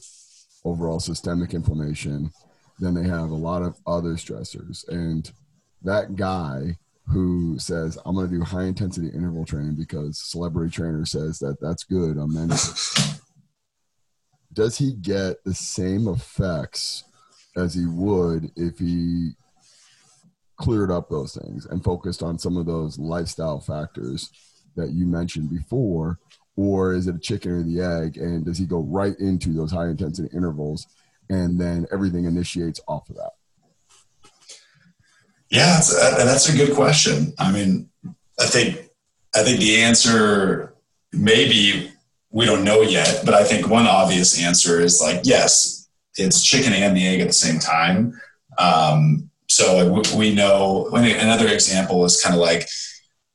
overall 0.63 0.99
systemic 0.99 1.53
inflammation, 1.53 2.31
then 2.79 2.93
they 2.93 3.07
have 3.07 3.29
a 3.29 3.35
lot 3.35 3.61
of 3.61 3.77
other 3.87 4.13
stressors. 4.13 4.87
And 4.87 5.31
that 5.83 6.15
guy 6.15 6.77
who 7.07 7.57
says, 7.59 7.97
I'm 8.05 8.15
going 8.15 8.29
to 8.29 8.37
do 8.37 8.43
high 8.43 8.63
intensity 8.63 9.09
interval 9.09 9.45
training 9.45 9.75
because 9.75 10.17
celebrity 10.19 10.71
trainer 10.71 11.05
says 11.05 11.39
that 11.39 11.61
that's 11.61 11.83
good 11.83 12.17
on 12.17 12.33
men. 12.33 12.49
Does 14.53 14.77
he 14.77 14.93
get 14.93 15.43
the 15.43 15.53
same 15.53 16.07
effects 16.07 17.03
as 17.55 17.73
he 17.73 17.85
would 17.85 18.51
if 18.55 18.79
he 18.79 19.31
cleared 20.57 20.91
up 20.91 21.09
those 21.09 21.35
things 21.35 21.65
and 21.65 21.83
focused 21.83 22.23
on 22.23 22.39
some 22.39 22.57
of 22.57 22.65
those 22.65 22.97
lifestyle 22.97 23.59
factors 23.59 24.31
that 24.75 24.91
you 24.91 25.05
mentioned 25.05 25.49
before? 25.49 26.19
Or 26.57 26.93
is 26.93 27.07
it 27.07 27.15
a 27.15 27.19
chicken 27.19 27.51
or 27.51 27.63
the 27.63 27.81
egg? 27.81 28.17
And 28.17 28.45
does 28.45 28.57
he 28.57 28.65
go 28.65 28.79
right 28.79 29.15
into 29.19 29.53
those 29.53 29.71
high 29.71 29.87
intensity 29.87 30.29
intervals 30.33 30.87
and 31.29 31.59
then 31.59 31.87
everything 31.91 32.25
initiates 32.25 32.79
off 32.87 33.09
of 33.09 33.15
that? 33.15 33.31
Yeah, 35.49 35.67
that's 35.67 35.93
a, 35.93 36.25
that's 36.25 36.49
a 36.49 36.57
good 36.57 36.75
question. 36.75 37.33
I 37.37 37.51
mean, 37.51 37.89
I 38.39 38.45
think 38.45 38.89
I 39.35 39.43
think 39.43 39.59
the 39.59 39.81
answer 39.81 40.75
maybe 41.11 41.91
we 42.31 42.45
don't 42.45 42.63
know 42.65 42.81
yet, 42.81 43.21
but 43.23 43.33
I 43.33 43.43
think 43.43 43.69
one 43.69 43.85
obvious 43.85 44.41
answer 44.41 44.79
is 44.79 45.01
like 45.01 45.21
yes, 45.23 45.87
it's 46.17 46.43
chicken 46.43 46.73
and 46.73 46.95
the 46.95 47.07
egg 47.07 47.21
at 47.21 47.27
the 47.27 47.33
same 47.33 47.59
time. 47.59 48.19
Um, 48.57 49.29
so 49.47 50.01
we 50.17 50.33
know 50.33 50.89
another 50.91 51.47
example 51.47 52.03
is 52.05 52.21
kind 52.21 52.35
of 52.35 52.41
like, 52.41 52.67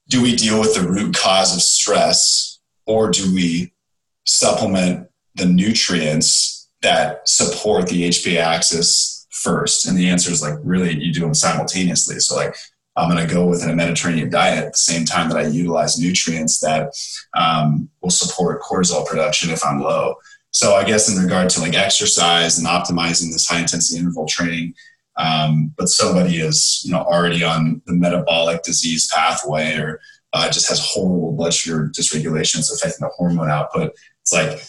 do 0.08 0.20
we 0.22 0.34
deal 0.34 0.58
with 0.58 0.74
the 0.74 0.86
root 0.86 1.14
cause 1.16 1.54
of 1.54 1.62
stress, 1.62 2.58
or 2.86 3.10
do 3.10 3.32
we 3.32 3.72
supplement 4.24 5.08
the 5.36 5.46
nutrients 5.46 6.59
that 6.82 7.28
support 7.28 7.88
the 7.88 8.08
HPA 8.08 8.38
axis 8.38 9.26
first? 9.30 9.86
And 9.86 9.96
the 9.96 10.08
answer 10.08 10.30
is 10.30 10.42
like, 10.42 10.58
really, 10.62 10.98
you 10.98 11.12
do 11.12 11.20
them 11.20 11.34
simultaneously. 11.34 12.18
So, 12.20 12.36
like, 12.36 12.54
I'm 12.96 13.10
going 13.10 13.26
to 13.26 13.32
go 13.32 13.46
with 13.46 13.62
a 13.62 13.74
Mediterranean 13.74 14.30
diet 14.30 14.64
at 14.64 14.72
the 14.72 14.78
same 14.78 15.04
time 15.04 15.28
that 15.30 15.38
I 15.38 15.46
utilize 15.46 15.98
nutrients 15.98 16.60
that 16.60 16.92
um, 17.36 17.88
will 18.02 18.10
support 18.10 18.62
cortisol 18.62 19.06
production 19.06 19.50
if 19.50 19.64
I'm 19.64 19.80
low. 19.80 20.16
So, 20.50 20.74
I 20.74 20.84
guess 20.84 21.08
in 21.08 21.22
regard 21.22 21.50
to 21.50 21.60
like 21.60 21.74
exercise 21.74 22.58
and 22.58 22.66
optimizing 22.66 23.32
this 23.32 23.46
high 23.46 23.60
intensity 23.60 24.00
interval 24.00 24.26
training, 24.26 24.74
um, 25.16 25.72
but 25.76 25.88
somebody 25.88 26.38
is 26.38 26.82
you 26.84 26.92
know 26.92 27.02
already 27.02 27.44
on 27.44 27.82
the 27.86 27.92
metabolic 27.92 28.62
disease 28.62 29.08
pathway 29.12 29.76
or 29.76 30.00
uh, 30.32 30.50
just 30.50 30.68
has 30.68 30.84
horrible 30.92 31.32
blood 31.32 31.52
sugar 31.52 31.90
dysregulation, 31.96 32.58
it's 32.58 32.72
affecting 32.72 33.06
the 33.06 33.12
hormone 33.16 33.50
output. 33.50 33.92
It's 34.22 34.32
like 34.32 34.60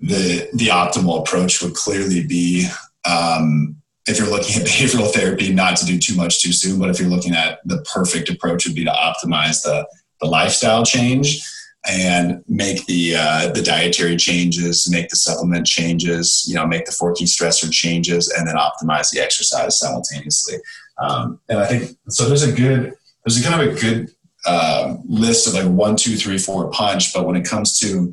the 0.00 0.48
the 0.54 0.66
optimal 0.66 1.20
approach 1.20 1.62
would 1.62 1.74
clearly 1.74 2.24
be 2.26 2.68
um, 3.04 3.76
if 4.06 4.18
you're 4.18 4.28
looking 4.28 4.60
at 4.60 4.66
behavioral 4.66 5.12
therapy, 5.12 5.52
not 5.52 5.76
to 5.78 5.86
do 5.86 5.98
too 5.98 6.14
much 6.14 6.42
too 6.42 6.52
soon, 6.52 6.78
but 6.78 6.90
if 6.90 6.98
you're 6.98 7.08
looking 7.08 7.34
at 7.34 7.60
the 7.64 7.84
perfect 7.92 8.30
approach 8.30 8.66
would 8.66 8.76
be 8.76 8.84
to 8.84 8.90
optimize 8.90 9.62
the 9.62 9.86
the 10.20 10.26
lifestyle 10.26 10.84
change 10.84 11.44
and 11.88 12.42
make 12.48 12.84
the 12.86 13.14
uh, 13.16 13.52
the 13.52 13.62
dietary 13.62 14.16
changes, 14.16 14.90
make 14.90 15.08
the 15.08 15.16
supplement 15.16 15.66
changes, 15.66 16.44
you 16.48 16.54
know, 16.54 16.66
make 16.66 16.86
the 16.86 16.92
four 16.92 17.14
key 17.14 17.24
stressor 17.24 17.70
changes, 17.70 18.28
and 18.28 18.46
then 18.46 18.56
optimize 18.56 19.10
the 19.10 19.20
exercise 19.20 19.78
simultaneously. 19.78 20.56
Um, 20.98 21.40
and 21.48 21.58
I 21.58 21.66
think 21.66 21.96
so. 22.08 22.26
There's 22.26 22.42
a 22.42 22.52
good 22.52 22.94
there's 23.24 23.40
a 23.40 23.48
kind 23.48 23.62
of 23.62 23.76
a 23.76 23.80
good 23.80 24.10
uh, 24.46 24.96
list 25.04 25.46
of 25.46 25.54
like 25.54 25.66
one, 25.66 25.96
two, 25.96 26.16
three, 26.16 26.38
four 26.38 26.70
punch, 26.70 27.12
but 27.12 27.26
when 27.26 27.36
it 27.36 27.44
comes 27.44 27.78
to 27.78 28.12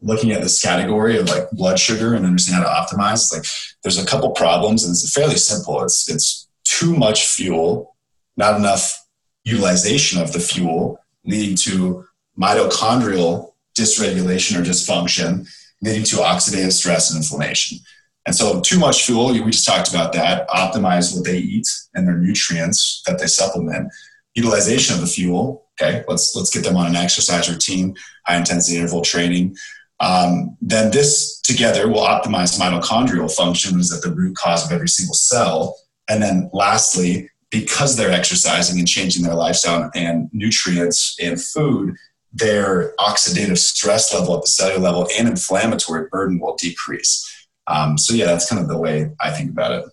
looking 0.00 0.30
at 0.32 0.42
this 0.42 0.60
category 0.60 1.18
of 1.18 1.28
like 1.28 1.50
blood 1.50 1.78
sugar 1.78 2.14
and 2.14 2.24
understanding 2.24 2.64
how 2.64 2.84
to 2.86 2.96
optimize, 2.96 3.14
it's 3.14 3.32
like 3.32 3.44
there's 3.82 3.98
a 3.98 4.06
couple 4.06 4.30
problems 4.30 4.84
and 4.84 4.92
it's 4.92 5.12
fairly 5.12 5.36
simple. 5.36 5.82
It's 5.82 6.08
it's 6.08 6.48
too 6.64 6.94
much 6.96 7.26
fuel, 7.26 7.96
not 8.36 8.56
enough 8.56 9.06
utilization 9.44 10.20
of 10.20 10.32
the 10.32 10.40
fuel, 10.40 11.00
leading 11.24 11.56
to 11.56 12.04
mitochondrial 12.38 13.52
dysregulation 13.76 14.58
or 14.58 14.62
dysfunction, 14.62 15.48
leading 15.82 16.04
to 16.04 16.16
oxidative 16.16 16.72
stress 16.72 17.10
and 17.10 17.18
inflammation. 17.18 17.78
And 18.26 18.36
so, 18.36 18.60
too 18.60 18.78
much 18.78 19.06
fuel, 19.06 19.28
we 19.28 19.50
just 19.50 19.66
talked 19.66 19.88
about 19.88 20.12
that. 20.12 20.46
Optimize 20.48 21.14
what 21.14 21.24
they 21.24 21.38
eat 21.38 21.66
and 21.94 22.06
their 22.06 22.18
nutrients 22.18 23.02
that 23.06 23.18
they 23.18 23.26
supplement. 23.26 23.90
Utilization 24.34 24.94
of 24.94 25.00
the 25.00 25.06
fuel. 25.06 25.64
Okay, 25.80 26.04
let's 26.08 26.34
let's 26.36 26.52
get 26.52 26.64
them 26.64 26.76
on 26.76 26.88
an 26.88 26.96
exercise 26.96 27.48
routine, 27.50 27.96
high 28.26 28.36
intensity 28.36 28.76
interval 28.76 29.00
training. 29.00 29.56
Um, 30.00 30.56
then 30.60 30.90
this 30.90 31.40
together 31.40 31.88
will 31.88 32.04
optimize 32.04 32.58
mitochondrial 32.58 33.34
function, 33.34 33.80
is 33.80 33.92
at 33.92 34.02
the 34.02 34.14
root 34.14 34.36
cause 34.36 34.64
of 34.64 34.72
every 34.72 34.88
single 34.88 35.14
cell. 35.14 35.76
And 36.08 36.22
then 36.22 36.50
lastly, 36.52 37.30
because 37.50 37.96
they're 37.96 38.10
exercising 38.10 38.78
and 38.78 38.86
changing 38.86 39.24
their 39.24 39.34
lifestyle 39.34 39.90
and 39.94 40.28
nutrients 40.32 41.16
and 41.20 41.42
food, 41.42 41.96
their 42.32 42.94
oxidative 42.98 43.58
stress 43.58 44.12
level 44.12 44.36
at 44.36 44.42
the 44.42 44.48
cellular 44.48 44.80
level 44.80 45.08
and 45.18 45.28
inflammatory 45.28 46.08
burden 46.10 46.38
will 46.38 46.56
decrease. 46.56 47.46
Um, 47.66 47.98
so 47.98 48.14
yeah, 48.14 48.26
that's 48.26 48.48
kind 48.48 48.60
of 48.60 48.68
the 48.68 48.78
way 48.78 49.10
I 49.20 49.30
think 49.30 49.50
about 49.50 49.72
it. 49.72 49.84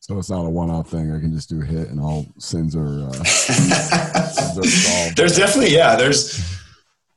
So 0.00 0.18
it's 0.18 0.28
not 0.28 0.44
a 0.44 0.50
one-off 0.50 0.90
thing. 0.90 1.12
I 1.12 1.18
can 1.18 1.32
just 1.32 1.48
do 1.48 1.62
a 1.62 1.64
HIIT 1.64 1.90
and 1.90 1.98
all 1.98 2.26
sins 2.38 2.76
are. 2.76 3.08
Uh, 3.08 3.12
sins 3.24 4.86
are 4.86 5.14
there's 5.14 5.34
definitely 5.34 5.74
yeah. 5.74 5.96
There's 5.96 6.53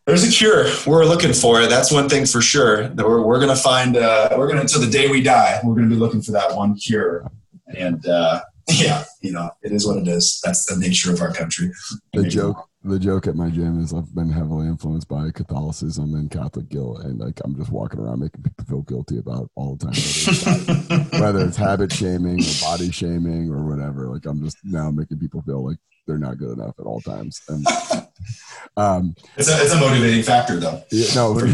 there's 0.08 0.24
a 0.24 0.32
cure. 0.32 0.68
We're 0.88 1.06
looking 1.06 1.34
for 1.34 1.62
it. 1.62 1.70
That's 1.70 1.92
one 1.92 2.08
thing 2.08 2.26
for 2.26 2.42
sure. 2.42 2.88
That 2.88 3.06
we're, 3.06 3.22
we're 3.22 3.40
going 3.40 3.56
to 3.56 3.62
find, 3.62 3.98
uh, 3.98 4.30
we're 4.38 4.48
going 4.48 4.56
to, 4.56 4.62
until 4.62 4.80
the 4.80 4.90
day 4.90 5.10
we 5.10 5.22
die, 5.22 5.60
we're 5.66 5.76
going 5.76 5.90
to 5.90 5.94
be 5.94 6.00
looking 6.00 6.22
for 6.22 6.32
that 6.32 6.56
one 6.56 6.76
cure. 6.76 7.30
And, 7.78 8.08
uh, 8.08 8.42
yeah, 8.70 9.04
you 9.22 9.34
know, 9.34 9.50
it 9.62 9.74
is 9.74 9.86
what 9.86 9.98
it 9.98 10.08
is. 10.08 10.42
That's 10.44 10.66
the 10.66 10.80
nature 10.80 11.12
of 11.14 11.22
our 11.22 11.34
country. 11.34 11.72
The 12.14 12.24
joke, 12.24 12.70
the 12.84 13.00
joke 13.00 13.28
at 13.28 13.36
my 13.36 13.50
gym 13.50 13.82
is 13.82 13.94
I've 13.94 14.14
been 14.16 14.30
heavily 14.30 14.68
influenced 14.68 15.10
by 15.10 15.30
Catholicism 15.32 16.16
and 16.16 16.32
Catholic 16.32 16.70
guilt, 16.70 17.02
and 17.04 17.18
like 17.18 17.40
I'm 17.46 17.56
just 17.56 17.72
walking 17.72 18.00
around 18.00 18.20
making 18.20 18.44
people 18.44 18.66
feel 18.66 18.82
guilty 18.82 19.20
about 19.20 19.50
all 19.56 19.76
the 19.76 19.86
time, 19.86 19.94
whether 19.94 21.02
it's, 21.02 21.12
whether 21.20 21.46
it's 21.46 21.58
habit 21.58 21.94
shaming 21.94 22.42
or 22.42 22.62
body 22.62 22.92
shaming 22.92 23.50
or 23.50 23.64
whatever. 23.64 24.08
Like 24.08 24.26
I'm 24.26 24.44
just 24.44 24.58
now 24.66 24.92
making 24.92 25.20
people 25.20 25.42
feel 25.44 25.66
like 25.66 25.78
they're 26.08 26.18
not 26.18 26.38
good 26.38 26.58
enough 26.58 26.80
at 26.80 26.86
all 26.86 27.02
times. 27.02 27.42
And 27.48 27.66
um, 28.78 29.16
it's 29.36 29.50
a 29.50 29.62
it's 29.62 29.74
a 29.74 29.80
motivating 29.80 30.24
factor, 30.24 30.60
though. 30.60 30.82
Yeah, 30.92 31.14
no, 31.14 31.38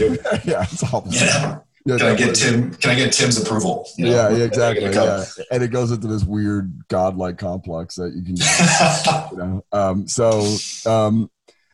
yeah, 0.45 0.63
it's 0.63 0.93
all. 0.93 1.05
Yeah. 1.09 1.59
yeah, 1.85 1.97
can 1.97 2.07
I 2.07 2.15
get 2.15 2.35
Tim? 2.35 2.73
Can 2.75 2.91
I 2.91 2.95
get 2.95 3.11
Tim's 3.11 3.41
approval? 3.41 3.89
You 3.97 4.05
know? 4.05 4.11
Yeah, 4.11 4.37
yeah, 4.37 4.43
exactly. 4.45 4.89
Yeah, 4.89 5.25
and 5.51 5.63
it 5.63 5.69
goes 5.69 5.91
into 5.91 6.07
this 6.07 6.23
weird 6.23 6.87
godlike 6.87 7.37
complex 7.37 7.95
that 7.95 8.13
you 8.13 8.23
can, 8.23 8.35
you 9.31 9.37
know. 9.37 9.65
Um, 9.71 10.07
so, 10.07 10.55
um, 10.89 11.29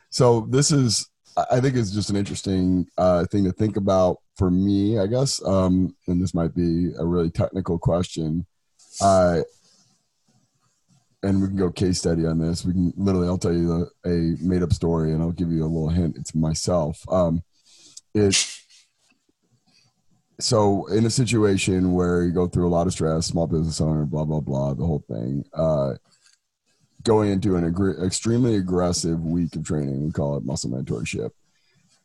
so 0.08 0.46
this 0.50 0.72
is, 0.72 1.08
I 1.50 1.60
think, 1.60 1.76
is 1.76 1.92
just 1.92 2.10
an 2.10 2.16
interesting 2.16 2.88
uh, 2.98 3.26
thing 3.26 3.44
to 3.44 3.52
think 3.52 3.76
about 3.76 4.18
for 4.36 4.50
me, 4.50 4.98
I 4.98 5.06
guess. 5.06 5.44
Um, 5.44 5.94
and 6.08 6.20
this 6.20 6.34
might 6.34 6.54
be 6.54 6.92
a 6.98 7.04
really 7.04 7.30
technical 7.30 7.78
question. 7.78 8.46
Uh, 9.02 9.42
and 11.22 11.40
we 11.40 11.48
can 11.48 11.56
go 11.56 11.70
case 11.70 11.98
study 11.98 12.26
on 12.26 12.38
this. 12.38 12.64
We 12.64 12.72
can 12.72 12.92
literally, 12.96 13.28
I'll 13.28 13.38
tell 13.38 13.52
you 13.52 13.88
a, 14.06 14.08
made 14.40 14.62
up 14.62 14.72
story, 14.72 15.12
and 15.12 15.22
I'll 15.22 15.32
give 15.32 15.50
you 15.50 15.64
a 15.64 15.66
little 15.66 15.88
hint. 15.88 16.16
It's 16.16 16.34
myself. 16.34 17.04
Um, 17.10 17.42
it 18.14 18.34
so 20.40 20.86
in 20.86 21.04
a 21.04 21.10
situation 21.10 21.92
where 21.92 22.22
you 22.22 22.32
go 22.32 22.48
through 22.48 22.66
a 22.66 22.70
lot 22.70 22.86
of 22.86 22.92
stress, 22.92 23.26
small 23.26 23.46
business 23.46 23.80
owner, 23.80 24.06
blah 24.06 24.24
blah 24.24 24.40
blah, 24.40 24.74
the 24.74 24.84
whole 24.84 25.04
thing. 25.08 25.44
Uh, 25.52 25.94
going 27.02 27.30
into 27.30 27.56
an 27.56 27.64
extremely 28.04 28.56
aggressive 28.56 29.20
week 29.20 29.54
of 29.56 29.64
training, 29.64 30.04
we 30.04 30.12
call 30.12 30.36
it 30.36 30.44
muscle 30.44 30.70
mentorship, 30.70 31.30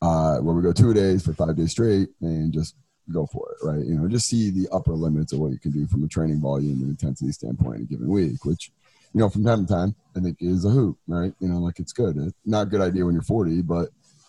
uh, 0.02 0.38
where 0.38 0.54
we 0.54 0.62
go 0.62 0.72
two 0.72 0.94
days 0.94 1.24
for 1.24 1.34
five 1.34 1.56
days 1.56 1.72
straight 1.72 2.08
and 2.20 2.52
just 2.52 2.76
go 3.12 3.26
for 3.26 3.52
it, 3.52 3.66
right? 3.66 3.84
You 3.84 3.96
know, 3.96 4.08
just 4.08 4.28
see 4.28 4.50
the 4.50 4.68
upper 4.72 4.92
limits 4.92 5.32
of 5.32 5.38
what 5.38 5.52
you 5.52 5.58
can 5.58 5.70
do 5.70 5.86
from 5.86 6.04
a 6.04 6.08
training 6.08 6.40
volume 6.40 6.80
and 6.80 6.90
intensity 6.90 7.30
standpoint 7.32 7.76
in 7.76 7.82
a 7.82 7.86
given 7.86 8.08
week, 8.08 8.44
which 8.44 8.70
you 9.16 9.22
know, 9.22 9.30
from 9.30 9.44
time 9.44 9.64
to 9.64 9.72
time, 9.72 9.96
I 10.14 10.20
think 10.20 10.36
is 10.40 10.66
a 10.66 10.68
hoop, 10.68 10.98
right? 11.06 11.32
You 11.40 11.48
know, 11.48 11.56
like 11.56 11.78
it's 11.78 11.94
good. 11.94 12.18
It's 12.18 12.36
not 12.44 12.66
a 12.66 12.70
good 12.70 12.82
idea 12.82 13.02
when 13.02 13.14
you're 13.14 13.22
40, 13.22 13.62
but 13.62 13.88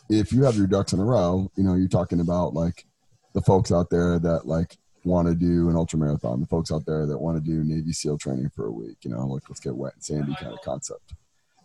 if 0.09 0.31
you 0.31 0.43
have 0.45 0.55
your 0.55 0.65
ducks 0.65 0.93
in 0.93 1.01
a 1.01 1.03
row, 1.03 1.51
you 1.57 1.65
know, 1.65 1.73
you're 1.73 1.89
talking 1.89 2.21
about 2.21 2.53
like 2.53 2.85
the 3.33 3.41
folks 3.41 3.69
out 3.69 3.89
there 3.89 4.17
that 4.17 4.47
like 4.47 4.77
want 5.03 5.27
to 5.27 5.35
do 5.35 5.67
an 5.67 5.75
ultra 5.75 5.99
marathon, 5.99 6.39
the 6.39 6.47
folks 6.47 6.71
out 6.71 6.85
there 6.85 7.05
that 7.05 7.17
want 7.17 7.37
to 7.37 7.43
do 7.43 7.65
Navy 7.65 7.91
SEAL 7.91 8.17
training 8.17 8.49
for 8.55 8.67
a 8.67 8.71
week, 8.71 8.99
you 9.01 9.11
know, 9.11 9.27
like 9.27 9.43
let's 9.49 9.59
get 9.59 9.75
wet 9.75 9.93
and 9.95 10.03
sandy 10.05 10.33
kind 10.39 10.53
of 10.53 10.61
concept. 10.61 11.15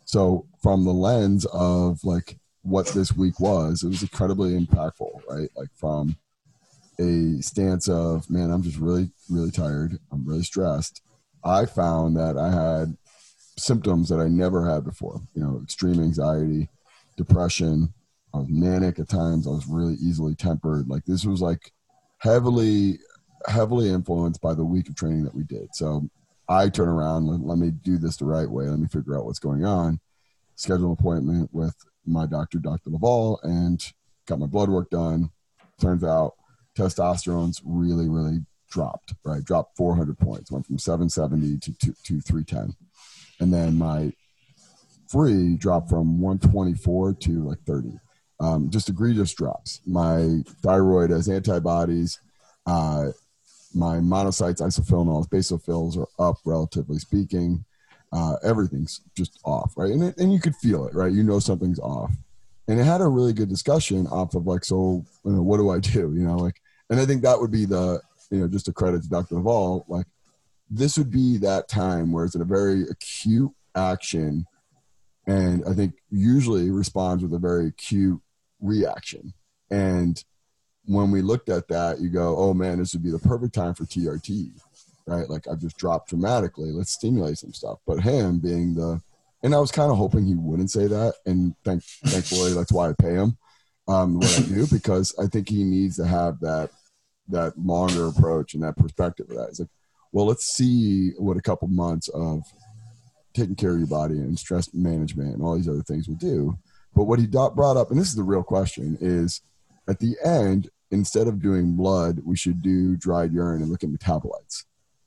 So 0.05 0.49
from 0.61 0.85
the 0.85 0.93
lens 0.93 1.45
of 1.53 2.03
like 2.03 2.41
what 2.63 2.89
this 2.89 3.13
week 3.13 3.39
was, 3.39 3.85
it 3.85 3.89
was 3.89 4.03
incredibly 4.03 4.59
impactful, 4.59 5.21
right? 5.31 5.49
Like 5.55 5.69
from 5.77 6.17
a 6.99 7.41
stance 7.41 7.89
of, 7.89 8.29
man, 8.29 8.51
I'm 8.51 8.65
just 8.65 8.79
really, 8.79 9.13
really 9.31 9.53
tired. 9.53 10.01
I'm 10.11 10.27
really 10.27 10.43
stressed. 10.43 11.03
I 11.45 11.67
found 11.67 12.17
that 12.17 12.37
I 12.37 12.51
had 12.51 12.97
symptoms 13.59 14.09
that 14.09 14.21
I 14.21 14.29
never 14.29 14.69
had 14.69 14.85
before, 14.85 15.21
you 15.35 15.43
know, 15.43 15.61
extreme 15.63 16.01
anxiety, 16.01 16.69
depression, 17.17 17.93
I 18.35 18.39
was 18.39 18.49
manic 18.49 18.99
at 18.99 19.09
times. 19.09 19.47
I 19.47 19.51
was 19.51 19.67
really 19.67 19.95
easily 19.95 20.35
tempered. 20.35 20.89
Like 20.89 21.05
this 21.05 21.25
was 21.25 21.43
like 21.43 21.73
heavily, 22.19 22.99
heavily 23.47 23.91
influenced 23.91 24.41
by 24.41 24.55
the 24.55 24.65
week 24.65 24.89
of 24.89 24.97
training 24.97 25.25
that 25.25 25.35
we 25.35 25.45
did. 25.45 25.69
So 25.75 26.09
I 26.49 26.69
turn 26.69 26.89
around, 26.89 27.27
let, 27.27 27.41
let 27.41 27.59
me 27.59 27.71
do 27.71 27.99
this 27.99 28.17
the 28.17 28.25
right 28.25 28.49
way. 28.49 28.65
Let 28.65 28.79
me 28.79 28.89
figure 28.89 29.19
out 29.19 29.27
what's 29.27 29.39
going 29.39 29.65
on. 29.65 30.01
Schedule 30.57 30.87
an 30.87 30.93
appointment 30.99 31.51
with 31.53 31.75
my 32.07 32.27
doctor, 32.27 32.59
Dr. 32.59 32.91
Laval, 32.91 33.41
and 33.43 33.85
got 34.27 34.39
my 34.39 34.47
blood 34.47 34.69
work 34.69 34.91
done. 34.91 35.31
Turns 35.81 36.05
out 36.05 36.35
testosterone's 36.77 37.61
really, 37.65 38.09
really 38.09 38.41
dropped, 38.71 39.15
right? 39.25 39.45
Dropped 39.45 39.77
400 39.77 40.19
points, 40.19 40.51
went 40.51 40.67
from 40.67 40.79
770 40.79 41.59
to, 41.59 41.73
to, 41.79 41.95
to 42.05 42.21
310. 42.21 42.75
And 43.43 43.53
then 43.53 43.77
my 43.77 44.13
free 45.09 45.57
dropped 45.57 45.91
from 45.91 46.21
124 46.21 47.15
to 47.15 47.31
like 47.49 47.59
30 47.67 47.99
um, 48.43 48.71
just 48.71 48.89
egregious 48.89 49.33
drops. 49.33 49.81
My 49.87 50.43
thyroid 50.63 51.11
has 51.11 51.29
antibodies. 51.29 52.19
Uh, 52.67 53.11
my 53.75 53.99
monocytes, 53.99 54.61
eosinophils, 54.61 55.29
basophils 55.29 55.97
are 55.97 56.29
up, 56.29 56.39
relatively 56.45 56.99
speaking. 56.99 57.65
Uh, 58.13 58.35
everything's 58.43 59.01
just 59.17 59.39
off, 59.45 59.73
right? 59.77 59.93
And, 59.93 60.03
it, 60.03 60.19
and 60.19 60.33
you 60.33 60.41
could 60.41 60.57
feel 60.57 60.87
it, 60.87 60.95
right? 60.95 61.13
You 61.13 61.23
know 61.23 61.39
something's 61.39 61.79
off. 61.79 62.13
And 62.69 62.81
it 62.81 62.85
had 62.85 63.01
a 63.01 63.07
really 63.07 63.33
good 63.33 63.49
discussion 63.49 64.07
off 64.09 64.35
of 64.35 64.47
like, 64.47 64.65
so 64.65 65.05
you 65.25 65.33
know, 65.33 65.43
what 65.43 65.59
do 65.59 65.71
I 65.71 65.79
do? 65.79 66.13
You 66.15 66.27
know, 66.27 66.37
like, 66.37 66.61
and 66.91 67.01
I 67.01 67.07
think 67.07 67.23
that 67.23 67.41
would 67.41 67.53
be 67.53 67.65
the, 67.65 68.01
you 68.31 68.41
know, 68.41 68.49
just 68.49 68.69
a 68.69 68.73
credit 68.73 69.03
to 69.05 69.09
Dr. 69.09 69.37
Laval, 69.37 69.87
like, 69.89 70.07
this 70.75 70.97
would 70.97 71.11
be 71.11 71.37
that 71.39 71.69
time 71.69 72.13
where 72.13 72.25
it's 72.25 72.35
in 72.35 72.41
a 72.41 72.47
very 72.47 72.83
acute 72.91 73.53
action 73.75 74.47
and 75.27 75.63
I 75.69 75.73
think 75.73 75.95
usually 76.11 76.71
responds 76.71 77.23
with 77.23 77.33
a 77.33 77.39
very 77.39 77.69
acute 77.69 78.21
reaction. 78.61 79.35
And 79.71 80.23
when 80.85 81.11
we 81.11 81.23
looked 81.23 81.49
at 81.49 81.69
that, 81.69 82.01
you 82.01 82.09
go, 82.09 82.37
oh 82.37 82.55
man, 82.55 82.79
this 82.79 82.93
would 82.93 83.05
be 83.05 83.13
the 83.13 83.19
perfect 83.19 83.55
time 83.55 83.75
for 83.75 83.85
TRT, 83.85 84.51
right? 85.07 85.29
Like 85.31 85.47
I've 85.47 85.61
just 85.61 85.79
dropped 85.79 86.11
dramatically. 86.11 86.73
Let's 86.73 86.93
stimulate 86.93 87.39
some 87.39 87.53
stuff. 87.53 87.79
But 87.87 88.01
him 88.01 88.41
being 88.41 88.75
the, 88.75 89.01
and 89.45 89.55
I 89.55 89.61
was 89.61 89.71
kind 89.71 89.91
of 89.91 89.97
hoping 89.97 90.25
he 90.25 90.35
wouldn't 90.35 90.71
say 90.71 90.89
that. 90.89 91.15
And 91.25 91.55
thank, 91.65 91.85
thankfully, 92.07 92.53
that's 92.53 92.73
why 92.73 92.91
I 92.91 92.95
pay 92.99 93.15
him 93.15 93.37
um, 93.89 94.19
what 94.19 94.39
I 94.39 94.43
do 94.43 94.67
because 94.67 95.15
I 95.19 95.27
think 95.27 95.49
he 95.49 95.65
needs 95.65 95.97
to 95.97 96.07
have 96.07 96.41
that 96.41 96.71
that 97.29 97.57
longer 97.57 98.09
approach 98.09 98.55
and 98.55 98.63
that 98.65 98.77
perspective 98.77 99.31
of 99.31 99.37
that. 99.37 99.49
It's 99.49 99.61
like, 99.61 99.69
well, 100.13 100.27
let's 100.27 100.45
see 100.45 101.11
what 101.19 101.37
a 101.37 101.43
couple 101.43 101.69
months 101.69 102.09
of 102.09 102.45
taking 103.35 103.57
care 103.57 103.73
of 103.73 103.79
your 103.79 103.89
body 103.89 104.15
and 104.15 104.39
stress 104.39 104.73
management 104.75 105.35
and 105.35 105.43
all 105.43 105.57
these 105.57 105.69
other 105.69 105.83
things 105.83 106.07
will 106.07 106.17
do 106.17 106.57
but 106.95 107.05
what 107.05 107.19
he 107.19 107.27
brought 107.27 107.77
up, 107.77 107.91
and 107.91 107.99
this 107.99 108.09
is 108.09 108.15
the 108.15 108.23
real 108.23 108.43
question, 108.43 108.99
is 109.01 109.41
at 109.89 109.99
the 109.99 110.17
end, 110.25 110.69
instead 110.91 111.27
of 111.27 111.41
doing 111.41 111.75
blood, 111.75 112.21
we 112.25 112.37
should 112.37 112.63
do 112.63 112.97
dried 112.97 113.33
urine 113.33 113.63
and 113.63 113.71
look 113.71 113.83
at 113.83 113.91
metabolites. 113.91 114.65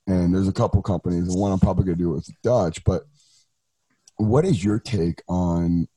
And 0.07 0.33
there's 0.33 0.47
a 0.47 0.53
couple 0.53 0.81
companies, 0.81 1.27
and 1.27 1.39
one 1.39 1.51
I'm 1.51 1.59
probably 1.59 1.85
going 1.85 1.97
to 1.97 2.03
do 2.03 2.09
with 2.11 2.29
Dutch. 2.43 2.83
But 2.83 3.03
what 4.17 4.45
is 4.45 4.63
your 4.63 4.79
take 4.79 5.21
on? 5.27 5.87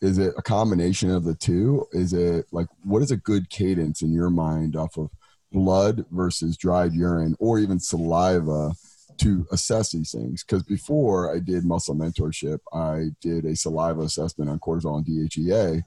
Is 0.00 0.18
it 0.18 0.34
a 0.36 0.42
combination 0.42 1.10
of 1.10 1.24
the 1.24 1.34
two? 1.34 1.86
Is 1.92 2.12
it 2.12 2.46
like 2.52 2.66
what 2.84 3.02
is 3.02 3.10
a 3.10 3.16
good 3.16 3.48
cadence 3.48 4.02
in 4.02 4.12
your 4.12 4.30
mind 4.30 4.76
off 4.76 4.98
of 4.98 5.10
blood 5.56 6.04
versus 6.10 6.56
dried 6.58 6.92
urine, 6.92 7.34
or 7.40 7.58
even 7.58 7.80
saliva? 7.80 8.72
to 9.18 9.46
assess 9.50 9.92
these 9.92 10.12
things 10.12 10.44
because 10.44 10.62
before 10.62 11.34
I 11.34 11.38
did 11.38 11.64
muscle 11.64 11.94
mentorship, 11.94 12.58
I 12.72 13.06
did 13.22 13.46
a 13.46 13.56
saliva 13.56 14.02
assessment 14.02 14.50
on 14.50 14.58
cortisol 14.58 14.98
and 14.98 15.06
DHEA. 15.06 15.82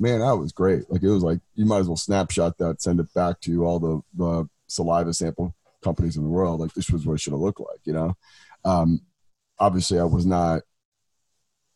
Man, 0.00 0.18
that 0.18 0.36
was 0.36 0.50
great. 0.50 0.90
Like 0.90 1.02
it 1.02 1.08
was 1.08 1.22
like 1.22 1.38
you 1.54 1.64
might 1.64 1.78
as 1.78 1.86
well 1.86 1.96
snapshot 1.96 2.58
that, 2.58 2.82
send 2.82 2.98
it 2.98 3.12
back 3.14 3.40
to 3.42 3.64
all 3.64 3.78
the, 3.78 4.00
the 4.16 4.48
saliva 4.66 5.14
sample 5.14 5.54
companies 5.82 6.16
in 6.16 6.24
the 6.24 6.28
world. 6.28 6.60
Like 6.60 6.74
this 6.74 6.90
was 6.90 7.06
what 7.06 7.14
it 7.14 7.20
should 7.20 7.34
have 7.34 7.40
looked 7.40 7.60
like, 7.60 7.80
you 7.84 7.92
know. 7.92 8.14
Um, 8.64 9.00
obviously, 9.58 9.98
I 9.98 10.04
was 10.04 10.26
not. 10.26 10.62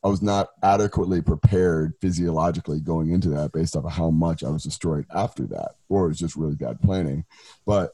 I 0.06 0.08
was 0.08 0.22
not 0.22 0.50
adequately 0.62 1.20
prepared 1.20 1.94
physiologically 2.00 2.78
going 2.78 3.10
into 3.10 3.28
that 3.30 3.50
based 3.50 3.74
off 3.74 3.86
of 3.86 3.90
how 3.90 4.10
much 4.10 4.44
I 4.44 4.50
was 4.50 4.62
destroyed 4.62 5.04
after 5.12 5.48
that, 5.48 5.72
or 5.88 6.04
it 6.04 6.10
was 6.10 6.20
just 6.20 6.36
really 6.36 6.54
bad 6.54 6.80
planning. 6.80 7.24
But 7.66 7.90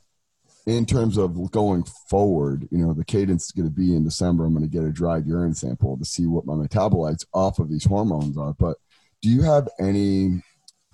in 0.67 0.85
terms 0.85 1.17
of 1.17 1.51
going 1.53 1.85
forward, 2.11 2.69
you 2.71 2.85
know, 2.85 2.93
the 2.93 3.07
cadence 3.07 3.47
is 3.47 3.53
going 3.53 3.67
to 3.67 3.75
be 3.75 3.97
in 3.97 4.05
December. 4.05 4.45
I'm 4.45 4.53
going 4.53 4.63
to 4.63 4.71
get 4.71 4.85
a 4.85 4.93
dried 4.93 5.27
urine 5.27 5.55
sample 5.55 5.97
to 5.97 6.05
see 6.05 6.27
what 6.27 6.45
my 6.45 6.53
metabolites 6.53 7.25
off 7.33 7.59
of 7.59 7.71
these 7.71 7.87
hormones 7.87 8.37
are. 8.37 8.53
But 8.59 8.77
do 9.23 9.31
you 9.31 9.41
have 9.45 9.67
any 9.81 10.43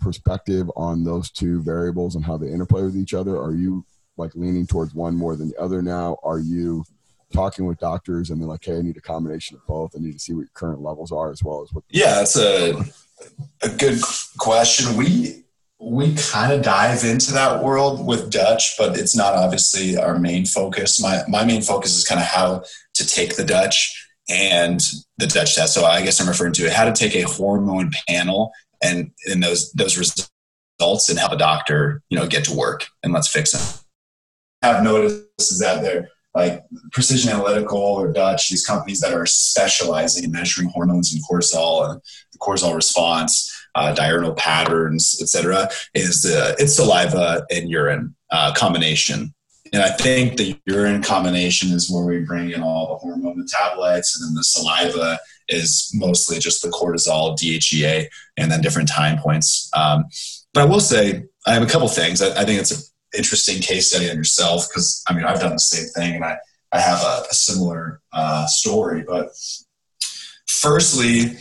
perspective 0.01 0.71
on 0.77 1.03
those 1.03 1.33
two 1.33 1.61
variables 1.65 2.15
and 2.15 2.25
how 2.25 2.37
they 2.37 2.53
interplay 2.53 2.85
with 2.85 2.97
each 2.97 3.13
other? 3.13 3.37
Are 3.37 3.57
you 3.57 3.85
like 4.17 4.37
leaning 4.37 4.69
towards 4.69 4.95
one 4.95 5.17
more 5.17 5.35
than 5.35 5.49
the 5.49 5.61
other 5.61 5.83
now? 5.83 6.19
Are 6.23 6.39
you 6.39 6.85
talking 7.33 7.67
with 7.67 7.79
doctors 7.79 8.31
and 8.31 8.41
they're 8.41 8.49
like, 8.49 8.65
hey, 8.65 8.79
I 8.79 8.83
need 8.83 8.97
a 8.97 9.01
combination 9.01 9.57
of 9.57 9.67
both. 9.67 9.95
I 9.97 10.01
need 10.01 10.13
to 10.13 10.19
see 10.19 10.33
what 10.33 10.43
your 10.43 10.51
current 10.55 10.81
levels 10.81 11.13
are 11.13 11.31
as 11.31 11.43
well 11.43 11.63
as 11.63 11.73
what. 11.73 11.85
Yeah, 11.91 12.15
that's 12.15 12.37
a, 12.39 12.75
a 13.63 13.69
good 13.69 14.01
question. 14.39 14.97
We, 14.97 15.45
we 15.79 16.15
kind 16.15 16.53
of 16.53 16.63
dive 16.63 17.05
into 17.05 17.33
that 17.33 17.63
world 17.63 18.05
with 18.05 18.31
Dutch, 18.31 18.75
but 18.79 18.99
it's 18.99 19.17
not 19.17 19.35
obviously 19.35 19.97
our 19.97 20.19
main 20.19 20.45
focus. 20.45 21.01
My 21.01 21.23
my 21.29 21.45
main 21.45 21.63
focus 21.63 21.97
is 21.97 22.05
kind 22.05 22.21
of 22.21 22.27
how 22.27 22.65
to 22.95 23.07
take 23.07 23.37
the 23.37 23.45
Dutch 23.45 24.07
and 24.29 24.81
the 25.19 25.29
Dutch 25.29 25.55
test. 25.55 25.75
So 25.75 25.85
I 25.85 26.03
guess 26.03 26.21
I'm 26.21 26.29
referring 26.29 26.55
to 26.55 26.67
it: 26.67 26.73
how 26.73 26.85
to 26.85 26.93
take 26.93 27.15
a 27.15 27.23
hormone 27.23 27.93
panel 28.09 28.51
and 28.83 29.13
in 29.27 29.39
those 29.39 29.71
those 29.73 29.97
results 29.97 31.09
and 31.09 31.19
help 31.19 31.33
a 31.33 31.37
doctor, 31.37 32.03
you 32.11 32.19
know, 32.19 32.27
get 32.27 32.45
to 32.45 32.55
work 32.55 32.87
and 33.05 33.13
let's 33.13 33.29
fix 33.29 33.53
them. 33.53 33.85
I've 34.63 34.83
noticed 34.83 35.23
is 35.39 35.61
that 35.61 35.83
they're 35.83 36.09
like 36.39 36.65
precision 36.93 37.33
analytical 37.33 37.79
or 37.79 38.13
Dutch, 38.13 38.49
these 38.49 38.65
companies 38.65 39.01
that 39.01 39.13
are 39.13 39.27
specializing 39.27 40.23
in 40.23 40.31
measuring 40.31 40.69
hormones 40.69 41.13
and 41.13 41.23
cortisol 41.29 41.91
and 41.91 42.01
the 42.33 42.39
cortisol 42.39 42.75
response 42.75 43.53
uh, 43.75 43.93
diurnal 43.93 44.35
patterns, 44.35 45.19
etc., 45.21 45.69
is 45.95 46.23
the 46.23 46.55
it's 46.59 46.75
saliva 46.75 47.45
and 47.51 47.69
urine 47.69 48.15
uh, 48.31 48.53
combination. 48.55 49.35
And 49.73 49.83
I 49.83 49.91
think 49.91 50.37
the 50.37 50.59
urine 50.67 51.03
combination 51.03 51.73
is 51.73 51.91
where 51.91 52.05
we 52.05 52.21
bring 52.21 52.51
in 52.51 52.63
all 52.63 52.89
the 52.89 52.95
hormone 52.95 53.45
metabolites, 53.45 54.15
and 54.15 54.25
then 54.25 54.35
the 54.35 54.45
saliva 54.45 55.19
is 55.49 55.91
mostly 55.95 56.39
just 56.39 56.63
the 56.63 56.69
cortisol, 56.69 57.37
DHEA, 57.37 58.07
and 58.37 58.51
then 58.51 58.61
different 58.61 58.89
time 58.89 59.19
points. 59.19 59.69
Um, 59.77 60.05
but 60.55 60.63
I 60.63 60.65
will 60.67 60.81
say 60.81 61.25
I 61.47 61.55
have 61.55 61.63
a 61.63 61.67
couple 61.67 61.89
things. 61.89 62.23
I, 62.23 62.29
I 62.41 62.45
think 62.45 62.61
it's 62.61 62.93
interesting 63.17 63.61
case 63.61 63.91
study 63.91 64.11
on 64.11 64.17
yourself 64.17 64.69
because 64.69 65.03
I 65.09 65.15
mean 65.15 65.25
I've 65.25 65.41
done 65.41 65.53
the 65.53 65.59
same 65.59 65.89
thing 65.89 66.17
and 66.17 66.25
I 66.25 66.39
I 66.73 66.81
have 66.81 67.01
a, 67.01 67.25
a 67.31 67.35
similar 67.35 68.01
uh, 68.13 68.47
story. 68.47 69.03
But 69.07 69.31
firstly, 70.47 71.39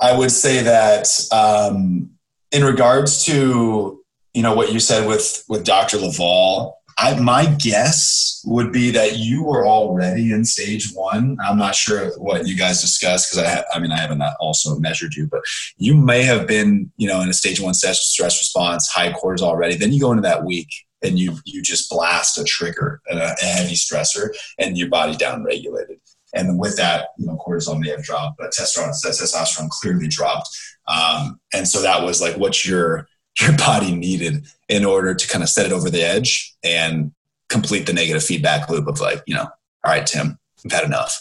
I 0.00 0.16
would 0.16 0.30
say 0.30 0.62
that 0.62 1.08
um, 1.30 2.10
in 2.50 2.64
regards 2.64 3.24
to 3.26 4.02
you 4.34 4.42
know 4.42 4.54
what 4.54 4.72
you 4.72 4.80
said 4.80 5.06
with 5.06 5.44
with 5.48 5.64
Dr. 5.64 5.98
Laval, 5.98 6.78
I, 6.98 7.18
my 7.20 7.46
guess 7.58 8.42
would 8.44 8.72
be 8.72 8.90
that 8.92 9.18
you 9.18 9.44
were 9.44 9.66
already 9.66 10.32
in 10.32 10.44
stage 10.44 10.90
one. 10.94 11.36
I'm 11.44 11.58
not 11.58 11.74
sure 11.74 12.10
what 12.18 12.46
you 12.46 12.56
guys 12.56 12.80
discussed 12.80 13.30
because 13.30 13.46
I, 13.46 13.64
I 13.74 13.78
mean, 13.78 13.92
I 13.92 13.98
haven't 13.98 14.22
also 14.40 14.78
measured 14.78 15.14
you, 15.14 15.28
but 15.30 15.42
you 15.76 15.94
may 15.94 16.22
have 16.22 16.46
been, 16.46 16.90
you 16.96 17.08
know, 17.08 17.20
in 17.20 17.28
a 17.28 17.34
stage 17.34 17.60
one 17.60 17.74
stress 17.74 18.18
response, 18.20 18.88
high 18.88 19.12
cortisol 19.12 19.42
already. 19.42 19.76
Then 19.76 19.92
you 19.92 20.00
go 20.00 20.12
into 20.12 20.22
that 20.22 20.44
week 20.44 20.68
and 21.02 21.18
you 21.18 21.36
you 21.44 21.62
just 21.62 21.90
blast 21.90 22.38
a 22.38 22.44
trigger, 22.44 23.00
a, 23.10 23.16
a 23.16 23.44
heavy 23.44 23.74
stressor, 23.74 24.30
and 24.58 24.78
your 24.78 24.88
body 24.88 25.16
down 25.16 25.44
regulated. 25.44 25.98
And 26.34 26.58
with 26.58 26.76
that, 26.78 27.08
you 27.18 27.26
know, 27.26 27.36
cortisol 27.46 27.78
may 27.78 27.90
have 27.90 28.02
dropped, 28.02 28.38
but 28.38 28.52
testosterone, 28.52 28.94
testosterone 29.04 29.68
clearly 29.68 30.08
dropped. 30.08 30.48
Um, 30.88 31.38
and 31.52 31.68
so 31.68 31.82
that 31.82 32.02
was 32.02 32.22
like, 32.22 32.36
what 32.36 32.64
your 32.64 33.06
your 33.40 33.56
body 33.56 33.94
needed 33.94 34.46
in 34.68 34.84
order 34.84 35.14
to 35.14 35.28
kind 35.28 35.42
of 35.42 35.48
set 35.48 35.66
it 35.66 35.72
over 35.72 35.90
the 35.90 36.02
edge 36.02 36.54
and 36.62 37.12
complete 37.48 37.86
the 37.86 37.92
negative 37.92 38.24
feedback 38.24 38.68
loop 38.68 38.86
of 38.86 39.00
like, 39.00 39.22
you 39.26 39.34
know, 39.34 39.44
all 39.84 39.92
right, 39.92 40.06
Tim, 40.06 40.38
we've 40.64 40.72
had 40.72 40.84
enough. 40.84 41.20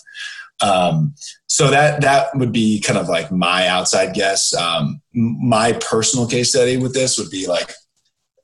Um, 0.62 1.16
so 1.48 1.70
that 1.72 2.02
that 2.02 2.36
would 2.36 2.52
be 2.52 2.80
kind 2.80 3.00
of 3.00 3.10
like 3.10 3.32
my 3.32 3.68
outside 3.68 4.14
guess. 4.14 4.54
Um, 4.54 5.02
my 5.14 5.74
personal 5.74 6.28
case 6.28 6.50
study 6.50 6.78
with 6.78 6.94
this 6.94 7.18
would 7.18 7.30
be 7.30 7.48
like 7.48 7.74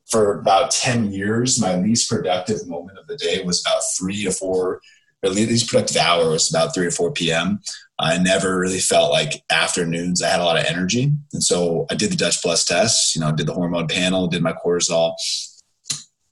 for 0.09 0.39
about 0.39 0.71
10 0.71 1.11
years, 1.11 1.59
my 1.59 1.75
least 1.75 2.09
productive 2.09 2.65
moment 2.67 2.97
of 2.97 3.07
the 3.07 3.17
day 3.17 3.43
was 3.43 3.61
about 3.61 3.81
three 3.97 4.23
to 4.23 4.31
four, 4.31 4.81
or 5.23 5.29
least 5.29 5.69
productive 5.69 5.97
hour 5.97 6.29
was 6.29 6.49
about 6.49 6.73
three 6.73 6.87
or 6.87 6.91
4 6.91 7.11
p.m. 7.11 7.59
I 7.99 8.17
never 8.17 8.59
really 8.59 8.79
felt 8.79 9.11
like 9.11 9.43
afternoons 9.49 10.21
I 10.21 10.29
had 10.29 10.39
a 10.39 10.45
lot 10.45 10.59
of 10.59 10.65
energy. 10.65 11.11
And 11.33 11.43
so 11.43 11.87
I 11.89 11.95
did 11.95 12.11
the 12.11 12.15
Dutch 12.15 12.41
Plus 12.41 12.63
test, 12.63 13.15
you 13.15 13.21
know, 13.21 13.31
did 13.31 13.47
the 13.47 13.53
hormone 13.53 13.87
panel, 13.87 14.27
did 14.27 14.43
my 14.43 14.53
cortisol, 14.53 15.15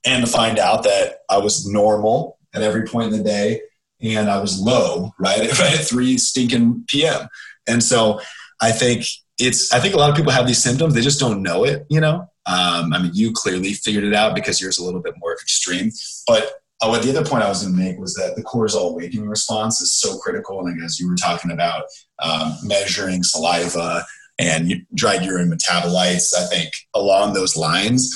and 0.05 0.23
to 0.26 0.32
find 0.32 0.59
out 0.59 0.84
that 0.84 1.19
I 1.30 1.39
was 1.39 1.67
normal 1.67 2.38
at 2.53 2.61
every 2.61 2.86
point 2.86 3.11
in 3.11 3.17
the 3.17 3.23
day 3.23 3.61
and 4.01 4.30
I 4.30 4.39
was 4.39 4.59
low, 4.59 5.13
right, 5.19 5.39
at 5.59 5.86
3 5.86 6.17
stinking 6.17 6.86
p.m. 6.88 7.28
And 7.67 7.84
so 7.84 8.21
I 8.61 8.71
think 8.71 9.05
it's, 9.39 9.73
I 9.73 9.80
think 9.80 9.95
a 9.95 9.97
lot 9.97 10.11
of 10.11 10.15
people 10.15 10.32
have 10.32 10.47
these 10.47 10.61
symptoms, 10.61 10.93
they 10.93 11.01
just 11.01 11.19
don't 11.19 11.41
know 11.41 11.65
it, 11.65 11.86
you 11.89 11.99
know? 11.99 12.30
Um, 12.47 12.93
I 12.93 13.01
mean, 13.01 13.11
you 13.13 13.31
clearly 13.33 13.73
figured 13.73 14.03
it 14.03 14.13
out 14.13 14.35
because 14.35 14.61
yours 14.61 14.75
is 14.75 14.79
a 14.79 14.85
little 14.85 15.01
bit 15.01 15.15
more 15.17 15.33
extreme. 15.33 15.91
But 16.27 16.51
uh, 16.81 16.87
what 16.87 17.03
the 17.03 17.09
other 17.09 17.27
point 17.27 17.43
I 17.43 17.49
was 17.49 17.63
going 17.63 17.75
to 17.75 17.81
make 17.81 17.97
was 17.97 18.13
that 18.15 18.35
the 18.35 18.43
cortisol 18.43 18.91
awakening 18.91 19.27
response 19.27 19.81
is 19.81 19.93
so 19.93 20.17
critical. 20.17 20.65
And 20.65 20.83
as 20.83 20.99
you 20.99 21.07
were 21.07 21.15
talking 21.15 21.51
about 21.51 21.85
um, 22.19 22.55
measuring 22.63 23.23
saliva 23.23 24.05
and 24.37 24.85
dried 24.93 25.23
urine 25.23 25.49
metabolites, 25.49 26.33
I 26.37 26.45
think 26.47 26.71
along 26.93 27.33
those 27.33 27.55
lines, 27.55 28.15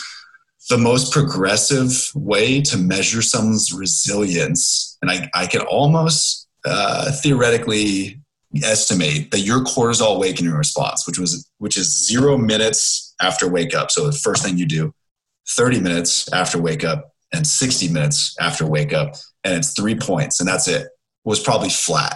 the 0.69 0.77
most 0.77 1.11
progressive 1.11 2.11
way 2.13 2.61
to 2.61 2.77
measure 2.77 3.21
someone's 3.21 3.73
resilience, 3.73 4.97
and 5.01 5.09
I, 5.09 5.29
I 5.33 5.47
almost 5.69 6.47
uh, 6.65 7.11
theoretically 7.23 8.21
estimate 8.63 9.31
that 9.31 9.39
your 9.39 9.63
cortisol 9.63 10.15
awakening 10.15 10.53
response, 10.53 11.07
which 11.07 11.17
was 11.17 11.49
which 11.57 11.77
is 11.77 12.07
zero 12.07 12.37
minutes 12.37 13.08
after 13.21 13.47
wake 13.47 13.73
up, 13.73 13.91
so 13.91 14.05
the 14.05 14.11
first 14.11 14.43
thing 14.43 14.57
you 14.57 14.65
do, 14.65 14.93
30 15.49 15.79
minutes 15.81 16.31
after 16.31 16.61
wake 16.61 16.83
up, 16.83 17.13
and 17.33 17.45
60 17.45 17.89
minutes 17.89 18.35
after 18.39 18.65
wake 18.65 18.93
up, 18.93 19.15
and 19.43 19.53
it's 19.53 19.73
three 19.73 19.95
points, 19.95 20.39
and 20.39 20.47
that's 20.47 20.67
it, 20.67 20.87
was 21.23 21.39
probably 21.39 21.69
flat. 21.69 22.15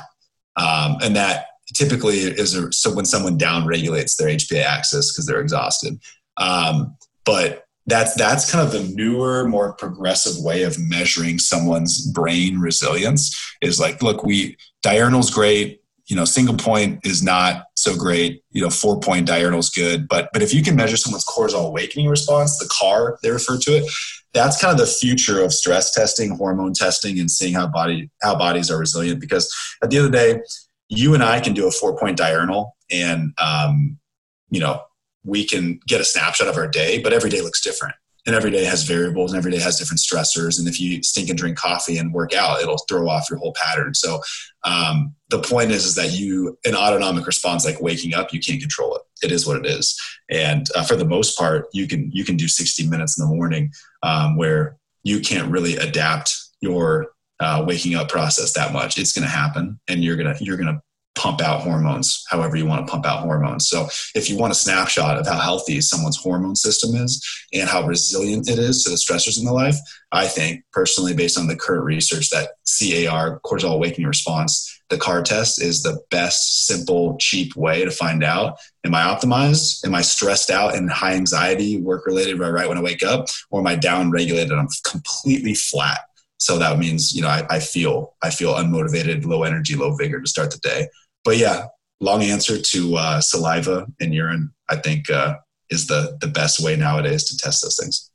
Um, 0.56 0.97
and 1.01 1.16
that 1.16 1.45
typically 1.74 2.18
is 2.18 2.56
a, 2.56 2.72
so 2.72 2.93
when 2.93 3.06
someone 3.06 3.38
down 3.38 3.66
regulates 3.66 4.16
their 4.16 4.30
HPA 4.30 4.64
axis 4.64 5.12
because 5.12 5.26
they're 5.26 5.41
exhausted. 5.41 5.99
Um, 6.38 6.97
but 7.26 7.66
that's 7.86 8.16
that's 8.16 8.49
kind 8.49 8.66
of 8.66 8.72
the 8.72 8.95
newer, 8.95 9.47
more 9.47 9.74
progressive 9.74 10.41
way 10.43 10.64
of 10.64 10.78
measuring 10.80 11.38
someone's 11.39 12.06
brain 12.12 12.60
resilience. 12.60 13.38
Is 13.62 13.80
like, 13.80 14.01
look, 14.01 14.24
we 14.24 14.58
diurnal's 14.82 15.30
great, 15.30 15.82
you 16.08 16.16
know, 16.16 16.26
single 16.26 16.56
point 16.56 16.99
is 17.06 17.24
not 17.24 17.66
so 17.76 17.95
great. 17.95 18.43
You 18.51 18.62
know, 18.62 18.70
four 18.70 18.99
point 18.99 19.26
diurnal 19.26 19.60
is 19.60 19.70
good, 19.70 20.08
but 20.08 20.30
but 20.34 20.41
if 20.41 20.54
you 20.54 20.62
can 20.62 20.76
measure 20.76 20.97
someone's 20.97 21.26
cortisol 21.26 21.68
awakening 21.68 22.08
response, 22.08 22.58
the 22.58 22.70
CAR 22.72 23.18
they 23.24 23.32
refer 23.32 23.58
to 23.58 23.72
it, 23.72 23.91
that's 24.34 24.60
kind 24.60 24.74
of 24.74 24.80
the 24.80 24.91
future 24.91 25.41
of 25.41 25.54
stress 25.54 25.93
testing, 25.93 26.36
hormone 26.36 26.74
testing, 26.74 27.20
and 27.20 27.32
seeing 27.32 27.54
how 27.54 27.68
body 27.68 28.10
how 28.22 28.36
bodies 28.36 28.70
are 28.70 28.78
resilient. 28.78 29.22
Because 29.22 29.54
at 29.82 29.89
the 29.89 29.97
end 29.97 30.06
of 30.08 30.12
the 30.12 30.18
day, 30.18 30.41
you 30.89 31.14
and 31.14 31.24
I 31.24 31.39
can 31.39 31.54
do 31.54 31.68
a 31.68 31.72
four 31.72 31.97
point 31.97 32.18
diurnal, 32.18 32.76
and 32.91 33.32
um, 33.38 33.97
you 34.49 34.60
know 34.60 34.82
we 35.24 35.45
can 35.45 35.80
get 35.88 36.01
a 36.01 36.06
snapshot 36.06 36.49
of 36.49 36.58
our 36.58 36.68
day, 36.68 37.01
but 37.01 37.14
every 37.14 37.30
day 37.30 37.39
looks 37.39 37.62
different 37.62 37.95
and 38.26 38.36
every 38.36 38.52
day 38.52 38.64
has 38.64 38.84
variables 38.84 39.32
and 39.32 39.38
every 39.38 39.52
day 39.52 39.60
has 39.60 39.78
different 39.78 40.00
stressors. 40.00 40.58
And 40.58 40.68
if 40.68 40.80
you 40.80 41.04
stink 41.04 41.30
and 41.30 41.38
drink 41.38 41.58
coffee 41.58 41.98
and 41.98 42.14
work 42.14 42.34
out 42.34 42.62
it'll 42.62 42.78
throw 42.90 43.10
off 43.10 43.30
your 43.30 43.40
whole 43.40 43.54
pattern. 43.54 43.94
So 43.94 44.22
um, 44.64 45.14
the 45.30 45.42
point 45.42 45.72
is 45.72 45.86
is 45.86 45.96
that 45.96 46.12
you 46.14 46.58
an 46.66 46.76
autonomic 46.76 47.26
response 47.28 47.66
like 47.66 47.82
waking 47.82 48.14
up 48.14 48.34
you 48.34 48.40
can't 48.40 48.62
control 48.62 48.96
it. 48.96 49.02
It 49.24 49.32
is 49.32 49.46
what 49.46 49.58
it 49.58 49.66
is. 49.66 50.00
And 50.30 50.68
uh, 50.76 50.84
for 50.84 50.96
the 50.96 51.06
most 51.06 51.38
part 51.38 51.68
you 51.74 51.88
can 51.88 52.12
you 52.14 52.24
can 52.24 52.38
do 52.38 52.48
60 52.48 52.88
minutes 52.88 53.20
in 53.20 53.28
the 53.28 53.36
morning 53.36 53.72
um, 54.04 54.38
where 54.38 54.78
you 55.04 55.20
can't 55.20 55.52
really 55.52 55.76
adapt 55.78 56.36
your 56.62 57.08
uh, 57.40 57.64
waking 57.68 57.96
up 57.96 58.10
process 58.10 58.54
that 58.54 58.72
much. 58.72 58.98
It's 58.98 59.12
going 59.12 59.28
to 59.28 59.30
happen 59.30 59.80
and 59.90 60.04
you're 60.04 60.16
going 60.16 60.34
to 60.34 60.44
you're 60.44 60.58
going 60.58 60.74
to 60.74 60.82
pump 61.16 61.41
out 61.41 61.61
hormones 61.61 62.26
however 62.30 62.55
you 62.55 62.66
want 62.66 62.86
to 62.86 62.91
pump 62.91 63.05
out 63.05 63.22
hormones. 63.22 63.68
So 63.68 63.88
if 64.16 64.30
you 64.30 64.38
want 64.38 64.51
a 64.51 64.55
snapshot 64.55 65.18
of 65.18 65.28
how 65.28 65.39
healthy 65.39 65.80
someone's 65.82 66.18
hormone 66.18 66.55
system 66.55 66.95
is 66.95 67.24
and 67.53 67.70
how 67.70 67.86
resilient 67.86 68.49
it 68.49 68.59
is 68.59 68.84
to 68.84 68.89
the 68.89 68.95
stressors 68.95 69.38
in 69.38 69.45
their 69.45 69.53
life, 69.53 69.76
I 70.11 70.28
think 70.28 70.64
personally, 70.72 71.14
based 71.14 71.38
on 71.38 71.47
the 71.47 71.55
current 71.55 71.86
research 71.86 72.30
that 72.30 72.49
CAR, 72.66 73.39
cortisol 73.45 73.76
awakening 73.76 74.07
response, 74.07 74.82
the 74.89 74.97
CAR 74.97 75.24
test 75.24 75.61
is 75.61 75.82
the 75.82 75.99
best, 76.11 76.68
simple, 76.68 77.18
cheap 77.18 77.55
way 77.55 77.84
to 77.84 77.91
find 77.91 78.24
out. 78.24 78.59
Am 78.86 78.93
I 78.93 79.03
optimized? 79.03 79.86
Am 79.86 79.95
I 79.95 80.01
stressed 80.01 80.51
out 80.51 80.76
and 80.76 80.89
high 80.89 81.14
anxiety, 81.14 81.82
work 81.82 82.05
related 82.05 82.39
right 82.39 82.68
when 82.68 82.78
I 82.78 82.82
wake 82.82 83.03
up? 83.03 83.28
Or 83.49 83.59
am 83.59 83.68
I 83.68 83.76
down 83.76 84.11
regulated? 84.11 84.51
I'm 84.51 84.68
completely 84.86 85.55
flat. 85.55 85.99
So 86.38 86.59
that 86.59 86.78
means, 86.78 87.16
you 87.16 87.22
know, 87.22 87.30
I, 87.30 87.45
I 87.49 87.59
feel 87.59 88.16
I 88.22 88.30
feel 88.30 88.53
unmotivated, 88.53 89.26
low 89.26 89.43
energy, 89.43 89.76
low 89.76 89.95
vigor 89.95 90.20
to 90.20 90.28
start 90.28 90.51
the 90.51 90.57
day 90.57 90.88
but 91.24 91.38
yeah, 91.38 91.68
long 92.00 92.24
answer 92.24 92.60
to 92.60 92.96
uh, 92.96 93.22
saliva 93.22 93.88
and 94.00 94.14
urine. 94.14 94.52
I 94.70 94.78
think 94.78 95.10
uh, 95.10 95.38
is 95.70 95.88
the 95.88 96.18
the 96.22 96.28
best 96.28 96.60
way 96.60 96.76
nowadays 96.76 97.24
to 97.26 97.38
test 97.38 97.64
those 97.64 97.78
things. 97.78 98.10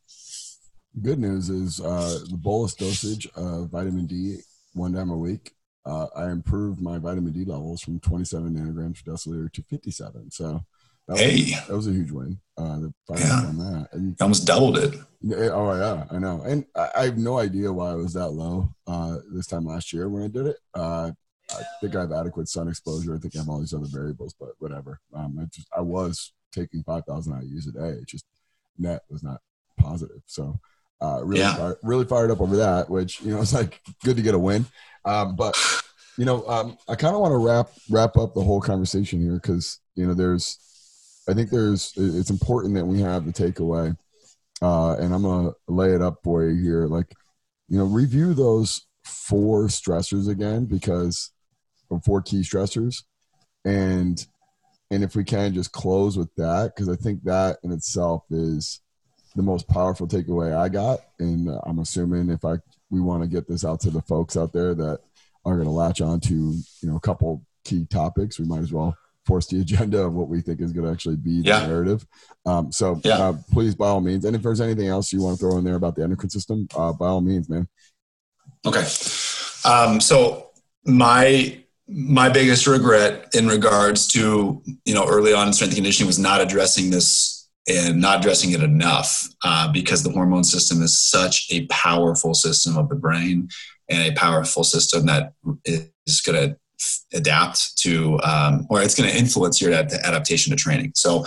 Good 1.02 1.18
news 1.18 1.48
is 1.50 1.80
uh, 1.80 2.20
the 2.28 2.36
bolus 2.36 2.74
dosage 2.74 3.28
of 3.36 3.70
vitamin 3.70 4.06
D 4.06 4.38
one 4.74 4.92
time 4.92 5.10
a 5.10 5.16
week. 5.16 5.52
Uh, 5.84 6.06
I 6.16 6.30
improved 6.30 6.80
my 6.80 6.98
vitamin 6.98 7.32
D 7.32 7.44
levels 7.44 7.80
from 7.80 7.98
27 8.00 8.54
nanograms 8.54 9.02
per 9.02 9.12
deciliter 9.12 9.50
to 9.52 9.62
57. 9.62 10.30
So 10.30 10.60
that 11.06 11.14
was, 11.14 11.20
hey, 11.20 11.54
that 11.66 11.74
was 11.74 11.86
a 11.86 11.92
huge 11.92 12.10
win. 12.10 12.38
Uh, 12.58 12.80
the 12.80 12.92
yeah. 13.16 13.46
on 13.46 13.58
that, 13.58 13.88
and 13.92 14.20
almost 14.20 14.46
doubled 14.46 14.76
it. 14.78 14.94
Oh 15.24 15.74
yeah, 15.74 16.04
I 16.10 16.18
know, 16.18 16.42
and 16.42 16.66
I, 16.76 16.90
I, 16.94 17.04
have 17.04 17.16
no 17.16 17.38
idea 17.38 17.72
why 17.72 17.92
it 17.92 17.96
was 17.96 18.12
that 18.12 18.30
low 18.30 18.68
uh, 18.86 19.16
this 19.32 19.46
time 19.46 19.64
last 19.64 19.92
year 19.92 20.08
when 20.08 20.22
I 20.22 20.28
did 20.28 20.46
it. 20.46 20.56
Uh, 20.74 21.12
I 21.50 21.62
think 21.80 21.96
I 21.96 22.00
have 22.00 22.12
adequate 22.12 22.48
sun 22.48 22.68
exposure. 22.68 23.14
I 23.14 23.18
think 23.18 23.34
I 23.34 23.38
have 23.38 23.48
all 23.48 23.60
these 23.60 23.74
other 23.74 23.86
variables, 23.86 24.34
but 24.38 24.50
whatever. 24.58 25.00
Um, 25.14 25.38
I 25.40 25.44
just 25.46 25.68
I 25.76 25.80
was 25.80 26.32
taking 26.52 26.82
five 26.82 27.04
thousand 27.06 27.40
IU's 27.42 27.66
a 27.66 27.72
day. 27.72 28.00
It 28.00 28.06
just 28.06 28.26
net 28.78 29.02
was 29.08 29.22
not 29.22 29.40
positive. 29.78 30.22
So 30.26 30.58
uh, 31.00 31.20
really, 31.24 31.40
yeah. 31.40 31.56
fired, 31.56 31.76
really 31.82 32.04
fired 32.04 32.30
up 32.30 32.40
over 32.40 32.56
that. 32.56 32.90
Which 32.90 33.20
you 33.22 33.34
know 33.34 33.40
it's 33.42 33.54
like 33.54 33.80
good 34.04 34.16
to 34.16 34.22
get 34.22 34.34
a 34.34 34.38
win. 34.38 34.66
Um, 35.04 35.36
but 35.36 35.56
you 36.16 36.24
know, 36.24 36.46
um, 36.48 36.76
I 36.88 36.96
kind 36.96 37.14
of 37.14 37.20
want 37.20 37.32
to 37.32 37.38
wrap 37.38 37.70
wrap 37.88 38.16
up 38.16 38.34
the 38.34 38.42
whole 38.42 38.60
conversation 38.60 39.20
here 39.20 39.34
because 39.34 39.80
you 39.94 40.06
know 40.06 40.14
there's, 40.14 40.58
I 41.28 41.34
think 41.34 41.50
there's 41.50 41.92
it's 41.96 42.30
important 42.30 42.74
that 42.74 42.86
we 42.86 43.00
have 43.00 43.24
the 43.24 43.32
takeaway, 43.32 43.96
uh, 44.60 44.96
and 44.96 45.14
I'm 45.14 45.22
gonna 45.22 45.52
lay 45.68 45.92
it 45.94 46.02
up 46.02 46.18
for 46.24 46.44
you 46.44 46.60
here. 46.60 46.86
Like, 46.86 47.14
you 47.68 47.78
know, 47.78 47.84
review 47.84 48.34
those 48.34 48.86
four 49.04 49.68
stressors 49.68 50.28
again 50.28 50.64
because 50.66 51.30
or 51.90 52.00
four 52.00 52.20
key 52.22 52.40
stressors 52.40 53.02
and 53.64 54.26
and 54.90 55.04
if 55.04 55.14
we 55.14 55.24
can 55.24 55.52
just 55.52 55.72
close 55.72 56.16
with 56.16 56.34
that 56.36 56.72
because 56.74 56.88
i 56.88 56.96
think 56.96 57.22
that 57.24 57.58
in 57.62 57.72
itself 57.72 58.22
is 58.30 58.80
the 59.36 59.42
most 59.42 59.68
powerful 59.68 60.06
takeaway 60.06 60.56
i 60.56 60.68
got 60.68 61.00
and 61.18 61.48
uh, 61.48 61.60
i'm 61.66 61.78
assuming 61.80 62.30
if 62.30 62.44
i 62.44 62.54
we 62.90 63.00
want 63.00 63.22
to 63.22 63.28
get 63.28 63.46
this 63.48 63.64
out 63.64 63.80
to 63.80 63.90
the 63.90 64.02
folks 64.02 64.36
out 64.36 64.52
there 64.52 64.74
that 64.74 64.98
are 65.44 65.54
going 65.54 65.66
to 65.66 65.70
latch 65.72 66.00
on 66.00 66.20
to 66.20 66.34
you 66.34 66.88
know 66.88 66.96
a 66.96 67.00
couple 67.00 67.42
key 67.64 67.84
topics 67.86 68.38
we 68.38 68.46
might 68.46 68.60
as 68.60 68.72
well 68.72 68.96
force 69.26 69.46
the 69.46 69.60
agenda 69.66 70.00
of 70.00 70.14
what 70.14 70.28
we 70.28 70.40
think 70.40 70.60
is 70.60 70.72
going 70.72 70.86
to 70.86 70.90
actually 70.92 71.16
be 71.16 71.42
the 71.42 71.48
Yeah. 71.48 71.66
narrative. 71.66 72.06
Um, 72.46 72.72
so 72.72 72.98
Yeah. 73.04 73.18
uh, 73.18 73.32
please, 73.52 73.74
by 73.74 73.88
all 73.88 74.00
means, 74.00 74.24
and 74.24 74.34
if 74.34 74.40
there's 74.42 74.62
anything 74.62 74.86
else 74.86 75.12
you 75.12 75.20
want 75.20 75.38
to 75.38 75.40
throw 75.40 75.58
in 75.58 75.64
there 75.64 75.74
about 75.74 75.96
the 75.96 76.02
endocrine 76.02 76.30
system, 76.30 76.66
uh, 76.74 76.94
by 76.94 77.08
all 77.08 77.20
means, 77.20 77.46
man. 77.46 77.68
Okay. 78.64 78.86
Um, 79.68 80.00
so 80.00 80.48
my 80.86 81.62
my 81.88 82.28
biggest 82.28 82.66
regret 82.66 83.28
in 83.34 83.48
regards 83.48 84.06
to 84.08 84.62
you 84.84 84.94
know 84.94 85.06
early 85.08 85.32
on 85.32 85.46
in 85.46 85.52
strength 85.52 85.74
conditioning 85.74 86.06
was 86.06 86.18
not 86.18 86.40
addressing 86.40 86.90
this 86.90 87.48
and 87.68 88.00
not 88.00 88.20
addressing 88.20 88.52
it 88.52 88.62
enough 88.62 89.28
uh, 89.44 89.70
because 89.72 90.02
the 90.02 90.10
hormone 90.10 90.44
system 90.44 90.82
is 90.82 90.98
such 90.98 91.46
a 91.50 91.66
powerful 91.66 92.34
system 92.34 92.76
of 92.76 92.88
the 92.88 92.94
brain 92.94 93.48
and 93.88 94.12
a 94.12 94.16
powerful 94.16 94.64
system 94.64 95.06
that 95.06 95.32
is 95.64 96.20
going 96.20 96.50
to 96.50 96.56
adapt 97.14 97.76
to 97.78 98.18
um, 98.22 98.66
or 98.70 98.82
it's 98.82 98.94
going 98.94 99.08
to 99.08 99.16
influence 99.16 99.60
your 99.60 99.72
ad- 99.72 99.92
adaptation 100.04 100.50
to 100.50 100.56
training. 100.56 100.92
So 100.94 101.26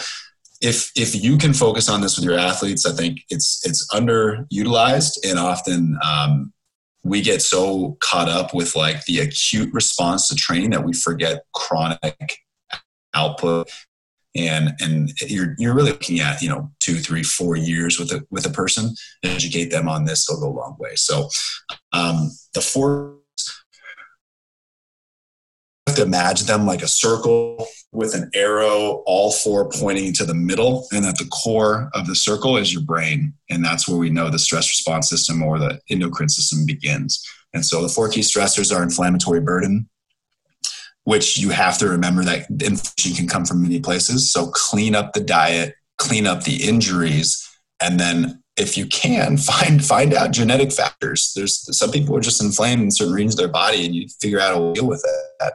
if 0.62 0.91
if 0.95 1.16
you 1.24 1.38
can 1.38 1.53
focus 1.53 1.89
on 1.89 2.01
this 2.01 2.18
with 2.18 2.26
your 2.26 2.38
athletes, 2.38 2.86
I 2.86 2.91
think 2.91 3.22
it's 3.30 3.62
it's 3.66 3.88
underutilized 3.93 5.18
and 5.28 5.39
often 5.39 5.97
um, 6.03 6.53
we 7.04 7.22
get 7.22 7.41
so 7.41 7.97
caught 7.99 8.30
up 8.30 8.54
with 8.54 8.76
like 8.76 9.06
the 9.06 9.20
acute 9.20 9.74
response 9.74 10.28
to 10.28 10.36
training 10.36 10.72
that 10.72 10.84
we 10.84 10.93
forget 10.93 11.43
chronic 11.54 12.39
output. 13.14 13.70
And 14.34 14.72
and 14.80 15.12
you're 15.22 15.56
you're 15.58 15.74
really 15.74 15.91
looking 15.91 16.22
at 16.22 16.41
you 16.41 16.47
know 16.47 16.72
two 16.80 16.95
three 16.95 17.24
four 17.24 17.58
years 17.58 17.99
with 17.99 18.14
a 18.14 18.26
with 18.30 18.45
a 18.45 18.49
person 18.49 18.95
educate 19.24 19.72
them 19.72 19.89
on 19.89 20.06
this 20.06 20.26
will 20.30 20.39
go 20.39 20.47
a 20.47 20.58
long 20.58 20.78
way. 20.80 20.95
So 20.95 21.28
um, 21.91 22.32
the 22.54 22.62
four 22.62 23.18
have 25.88 25.96
to 25.96 26.04
imagine 26.04 26.48
them 26.48 26.66
like 26.66 26.82
a 26.82 26.88
circle 26.88 27.66
with 27.92 28.14
an 28.16 28.30
arrow, 28.34 29.04
all 29.06 29.32
four 29.32 29.70
pointing 29.70 30.14
to 30.14 30.26
the 30.26 30.34
middle. 30.34 30.88
And 30.94 31.06
at 31.06 31.18
the 31.18 31.28
core 31.28 31.90
of 31.94 32.08
the 32.08 32.16
circle 32.16 32.58
is 32.58 32.74
your 32.74 32.84
brain. 32.84 33.34
And 33.50 33.64
that's 33.66 33.88
where 33.88 33.98
we 33.98 34.10
know 34.10 34.30
the 34.30 34.40
stress 34.40 34.70
response 34.70 35.10
system 35.10 35.42
or 35.42 35.60
the 35.60 35.80
endocrine 35.90 36.30
system 36.30 36.66
begins. 36.66 37.24
And 37.54 37.66
so 37.66 37.82
the 37.82 37.90
four 37.90 38.10
key 38.10 38.22
stressors 38.22 38.76
are 38.76 38.84
inflammatory 38.84 39.42
burden, 39.42 39.90
which 41.04 41.38
you 41.38 41.50
have 41.50 41.78
to 41.80 41.90
remember 41.90 42.24
that 42.24 42.50
inflammation 42.50 43.14
can 43.16 43.28
come 43.28 43.46
from 43.46 43.62
many 43.62 43.80
places. 43.80 44.32
So 44.32 44.48
clean 44.48 44.96
up 44.96 45.14
the 45.14 45.20
diet, 45.20 45.76
clean 45.98 46.28
up 46.28 46.44
the 46.44 46.68
injuries, 46.68 47.48
and 47.82 48.00
then 48.00 48.41
if 48.62 48.78
you 48.78 48.86
can 48.86 49.38
find 49.51 49.84
find 49.84 50.14
out 50.14 50.32
genetic 50.32 50.72
factors. 50.72 51.34
There's 51.36 51.78
some 51.78 51.91
people 51.91 52.16
are 52.16 52.22
just 52.22 52.41
inflamed 52.41 52.84
in 52.84 52.91
certain 52.91 53.14
regions 53.14 53.34
of 53.34 53.39
their 53.39 53.47
body, 53.47 53.86
and 53.86 53.95
you 53.95 54.07
figure 54.22 54.39
out 54.39 54.55
a 54.55 54.59
way 54.59 54.74
to 54.74 54.82
deal 54.82 54.88
with 54.88 55.05
that 55.39 55.53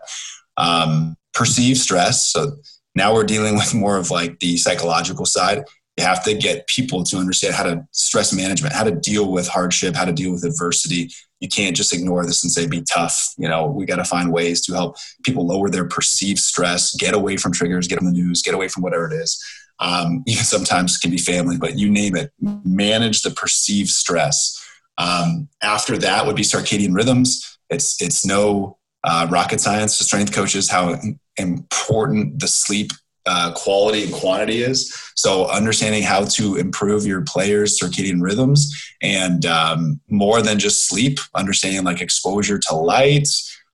Um, 0.59 1.17
perceive 1.35 1.77
stress. 1.77 2.33
So 2.33 2.53
now 2.95 3.13
we're 3.13 3.25
dealing 3.25 3.55
with 3.57 3.75
more 3.75 3.99
of 3.99 4.11
like 4.11 4.39
the 4.41 4.57
psychological 4.57 5.27
side. 5.27 5.65
You 5.99 6.05
have 6.05 6.25
to 6.25 6.35
get 6.35 6.67
people 6.67 7.05
to 7.05 7.19
understand 7.19 7.55
how 7.55 7.65
to 7.65 7.87
stress 7.93 8.33
management, 8.33 8.75
how 8.75 8.85
to 8.85 8.91
deal 8.91 9.31
with 9.31 9.49
hardship, 9.49 9.95
how 9.95 10.05
to 10.05 10.13
deal 10.13 10.33
with 10.33 10.45
adversity. 10.45 11.11
You 11.41 11.49
can't 11.49 11.77
just 11.77 11.93
ignore 11.93 12.25
this 12.25 12.43
and 12.43 12.51
say, 12.51 12.67
be 12.67 12.83
tough. 12.83 13.35
You 13.39 13.49
know, 13.49 13.67
we 13.67 13.85
got 13.85 13.97
to 13.97 14.05
find 14.05 14.33
ways 14.33 14.65
to 14.67 14.75
help 14.75 14.97
people 15.25 15.47
lower 15.47 15.69
their 15.69 15.87
perceived 15.87 16.39
stress, 16.39 16.95
get 16.97 17.15
away 17.15 17.37
from 17.37 17.53
triggers, 17.53 17.87
get 17.87 17.99
on 17.99 18.07
the 18.07 18.13
news, 18.13 18.43
get 18.43 18.55
away 18.55 18.69
from 18.69 18.83
whatever 18.83 19.11
it 19.11 19.15
is. 19.15 19.43
Um, 19.79 20.23
even 20.27 20.45
sometimes 20.45 20.99
can 20.99 21.11
be 21.11 21.19
family, 21.19 21.57
but 21.57 21.79
you 21.79 21.91
name 21.91 22.17
it, 22.17 22.33
manage 22.41 23.23
the 23.23 23.31
perceived 23.31 23.91
stress. 23.91 24.63
Um, 24.99 25.49
after 25.63 25.99
that 25.99 26.27
would 26.27 26.37
be 26.37 26.43
circadian 26.43 26.95
rhythms. 26.95 27.59
It's, 27.69 28.01
it's 28.01 28.25
no 28.25 28.79
uh, 29.05 29.27
rocket 29.31 29.61
science 29.61 29.99
to 29.99 30.05
strength 30.05 30.33
coaches 30.33 30.71
how 30.71 30.99
important 31.37 32.41
the 32.41 32.49
sleep 32.49 32.91
uh, 33.27 33.53
quality 33.55 34.05
and 34.05 34.13
quantity 34.13 34.63
is. 34.63 34.95
So, 35.17 35.47
understanding 35.51 36.03
how 36.03 36.25
to 36.25 36.57
improve 36.57 37.07
your 37.07 37.23
players' 37.23 37.79
circadian 37.79 38.23
rhythms 38.23 38.73
and 39.03 39.45
um, 39.45 40.01
more 40.09 40.43
than 40.43 40.59
just 40.59 40.89
sleep, 40.89 41.19
understanding 41.35 41.85
like 41.85 42.01
exposure 42.01 42.59
to 42.59 42.75
light, 42.75 43.29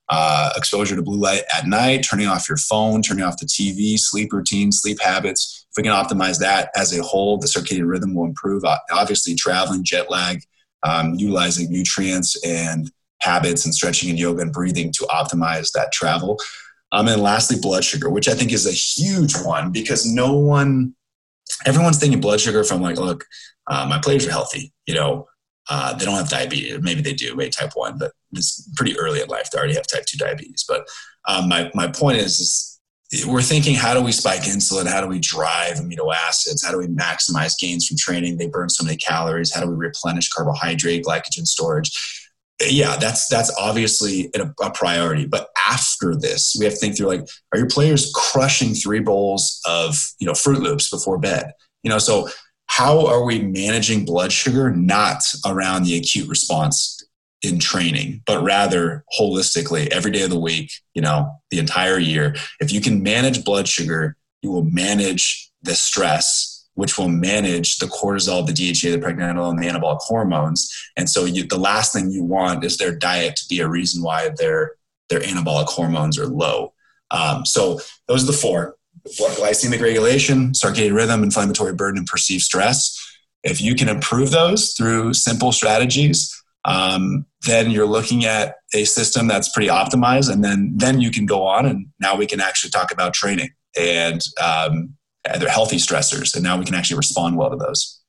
uh, 0.09 0.51
exposure 0.57 0.97
to 0.97 1.03
blue 1.03 1.19
light 1.19 1.43
at 1.57 1.67
night, 1.67 2.07
turning 2.09 2.27
off 2.27 2.49
your 2.49 2.59
phone, 2.59 3.03
turning 3.03 3.25
off 3.25 3.39
the 3.39 3.47
TV, 3.47 3.99
sleep 3.99 4.33
routine, 4.33 4.73
sleep 4.73 5.01
habits. 5.01 5.62
If 5.73 5.79
we 5.79 5.83
can 5.83 5.93
optimize 5.93 6.39
that 6.41 6.71
as 6.77 6.97
a 6.97 7.03
whole, 7.03 7.39
the 7.39 7.47
circadian 7.47 7.89
rhythm 7.89 8.15
will 8.15 8.27
improve. 8.27 8.63
Obviously, 8.91 9.35
traveling, 9.35 9.85
jet 9.85 10.11
lag, 10.11 10.43
um, 10.83 11.15
utilizing 11.15 11.71
nutrients 11.71 12.37
and 12.45 12.91
habits 13.23 13.65
and 13.65 13.75
stretching 13.75 14.11
and 14.11 14.19
yoga 14.19 14.43
and 14.43 14.53
breathing 14.53 14.93
to 14.93 15.05
optimize 15.05 15.73
that 15.73 15.91
travel. 15.93 16.39
Um, 16.93 17.09
and 17.09 17.23
lastly, 17.23 17.57
blood 17.59 17.85
sugar, 17.85 18.11
which 18.11 18.29
I 18.29 18.35
think 18.35 18.53
is 18.53 18.67
a 18.67 18.73
huge 18.73 19.35
one 19.45 19.73
because 19.73 20.05
no 20.05 20.35
one, 20.35 20.95
everyone's 21.65 21.99
thinking 21.99 22.21
blood 22.21 22.41
sugar 22.41 22.65
from 22.65 22.83
like, 22.83 22.99
look, 22.99 23.25
uh, 23.71 23.87
my 23.89 23.99
players 23.99 24.27
are 24.27 24.31
healthy. 24.31 24.75
You 24.87 24.95
know, 24.95 25.27
uh, 25.71 25.95
they 25.95 26.05
don't 26.05 26.17
have 26.17 26.29
diabetes. 26.29 26.83
Maybe 26.83 27.01
they 27.01 27.15
do, 27.15 27.35
maybe 27.35 27.51
type 27.51 27.71
one, 27.75 27.97
but 27.97 28.13
it's 28.33 28.69
pretty 28.77 28.99
early 28.99 29.23
in 29.23 29.29
life. 29.29 29.51
They 29.51 29.59
already 29.59 29.75
have 29.75 29.87
type 29.87 30.05
two 30.05 30.19
diabetes. 30.19 30.67
But 30.69 30.87
um, 31.27 31.49
my, 31.49 31.71
my 31.75 31.87
point 31.87 32.19
is, 32.19 32.41
is 32.41 32.72
we're 33.27 33.43
thinking, 33.43 33.75
how 33.75 33.93
do 33.93 34.03
we 34.03 34.13
spike 34.13 34.43
insulin? 34.43 34.87
How 34.87 35.01
do 35.01 35.07
we 35.07 35.19
drive 35.19 35.75
amino 35.75 36.15
acids? 36.15 36.65
How 36.65 36.71
do 36.71 36.79
we 36.79 36.87
maximize 36.87 37.59
gains 37.59 37.87
from 37.87 37.99
training? 37.99 38.39
They 38.39 38.47
burn 38.47 38.71
so 38.71 38.85
many 38.85 38.97
calories. 38.97 39.55
How 39.55 39.61
do 39.61 39.69
we 39.69 39.75
replenish 39.75 40.31
carbohydrate, 40.31 41.05
glycogen 41.05 41.47
storage? 41.47 41.91
yeah, 42.69 42.97
that's 42.97 43.29
that's 43.29 43.53
obviously 43.59 44.31
a, 44.35 44.71
priority. 44.71 45.27
But 45.27 45.49
after 45.69 46.15
this, 46.15 46.57
we 46.59 46.65
have 46.65 46.75
to 46.75 46.81
think 46.81 46.97
through 46.97 47.09
like, 47.09 47.27
are 47.53 47.59
your 47.59 47.69
players 47.69 48.13
crushing 48.15 48.75
three 48.75 49.01
bowls 49.01 49.61
of 49.67 49.99
you 50.19 50.27
know 50.27 50.33
Froot 50.33 50.61
Loops 50.61 50.91
before 50.91 51.19
bed? 51.19 51.53
You 51.83 51.91
know, 51.91 51.99
so 51.99 52.29
how 52.67 53.07
are 53.07 53.25
we 53.25 53.41
managing 53.43 54.05
blood 54.05 54.33
sugar 54.33 54.71
not 54.71 55.23
around 55.45 55.85
the 55.85 55.97
acute 55.97 56.29
response 56.29 57.02
in 57.43 57.59
training, 57.59 58.23
but 58.27 58.43
rather 58.43 59.05
holistically 59.19 59.89
every 59.89 60.11
day 60.11 60.23
of 60.23 60.31
the 60.31 60.39
week, 60.39 60.71
you 60.95 61.03
know, 61.03 61.33
the 61.51 61.59
entire 61.59 61.99
year? 61.99 62.35
If 62.61 62.73
you 62.73 62.81
can 62.81 63.03
manage 63.03 63.45
blood 63.45 63.69
sugar, 63.69 64.17
you 64.43 64.51
will 64.51 64.65
manage 64.65 65.51
the 65.63 65.75
stress 65.75 66.53
which 66.75 66.97
will 66.97 67.09
manage 67.09 67.77
the 67.77 67.87
cortisol, 67.87 68.47
the 68.47 68.53
DHA, 68.53 68.91
the 68.91 68.99
pregnenolone, 68.99 69.51
and 69.51 69.63
the 69.63 69.67
anabolic 69.67 70.01
hormones. 70.01 70.71
And 70.97 71.09
so 71.09 71.25
you, 71.25 71.45
the 71.45 71.59
last 71.59 71.93
thing 71.93 72.11
you 72.11 72.25
want 72.25 72.65
is 72.65 72.79
their 72.79 72.97
diet 72.97 73.37
to 73.37 73.47
be 73.49 73.61
a 73.61 73.69
reason 73.69 74.03
why 74.03 74.31
their, 74.37 74.73
their 75.11 75.21
anabolic 75.21 75.67
hormones 75.67 76.19
are 76.19 76.27
low. 76.27 76.73
Um, 77.11 77.45
so 77.45 77.81
those 78.09 78.25
are 78.25 78.33
the 78.33 78.33
four. 78.33 78.77
Glycemic 79.07 79.83
regulation, 79.83 80.53
circadian 80.53 80.95
rhythm, 80.95 81.23
inflammatory 81.23 81.75
burden, 81.75 81.99
and 81.99 82.07
perceived 82.07 82.43
stress. 82.43 82.99
If 83.43 83.61
you 83.61 83.75
can 83.75 83.89
improve 83.89 84.31
those 84.31 84.73
through 84.73 85.15
simple 85.15 85.53
strategies, 85.53 86.42
um, 86.65 87.27
then 87.47 87.71
you're 87.71 87.87
looking 87.87 88.25
at 88.25 88.57
a 88.75 88.85
system 88.85 89.27
that's 89.27 89.49
pretty 89.49 89.69
optimized, 89.69 90.33
and 90.33 90.45
then 90.45 90.73
then 90.77 91.01
you 91.01 91.11
can 91.11 91.27
go 91.27 91.45
on, 91.47 91.67
and 91.67 91.87
now 92.01 92.17
we 92.17 92.27
can 92.27 92.41
actually 92.41 92.71
talk 92.71 92.93
about 92.93 93.15
training 93.15 93.51
and 93.77 94.25
um, 94.43 94.95
they're 95.25 95.49
healthy 95.49 95.77
stressors, 95.77 96.35
and 96.35 96.43
now 96.43 96.59
we 96.59 96.65
can 96.65 96.75
actually 96.75 96.97
respond 96.97 97.37
well 97.37 97.51
to 97.51 97.57
those. 97.57 98.01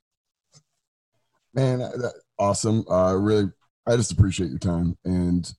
Man, 1.54 1.80
that, 1.80 2.14
awesome! 2.40 2.86
Uh, 2.90 3.14
really, 3.16 3.52
I 3.86 3.96
just 3.96 4.12
appreciate 4.12 4.50
your 4.50 4.60
time 4.60 4.98
and 5.06 5.52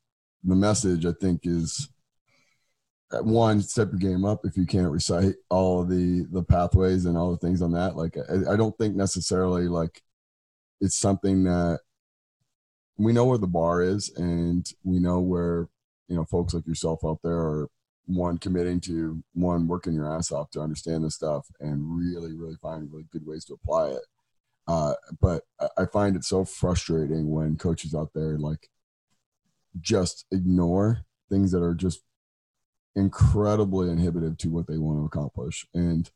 the 0.42 0.56
message. 0.56 1.06
I 1.06 1.12
think 1.20 1.42
is 1.44 1.88
uh, 3.12 3.22
one 3.22 3.62
step 3.62 3.90
your 3.92 3.98
game 3.98 4.24
up 4.24 4.40
if 4.44 4.56
you 4.56 4.66
can't 4.66 4.90
recite 4.90 5.34
all 5.50 5.84
the 5.84 6.26
the 6.32 6.42
pathways 6.42 7.06
and 7.06 7.16
all 7.16 7.30
the 7.30 7.38
things 7.38 7.62
on 7.62 7.72
that. 7.72 7.96
Like, 7.96 8.16
I, 8.16 8.52
I 8.52 8.56
don't 8.56 8.76
think 8.76 8.96
necessarily 8.96 9.68
like 9.68 10.02
it's 10.80 10.96
something 10.96 11.44
that 11.44 11.80
we 12.96 13.12
know 13.12 13.24
where 13.24 13.38
the 13.38 13.46
bar 13.46 13.82
is, 13.82 14.10
and 14.16 14.70
we 14.82 14.98
know 14.98 15.20
where 15.20 15.68
you 16.08 16.16
know 16.16 16.24
folks 16.24 16.54
like 16.54 16.66
yourself 16.66 17.00
out 17.04 17.20
there 17.22 17.32
are 17.32 17.68
one 18.06 18.36
committing 18.38 18.80
to 18.80 19.22
one 19.32 19.66
working 19.66 19.94
your 19.94 20.14
ass 20.14 20.30
off 20.30 20.50
to 20.50 20.60
understand 20.60 21.02
this 21.02 21.14
stuff 21.14 21.46
and 21.60 21.82
really 21.96 22.34
really 22.34 22.56
find 22.60 22.90
really 22.92 23.06
good 23.10 23.26
ways 23.26 23.44
to 23.46 23.54
apply 23.54 23.88
it. 23.88 24.02
Uh, 24.66 24.94
but 25.20 25.42
i 25.76 25.84
find 25.84 26.16
it 26.16 26.24
so 26.24 26.42
frustrating 26.42 27.30
when 27.30 27.56
coaches 27.56 27.94
out 27.94 28.10
there 28.14 28.38
like 28.38 28.70
just 29.80 30.24
ignore 30.30 31.04
things 31.28 31.52
that 31.52 31.62
are 31.62 31.74
just 31.74 32.00
incredibly 32.96 33.90
inhibitive 33.90 34.38
to 34.38 34.48
what 34.48 34.66
they 34.66 34.78
want 34.78 34.98
to 34.98 35.04
accomplish. 35.04 35.66
And 35.74 36.10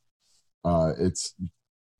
uh, 0.64 0.92
it's 0.98 1.34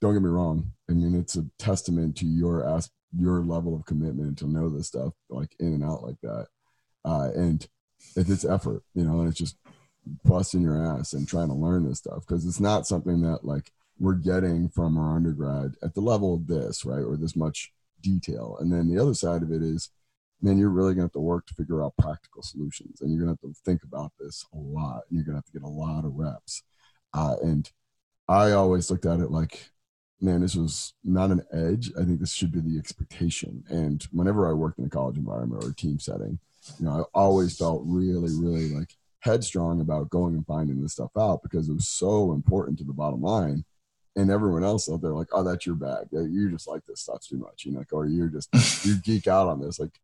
don't 0.01 0.15
get 0.15 0.23
me 0.23 0.29
wrong 0.29 0.73
i 0.89 0.93
mean 0.93 1.15
it's 1.15 1.37
a 1.37 1.45
testament 1.59 2.17
to 2.17 2.27
your 2.27 2.69
ass 2.69 2.89
your 3.17 3.41
level 3.41 3.75
of 3.75 3.87
commitment 3.87 4.39
to 4.39 4.47
know 4.47 4.69
this 4.69 4.89
stuff 4.89 5.15
like 5.29 5.55
in 5.61 5.75
and 5.75 5.85
out 5.85 6.03
like 6.03 6.21
that 6.23 6.47
uh, 7.05 7.31
and 7.35 7.69
it's 8.17 8.45
effort 8.45 8.83
you 8.95 9.05
know 9.05 9.21
and 9.21 9.29
it's 9.29 9.39
just 9.39 9.57
busting 10.25 10.63
your 10.63 10.83
ass 10.83 11.13
and 11.13 11.29
trying 11.29 11.49
to 11.49 11.55
learn 11.55 11.87
this 11.87 11.99
stuff 11.99 12.25
because 12.27 12.47
it's 12.47 12.61
not 12.61 12.87
something 12.87 13.21
that 13.23 13.45
like 13.45 13.73
we're 13.99 14.15
getting 14.15 14.69
from 14.69 14.97
our 14.97 15.17
undergrad 15.17 15.75
at 15.83 15.95
the 15.95 16.01
level 16.01 16.35
of 16.35 16.47
this, 16.47 16.85
right? 16.85 17.03
Or 17.03 17.17
this 17.17 17.37
much 17.37 17.73
detail. 18.01 18.57
And 18.61 18.73
then 18.73 18.89
the 18.89 19.01
other 19.01 19.15
side 19.15 19.43
of 19.43 19.51
it 19.51 19.63
is, 19.63 19.91
man, 20.41 20.59
you're 20.59 20.71
really 20.71 20.95
gonna 20.95 21.05
have 21.05 21.13
to 21.13 21.21
work 21.21 21.47
to 21.47 21.55
figure 21.55 21.83
out 21.83 21.97
practical 21.99 22.43
solutions 22.43 23.01
and 23.01 23.11
you're 23.11 23.21
gonna 23.21 23.33
have 23.33 23.41
to 23.41 23.55
think 23.65 23.83
about 23.83 24.13
this 24.21 24.45
a 24.55 24.57
lot 24.57 25.03
and 25.09 25.17
you're 25.17 25.25
gonna 25.25 25.39
have 25.39 25.47
to 25.47 25.53
get 25.53 25.63
a 25.63 25.69
lot 25.69 26.05
of 26.05 26.15
reps. 26.15 26.63
Uh, 27.13 27.37
and 27.43 27.71
I 28.29 28.53
always 28.53 28.91
looked 28.91 29.07
at 29.07 29.21
it 29.21 29.31
like, 29.31 29.71
man, 30.21 30.41
this 30.41 30.57
was 30.57 30.95
not 31.05 31.31
an 31.31 31.43
edge. 31.53 31.91
I 31.99 32.05
think 32.05 32.21
this 32.21 32.33
should 32.33 32.53
be 32.53 32.61
the 32.61 32.79
expectation. 32.79 33.65
And 33.69 34.07
whenever 34.13 34.49
I 34.49 34.53
worked 34.53 34.79
in 34.79 34.87
a 34.87 34.91
college 34.91 35.17
environment 35.17 35.65
or 35.65 35.71
a 35.71 35.75
team 35.75 35.99
setting, 35.99 36.39
you 36.79 36.87
know, 36.87 36.93
I 36.93 37.19
always 37.19 37.57
felt 37.57 37.83
really, 37.87 38.33
really 38.35 38.69
like 38.71 38.95
headstrong 39.21 39.81
about 39.81 40.11
going 40.11 40.35
and 40.35 40.47
finding 40.47 40.83
this 40.83 40.93
stuff 40.93 41.11
out 41.17 41.43
because 41.43 41.69
it 41.69 41.75
was 41.75 41.89
so 41.89 42.33
important 42.33 42.79
to 42.79 42.85
the 42.85 42.93
bottom 42.93 43.23
line. 43.23 43.65
And 44.17 44.31
everyone 44.31 44.65
else 44.65 44.91
out 44.91 45.01
there, 45.01 45.13
like, 45.13 45.29
oh, 45.33 45.45
that's 45.45 45.65
your 45.65 45.77
bag. 45.77 46.09
You 46.11 46.51
just 46.51 46.67
like 46.67 46.85
this 46.87 47.03
stuff 47.03 47.21
too 47.23 47.39
much, 47.39 47.65
you 47.65 47.73
know, 47.73 47.79
like, 47.79 47.93
or 47.93 48.07
you're 48.07 48.29
just 48.29 48.49
you 48.85 48.97
geek 48.97 49.29
out 49.29 49.47
on 49.47 49.61
this. 49.61 49.79
Like, 49.79 50.01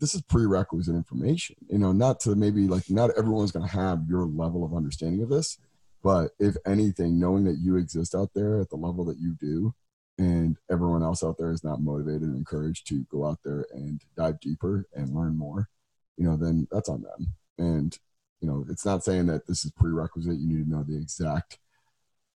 this 0.00 0.14
is 0.14 0.22
prerequisite 0.22 0.94
information. 0.94 1.56
You 1.68 1.78
know, 1.78 1.92
not 1.92 2.20
to 2.20 2.34
maybe 2.34 2.66
like 2.68 2.88
not 2.88 3.10
everyone's 3.18 3.52
going 3.52 3.66
to 3.68 3.72
have 3.72 4.04
your 4.08 4.24
level 4.24 4.64
of 4.64 4.74
understanding 4.74 5.22
of 5.22 5.28
this, 5.28 5.58
but 6.02 6.30
if 6.38 6.56
anything, 6.66 7.18
knowing 7.18 7.44
that 7.44 7.58
you 7.58 7.76
exist 7.76 8.14
out 8.14 8.30
there 8.34 8.60
at 8.60 8.70
the 8.70 8.76
level 8.76 9.04
that 9.06 9.18
you 9.18 9.34
do, 9.40 9.74
and 10.18 10.56
everyone 10.70 11.02
else 11.02 11.22
out 11.22 11.38
there 11.38 11.52
is 11.52 11.62
not 11.62 11.80
motivated 11.80 12.22
and 12.22 12.36
encouraged 12.36 12.88
to 12.88 13.04
go 13.10 13.26
out 13.26 13.38
there 13.44 13.66
and 13.72 14.00
dive 14.16 14.40
deeper 14.40 14.86
and 14.94 15.14
learn 15.14 15.36
more, 15.36 15.68
you 16.16 16.24
know, 16.24 16.36
then 16.36 16.66
that's 16.72 16.88
on 16.88 17.02
them. 17.02 17.34
And 17.58 17.96
you 18.40 18.48
know, 18.48 18.64
it's 18.68 18.84
not 18.84 19.04
saying 19.04 19.26
that 19.26 19.46
this 19.46 19.64
is 19.64 19.72
prerequisite. 19.72 20.38
You 20.38 20.46
need 20.46 20.64
to 20.64 20.70
know 20.70 20.84
the 20.86 20.96
exact 20.96 21.58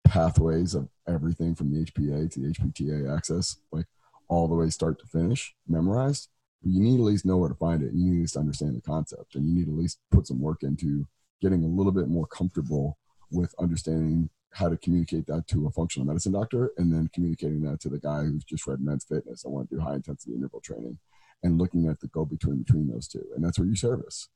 pathways 0.05 0.75
of 0.75 0.89
everything 1.07 1.55
from 1.55 1.73
the 1.73 1.85
HPA 1.85 2.31
to 2.31 2.41
the 2.41 2.49
HPTA 2.49 3.17
axis, 3.17 3.59
like 3.71 3.87
all 4.29 4.49
the 4.49 4.55
way 4.55 4.69
start 4.69 4.99
to 4.99 5.07
finish, 5.07 5.55
memorized. 5.69 6.29
But 6.63 6.73
you 6.73 6.81
need 6.81 6.99
at 6.99 7.05
least 7.05 7.25
know 7.25 7.37
where 7.37 7.49
to 7.49 7.55
find 7.55 7.83
it. 7.83 7.93
You 7.93 8.11
need 8.11 8.29
to 8.29 8.39
understand 8.39 8.77
the 8.77 8.81
concept, 8.81 9.35
and 9.35 9.47
you 9.47 9.55
need 9.55 9.67
to 9.67 9.73
at 9.73 9.79
least 9.79 9.99
put 10.11 10.27
some 10.27 10.41
work 10.41 10.63
into 10.63 11.07
getting 11.41 11.65
a 11.65 11.69
little 11.69 11.93
bit 11.93 12.09
more 12.09 12.27
comfortable 12.27 12.99
with 13.33 13.55
understanding 13.59 14.31
how 14.53 14.69
to 14.69 14.77
communicate 14.77 15.27
that 15.27 15.47
to 15.49 15.67
a 15.67 15.71
functional 15.71 16.07
medicine 16.07 16.33
doctor 16.33 16.73
and 16.77 16.93
then 16.93 17.09
communicating 17.15 17.63
that 17.63 17.81
to 17.81 17.89
the 17.89 17.99
guy 17.99 18.23
who's 18.23 18.45
just 18.45 18.67
read 18.67 18.81
men's 18.81 19.05
fitness. 19.05 19.45
I 19.45 19.49
want 19.49 19.71
to 19.71 19.77
do 19.77 19.81
high 19.81 19.95
intensity 19.95 20.35
interval 20.35 20.61
training 20.61 20.99
and 21.43 21.59
looking 21.59 21.89
at 21.89 22.01
the 22.01 22.09
go 22.09 22.25
between 22.25 22.59
between 22.59 22.89
those 22.89 23.09
two. 23.09 23.25
And 23.35 23.45
that's 23.45 23.59
where 23.59 23.67
you 23.67 23.75
service. 23.75 24.29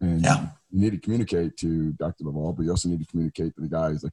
And 0.00 0.22
yeah. 0.22 0.48
you 0.70 0.80
need 0.80 0.90
to 0.90 0.98
communicate 0.98 1.56
to 1.58 1.92
Dr. 1.92 2.24
Laval, 2.24 2.52
but 2.52 2.64
you 2.64 2.70
also 2.70 2.88
need 2.88 3.00
to 3.00 3.06
communicate 3.06 3.54
to 3.54 3.60
the 3.60 3.68
guys 3.68 4.02
like, 4.02 4.12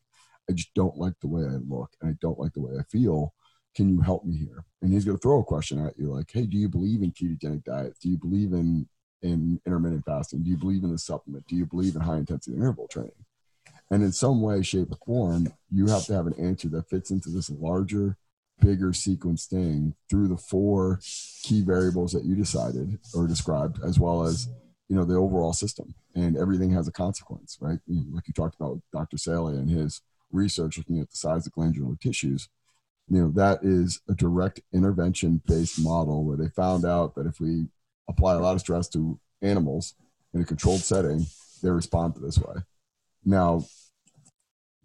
I 0.49 0.53
just 0.53 0.73
don't 0.75 0.97
like 0.97 1.13
the 1.19 1.27
way 1.27 1.43
I 1.43 1.57
look 1.67 1.91
and 1.99 2.11
I 2.11 2.15
don't 2.21 2.39
like 2.39 2.53
the 2.53 2.61
way 2.61 2.73
I 2.79 2.83
feel. 2.83 3.33
Can 3.75 3.89
you 3.89 4.01
help 4.01 4.25
me 4.25 4.37
here? 4.37 4.65
And 4.81 4.93
he's 4.93 5.05
going 5.05 5.17
to 5.17 5.21
throw 5.21 5.39
a 5.39 5.43
question 5.43 5.83
at 5.83 5.97
you 5.97 6.13
like, 6.13 6.29
Hey, 6.31 6.45
do 6.45 6.57
you 6.57 6.69
believe 6.69 7.01
in 7.01 7.11
ketogenic 7.11 7.63
diets? 7.63 7.99
Do 7.99 8.09
you 8.09 8.17
believe 8.17 8.53
in, 8.53 8.87
in 9.23 9.59
intermittent 9.65 10.05
fasting? 10.05 10.43
Do 10.43 10.49
you 10.49 10.57
believe 10.57 10.83
in 10.83 10.91
the 10.91 10.97
supplement? 10.97 11.47
Do 11.47 11.55
you 11.55 11.65
believe 11.65 11.95
in 11.95 12.01
high 12.01 12.17
intensity 12.17 12.55
interval 12.55 12.87
training? 12.87 13.11
And 13.91 14.03
in 14.03 14.11
some 14.11 14.41
way, 14.41 14.61
shape, 14.61 14.91
or 14.91 14.97
form, 15.05 15.51
you 15.71 15.87
have 15.87 16.05
to 16.05 16.13
have 16.13 16.27
an 16.27 16.35
answer 16.39 16.69
that 16.69 16.89
fits 16.89 17.09
into 17.09 17.29
this 17.29 17.49
larger, 17.49 18.17
bigger 18.61 18.93
sequence 18.93 19.45
thing 19.45 19.95
through 20.09 20.27
the 20.27 20.37
four 20.37 20.99
key 21.43 21.61
variables 21.61 22.11
that 22.11 22.25
you 22.25 22.35
decided 22.35 22.99
or 23.13 23.27
described, 23.27 23.79
as 23.83 23.99
well 23.99 24.23
as 24.23 24.47
you 24.89 24.95
know 24.95 25.05
the 25.05 25.15
overall 25.15 25.53
system. 25.53 25.95
And 26.15 26.37
everything 26.37 26.71
has 26.71 26.87
a 26.87 26.91
consequence, 26.91 27.57
right? 27.61 27.79
Like 27.87 28.27
you 28.27 28.33
talked 28.33 28.55
about 28.55 28.81
Dr. 28.91 29.17
Selye 29.17 29.57
and 29.57 29.69
his 29.69 30.01
research 30.31 30.77
looking 30.77 30.99
at 30.99 31.09
the 31.09 31.17
size 31.17 31.47
of 31.47 31.53
glandular 31.53 31.95
tissues. 31.95 32.49
You 33.07 33.21
know 33.21 33.31
that 33.31 33.59
is 33.63 34.01
a 34.07 34.13
direct 34.13 34.61
intervention 34.71 35.41
based 35.47 35.79
model 35.81 36.23
where 36.23 36.37
they 36.37 36.49
found 36.49 36.85
out 36.85 37.15
that 37.15 37.25
if 37.25 37.39
we 37.39 37.67
apply 38.07 38.35
a 38.35 38.39
lot 38.39 38.53
of 38.53 38.61
stress 38.61 38.87
to 38.89 39.19
animals 39.41 39.95
in 40.33 40.41
a 40.41 40.45
controlled 40.45 40.81
setting, 40.81 41.25
they 41.63 41.71
respond 41.71 42.13
to 42.15 42.19
this 42.19 42.37
way. 42.37 42.55
Now, 43.25 43.65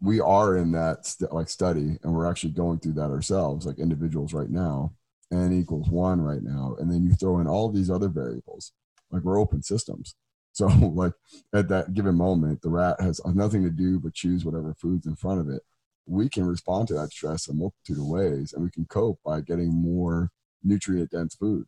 we 0.01 0.21
are 0.21 0.57
in 0.57 0.73
that 0.73 1.07
st- 1.07 1.33
like 1.33 1.49
study 1.49 1.99
and 2.03 2.15
we're 2.15 2.31
actually 2.31 2.51
going 2.51 2.79
through 2.79 2.93
that 2.93 3.11
ourselves 3.11 3.67
like 3.67 3.79
individuals 3.79 4.33
right 4.33 4.51
now 4.51 4.93
n 5.33 5.53
equals 5.53 5.89
one 5.89 6.21
right 6.21 6.43
now 6.43 6.77
and 6.79 6.91
then 6.91 7.05
you 7.05 7.13
throw 7.15 7.39
in 7.39 7.47
all 7.47 7.71
these 7.71 7.91
other 7.91 8.09
variables 8.09 8.73
like 9.15 9.23
we're 9.23 9.41
open 9.41 9.63
systems. 9.63 10.15
So 10.57 10.69
like 10.69 11.15
at 11.53 11.67
that 11.71 11.95
given 11.95 12.15
moment 12.15 12.63
the 12.63 12.69
rat 12.69 13.01
has 13.01 13.21
nothing 13.27 13.65
to 13.65 13.71
do 13.71 13.99
but 13.99 14.15
choose 14.15 14.45
whatever 14.45 14.73
food's 14.73 15.05
in 15.05 15.17
front 15.17 15.41
of 15.41 15.49
it. 15.49 15.63
We 16.07 16.29
can 16.29 16.47
respond 16.47 16.87
to 16.87 16.95
that 16.95 17.11
stress 17.11 17.49
a 17.49 17.55
multitude 17.55 17.99
of 17.99 18.07
ways 18.07 18.53
and 18.53 18.63
we 18.63 18.71
can 18.71 18.85
cope 18.85 19.19
by 19.25 19.41
getting 19.41 19.75
more 19.75 20.31
nutrient 20.63 21.11
dense 21.11 21.35
food. 21.35 21.67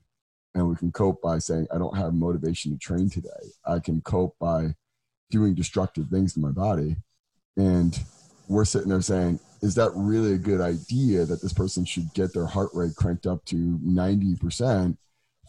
And 0.55 0.69
we 0.69 0.77
can 0.77 0.93
cope 0.93 1.21
by 1.21 1.39
saying 1.39 1.67
i 1.75 1.79
don't 1.79 1.97
have 1.97 2.15
motivation 2.15 2.71
to 2.71 2.79
train 2.79 3.11
today. 3.11 3.51
I 3.67 3.81
can 3.81 4.03
cope 4.03 4.37
by 4.39 4.77
doing 5.33 5.57
destructive 5.57 6.07
things 6.07 6.35
to 6.35 6.41
my 6.41 6.53
body 6.53 6.95
and 7.57 7.99
we're 8.49 8.65
sitting 8.65 8.89
there 8.89 9.01
saying, 9.01 9.41
is 9.63 9.75
that 9.75 9.91
really 9.95 10.35
a 10.35 10.39
good 10.39 10.61
idea 10.61 11.25
that 11.25 11.43
this 11.43 11.53
person 11.53 11.85
should 11.85 12.13
get 12.15 12.33
their 12.33 12.47
heart 12.47 12.71
rate 12.75 12.95
cranked 12.95 13.27
up 13.27 13.45
to 13.47 13.79
90% 13.85 14.97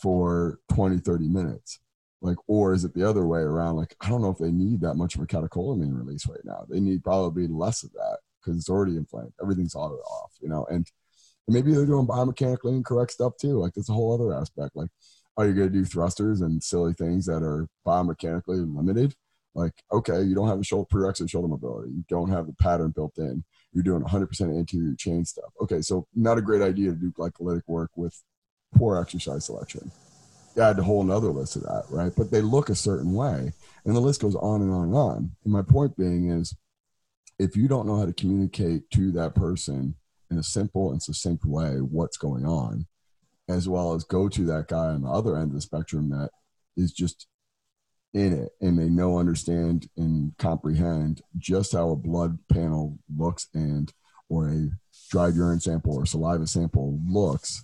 for 0.01 0.59
20, 0.73 0.99
30 0.99 1.27
minutes? 1.27 1.79
Like, 2.21 2.37
or 2.47 2.73
is 2.73 2.83
it 2.83 2.93
the 2.93 3.07
other 3.07 3.25
way 3.27 3.41
around? 3.41 3.75
Like, 3.75 3.95
I 4.01 4.09
don't 4.09 4.21
know 4.21 4.31
if 4.31 4.39
they 4.39 4.51
need 4.51 4.81
that 4.81 4.95
much 4.95 5.15
of 5.15 5.21
a 5.21 5.27
catecholamine 5.27 5.95
release 5.97 6.27
right 6.27 6.43
now. 6.43 6.65
They 6.67 6.79
need 6.79 7.03
probably 7.03 7.47
less 7.47 7.83
of 7.83 7.91
that 7.93 8.19
because 8.41 8.57
it's 8.57 8.69
already 8.69 8.97
inflamed. 8.97 9.33
Everything's 9.41 9.75
auto 9.75 9.95
off, 9.95 10.31
you 10.41 10.49
know, 10.49 10.65
and 10.69 10.89
maybe 11.47 11.73
they're 11.73 11.85
doing 11.85 12.07
biomechanically 12.07 12.75
incorrect 12.75 13.11
stuff 13.11 13.33
too. 13.39 13.59
Like, 13.59 13.73
there's 13.73 13.89
a 13.89 13.93
whole 13.93 14.13
other 14.13 14.33
aspect. 14.33 14.75
Like, 14.75 14.89
are 15.37 15.45
you 15.45 15.53
going 15.53 15.71
to 15.71 15.73
do 15.73 15.85
thrusters 15.85 16.41
and 16.41 16.63
silly 16.63 16.93
things 16.93 17.27
that 17.27 17.43
are 17.43 17.67
biomechanically 17.85 18.75
limited? 18.75 19.13
Like, 19.57 19.73
okay, 19.91 20.21
you 20.21 20.35
don't 20.35 20.47
have 20.47 20.59
the 20.59 20.63
shoulder 20.63 20.87
prerequisite 20.87 21.31
shoulder 21.31 21.47
mobility. 21.47 21.89
You 21.89 22.05
don't 22.07 22.29
have 22.29 22.45
the 22.45 22.53
pattern 22.53 22.91
built 22.91 23.17
in. 23.17 23.43
You're 23.73 23.83
doing 23.83 24.03
100% 24.03 24.55
anterior 24.55 24.93
chain 24.95 25.25
stuff. 25.25 25.51
Okay, 25.59 25.81
so 25.81 26.05
not 26.13 26.37
a 26.37 26.43
great 26.43 26.61
idea 26.61 26.91
to 26.91 26.95
do 26.95 27.11
glycolytic 27.11 27.63
work 27.65 27.89
with 27.95 28.21
poor 28.75 29.01
exercise 29.01 29.45
selection. 29.45 29.91
Add 30.61 30.77
a 30.77 30.83
whole 30.83 31.01
another 31.01 31.29
list 31.29 31.55
of 31.55 31.63
that, 31.63 31.85
right? 31.89 32.11
But 32.15 32.29
they 32.29 32.41
look 32.41 32.69
a 32.69 32.75
certain 32.75 33.13
way, 33.13 33.51
and 33.83 33.95
the 33.95 33.99
list 33.99 34.21
goes 34.21 34.35
on 34.35 34.61
and 34.61 34.71
on 34.71 34.83
and 34.83 34.95
on. 34.95 35.31
And 35.43 35.53
my 35.53 35.63
point 35.63 35.97
being 35.97 36.29
is, 36.29 36.55
if 37.39 37.57
you 37.57 37.67
don't 37.67 37.87
know 37.87 37.97
how 37.97 38.05
to 38.05 38.13
communicate 38.13 38.87
to 38.91 39.11
that 39.13 39.33
person 39.33 39.95
in 40.29 40.37
a 40.37 40.43
simple 40.43 40.91
and 40.91 41.01
succinct 41.01 41.45
way 41.45 41.77
what's 41.77 42.17
going 42.17 42.45
on, 42.45 42.85
as 43.49 43.67
well 43.67 43.95
as 43.95 44.03
go 44.03 44.29
to 44.29 44.45
that 44.45 44.67
guy 44.67 44.87
on 44.89 45.01
the 45.01 45.09
other 45.09 45.35
end 45.35 45.49
of 45.49 45.53
the 45.53 45.61
spectrum 45.61 46.11
that 46.11 46.29
is 46.75 46.91
just 46.91 47.25
in 48.17 48.33
it 48.33 48.51
and 48.61 48.77
they 48.77 48.89
know, 48.89 49.17
understand, 49.17 49.89
and 49.97 50.35
comprehend 50.37 51.21
just 51.37 51.73
how 51.73 51.89
a 51.89 51.95
blood 51.95 52.39
panel 52.51 52.97
looks 53.15 53.47
and 53.53 53.93
or 54.29 54.49
a 54.49 54.69
dried 55.09 55.35
urine 55.35 55.59
sample 55.59 55.95
or 55.95 56.05
saliva 56.05 56.47
sample 56.47 56.99
looks. 57.07 57.63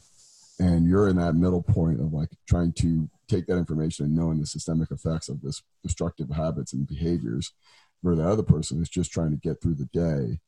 And 0.60 0.88
you're 0.88 1.10
in 1.10 1.18
that 1.18 1.36
middle 1.36 1.64
point 1.64 2.00
of 2.00 2.14
like 2.14 2.30
trying 2.48 2.74
to 2.74 3.10
take 3.28 3.48
that 3.48 3.58
information 3.58 4.06
and 4.06 4.16
knowing 4.16 4.40
the 4.40 4.46
systemic 4.46 4.92
effects 4.92 5.28
of 5.28 5.42
this 5.42 5.62
destructive 5.82 6.30
habits 6.30 6.74
and 6.74 6.88
behaviors 6.88 7.52
where 8.02 8.16
the 8.16 8.28
other 8.28 8.44
person 8.44 8.82
is 8.82 8.90
just 8.90 9.12
trying 9.12 9.32
to 9.32 9.38
get 9.38 9.62
through 9.62 9.76
the 9.76 9.90
day. 9.94 10.40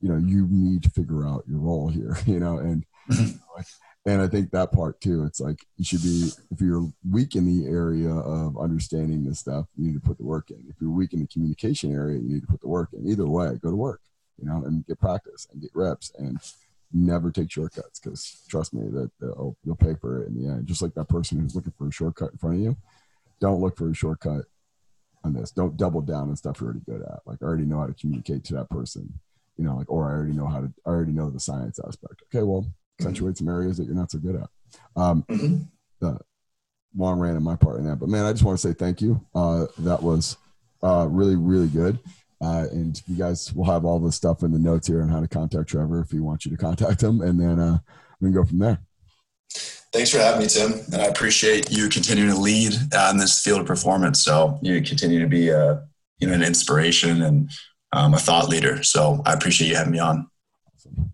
You 0.00 0.08
know, 0.08 0.16
you 0.16 0.48
need 0.50 0.82
to 0.82 0.90
figure 0.90 1.26
out 1.26 1.44
your 1.46 1.60
role 1.60 1.88
here, 1.88 2.16
you 2.26 2.40
know, 2.40 2.58
and 2.58 2.84
mm-hmm. 3.10 3.36
like, 3.56 3.66
and 4.04 4.20
I 4.20 4.26
think 4.26 4.50
that 4.50 4.72
part 4.72 5.00
too. 5.00 5.24
It's 5.24 5.40
like 5.40 5.64
you 5.76 5.84
should 5.84 6.02
be 6.02 6.30
if 6.50 6.60
you're 6.60 6.90
weak 7.08 7.36
in 7.36 7.46
the 7.46 7.68
area 7.68 8.10
of 8.10 8.58
understanding 8.58 9.24
this 9.24 9.38
stuff, 9.38 9.66
you 9.76 9.86
need 9.86 9.94
to 9.94 10.00
put 10.00 10.18
the 10.18 10.24
work 10.24 10.50
in. 10.50 10.64
If 10.68 10.76
you're 10.80 10.90
weak 10.90 11.12
in 11.12 11.20
the 11.20 11.26
communication 11.26 11.94
area, 11.94 12.18
you 12.18 12.34
need 12.34 12.40
to 12.40 12.46
put 12.48 12.60
the 12.60 12.68
work 12.68 12.90
in. 12.92 13.08
Either 13.08 13.26
way, 13.26 13.58
go 13.62 13.70
to 13.70 13.76
work, 13.76 14.00
you 14.38 14.48
know, 14.48 14.64
and 14.64 14.84
get 14.86 14.98
practice 14.98 15.46
and 15.52 15.62
get 15.62 15.70
reps 15.74 16.12
and 16.18 16.38
never 16.92 17.30
take 17.30 17.50
shortcuts 17.50 18.00
because 18.00 18.44
trust 18.48 18.74
me 18.74 18.88
that 18.90 19.10
you'll, 19.20 19.76
pay 19.76 19.94
for 19.94 20.22
it 20.22 20.28
in 20.28 20.34
the 20.34 20.48
end. 20.48 20.66
Just 20.66 20.82
like 20.82 20.94
that 20.94 21.08
person 21.08 21.40
who's 21.40 21.54
looking 21.54 21.72
for 21.78 21.88
a 21.88 21.92
shortcut 21.92 22.32
in 22.32 22.38
front 22.38 22.56
of 22.56 22.62
you, 22.62 22.76
don't 23.40 23.60
look 23.60 23.76
for 23.76 23.88
a 23.88 23.94
shortcut 23.94 24.44
on 25.24 25.32
this. 25.32 25.52
Don't 25.52 25.76
double 25.76 26.00
down 26.00 26.28
on 26.28 26.36
stuff 26.36 26.60
you're 26.60 26.70
already 26.70 26.84
good 26.84 27.02
at. 27.02 27.20
Like 27.24 27.38
I 27.40 27.46
already 27.46 27.64
know 27.64 27.78
how 27.78 27.86
to 27.86 27.94
communicate 27.94 28.44
to 28.44 28.54
that 28.54 28.68
person, 28.68 29.20
you 29.56 29.64
know, 29.64 29.76
like 29.76 29.90
or 29.90 30.08
I 30.08 30.12
already 30.12 30.32
know 30.32 30.48
how 30.48 30.60
to. 30.60 30.72
I 30.84 30.90
already 30.90 31.12
know 31.12 31.30
the 31.30 31.40
science 31.40 31.78
aspect. 31.86 32.22
Okay, 32.24 32.42
well 32.42 32.66
accentuate 33.02 33.36
some 33.36 33.48
areas 33.48 33.76
that 33.76 33.84
you're 33.84 33.94
not 33.94 34.10
so 34.10 34.18
good 34.18 34.36
at. 34.36 34.48
Um, 34.96 35.24
mm-hmm. 35.28 35.62
the 36.00 36.18
long 36.96 37.18
ran 37.18 37.36
in 37.36 37.42
my 37.42 37.56
part 37.56 37.78
in 37.78 37.86
that, 37.86 37.96
but 37.96 38.08
man, 38.08 38.24
I 38.24 38.32
just 38.32 38.44
want 38.44 38.58
to 38.58 38.68
say 38.68 38.74
thank 38.74 39.00
you. 39.00 39.20
Uh, 39.34 39.66
that 39.78 40.02
was 40.02 40.36
uh, 40.82 41.06
really, 41.10 41.36
really 41.36 41.68
good. 41.68 41.98
Uh, 42.42 42.66
and 42.72 43.00
you 43.06 43.16
guys 43.16 43.52
will 43.54 43.64
have 43.64 43.84
all 43.84 44.00
the 44.00 44.10
stuff 44.10 44.42
in 44.42 44.50
the 44.50 44.58
notes 44.58 44.88
here 44.88 45.00
on 45.00 45.08
how 45.08 45.20
to 45.20 45.28
contact 45.28 45.68
Trevor 45.68 46.00
if 46.00 46.10
he 46.10 46.18
wants 46.18 46.44
you 46.44 46.50
to 46.50 46.56
contact 46.56 47.00
him, 47.00 47.20
and 47.20 47.40
then 47.40 47.60
uh, 47.60 47.78
we 48.20 48.26
can 48.26 48.34
go 48.34 48.44
from 48.44 48.58
there. 48.58 48.80
Thanks 49.92 50.10
for 50.10 50.18
having 50.18 50.40
me, 50.40 50.46
Tim. 50.46 50.72
And 50.92 51.02
I 51.02 51.04
appreciate 51.04 51.70
you 51.70 51.88
continuing 51.88 52.30
to 52.30 52.40
lead 52.40 52.74
uh, 52.94 53.10
in 53.12 53.18
this 53.18 53.42
field 53.42 53.60
of 53.60 53.66
performance. 53.66 54.24
So 54.24 54.58
you 54.62 54.80
continue 54.80 55.20
to 55.20 55.26
be 55.26 55.50
a, 55.50 55.72
uh, 55.72 55.80
you 56.18 56.28
know, 56.28 56.32
an 56.32 56.42
inspiration 56.42 57.22
and 57.22 57.50
um, 57.92 58.14
a 58.14 58.18
thought 58.18 58.48
leader. 58.48 58.82
So 58.82 59.22
I 59.26 59.34
appreciate 59.34 59.68
you 59.68 59.76
having 59.76 59.92
me 59.92 59.98
on. 59.98 60.30
Awesome. 60.74 61.12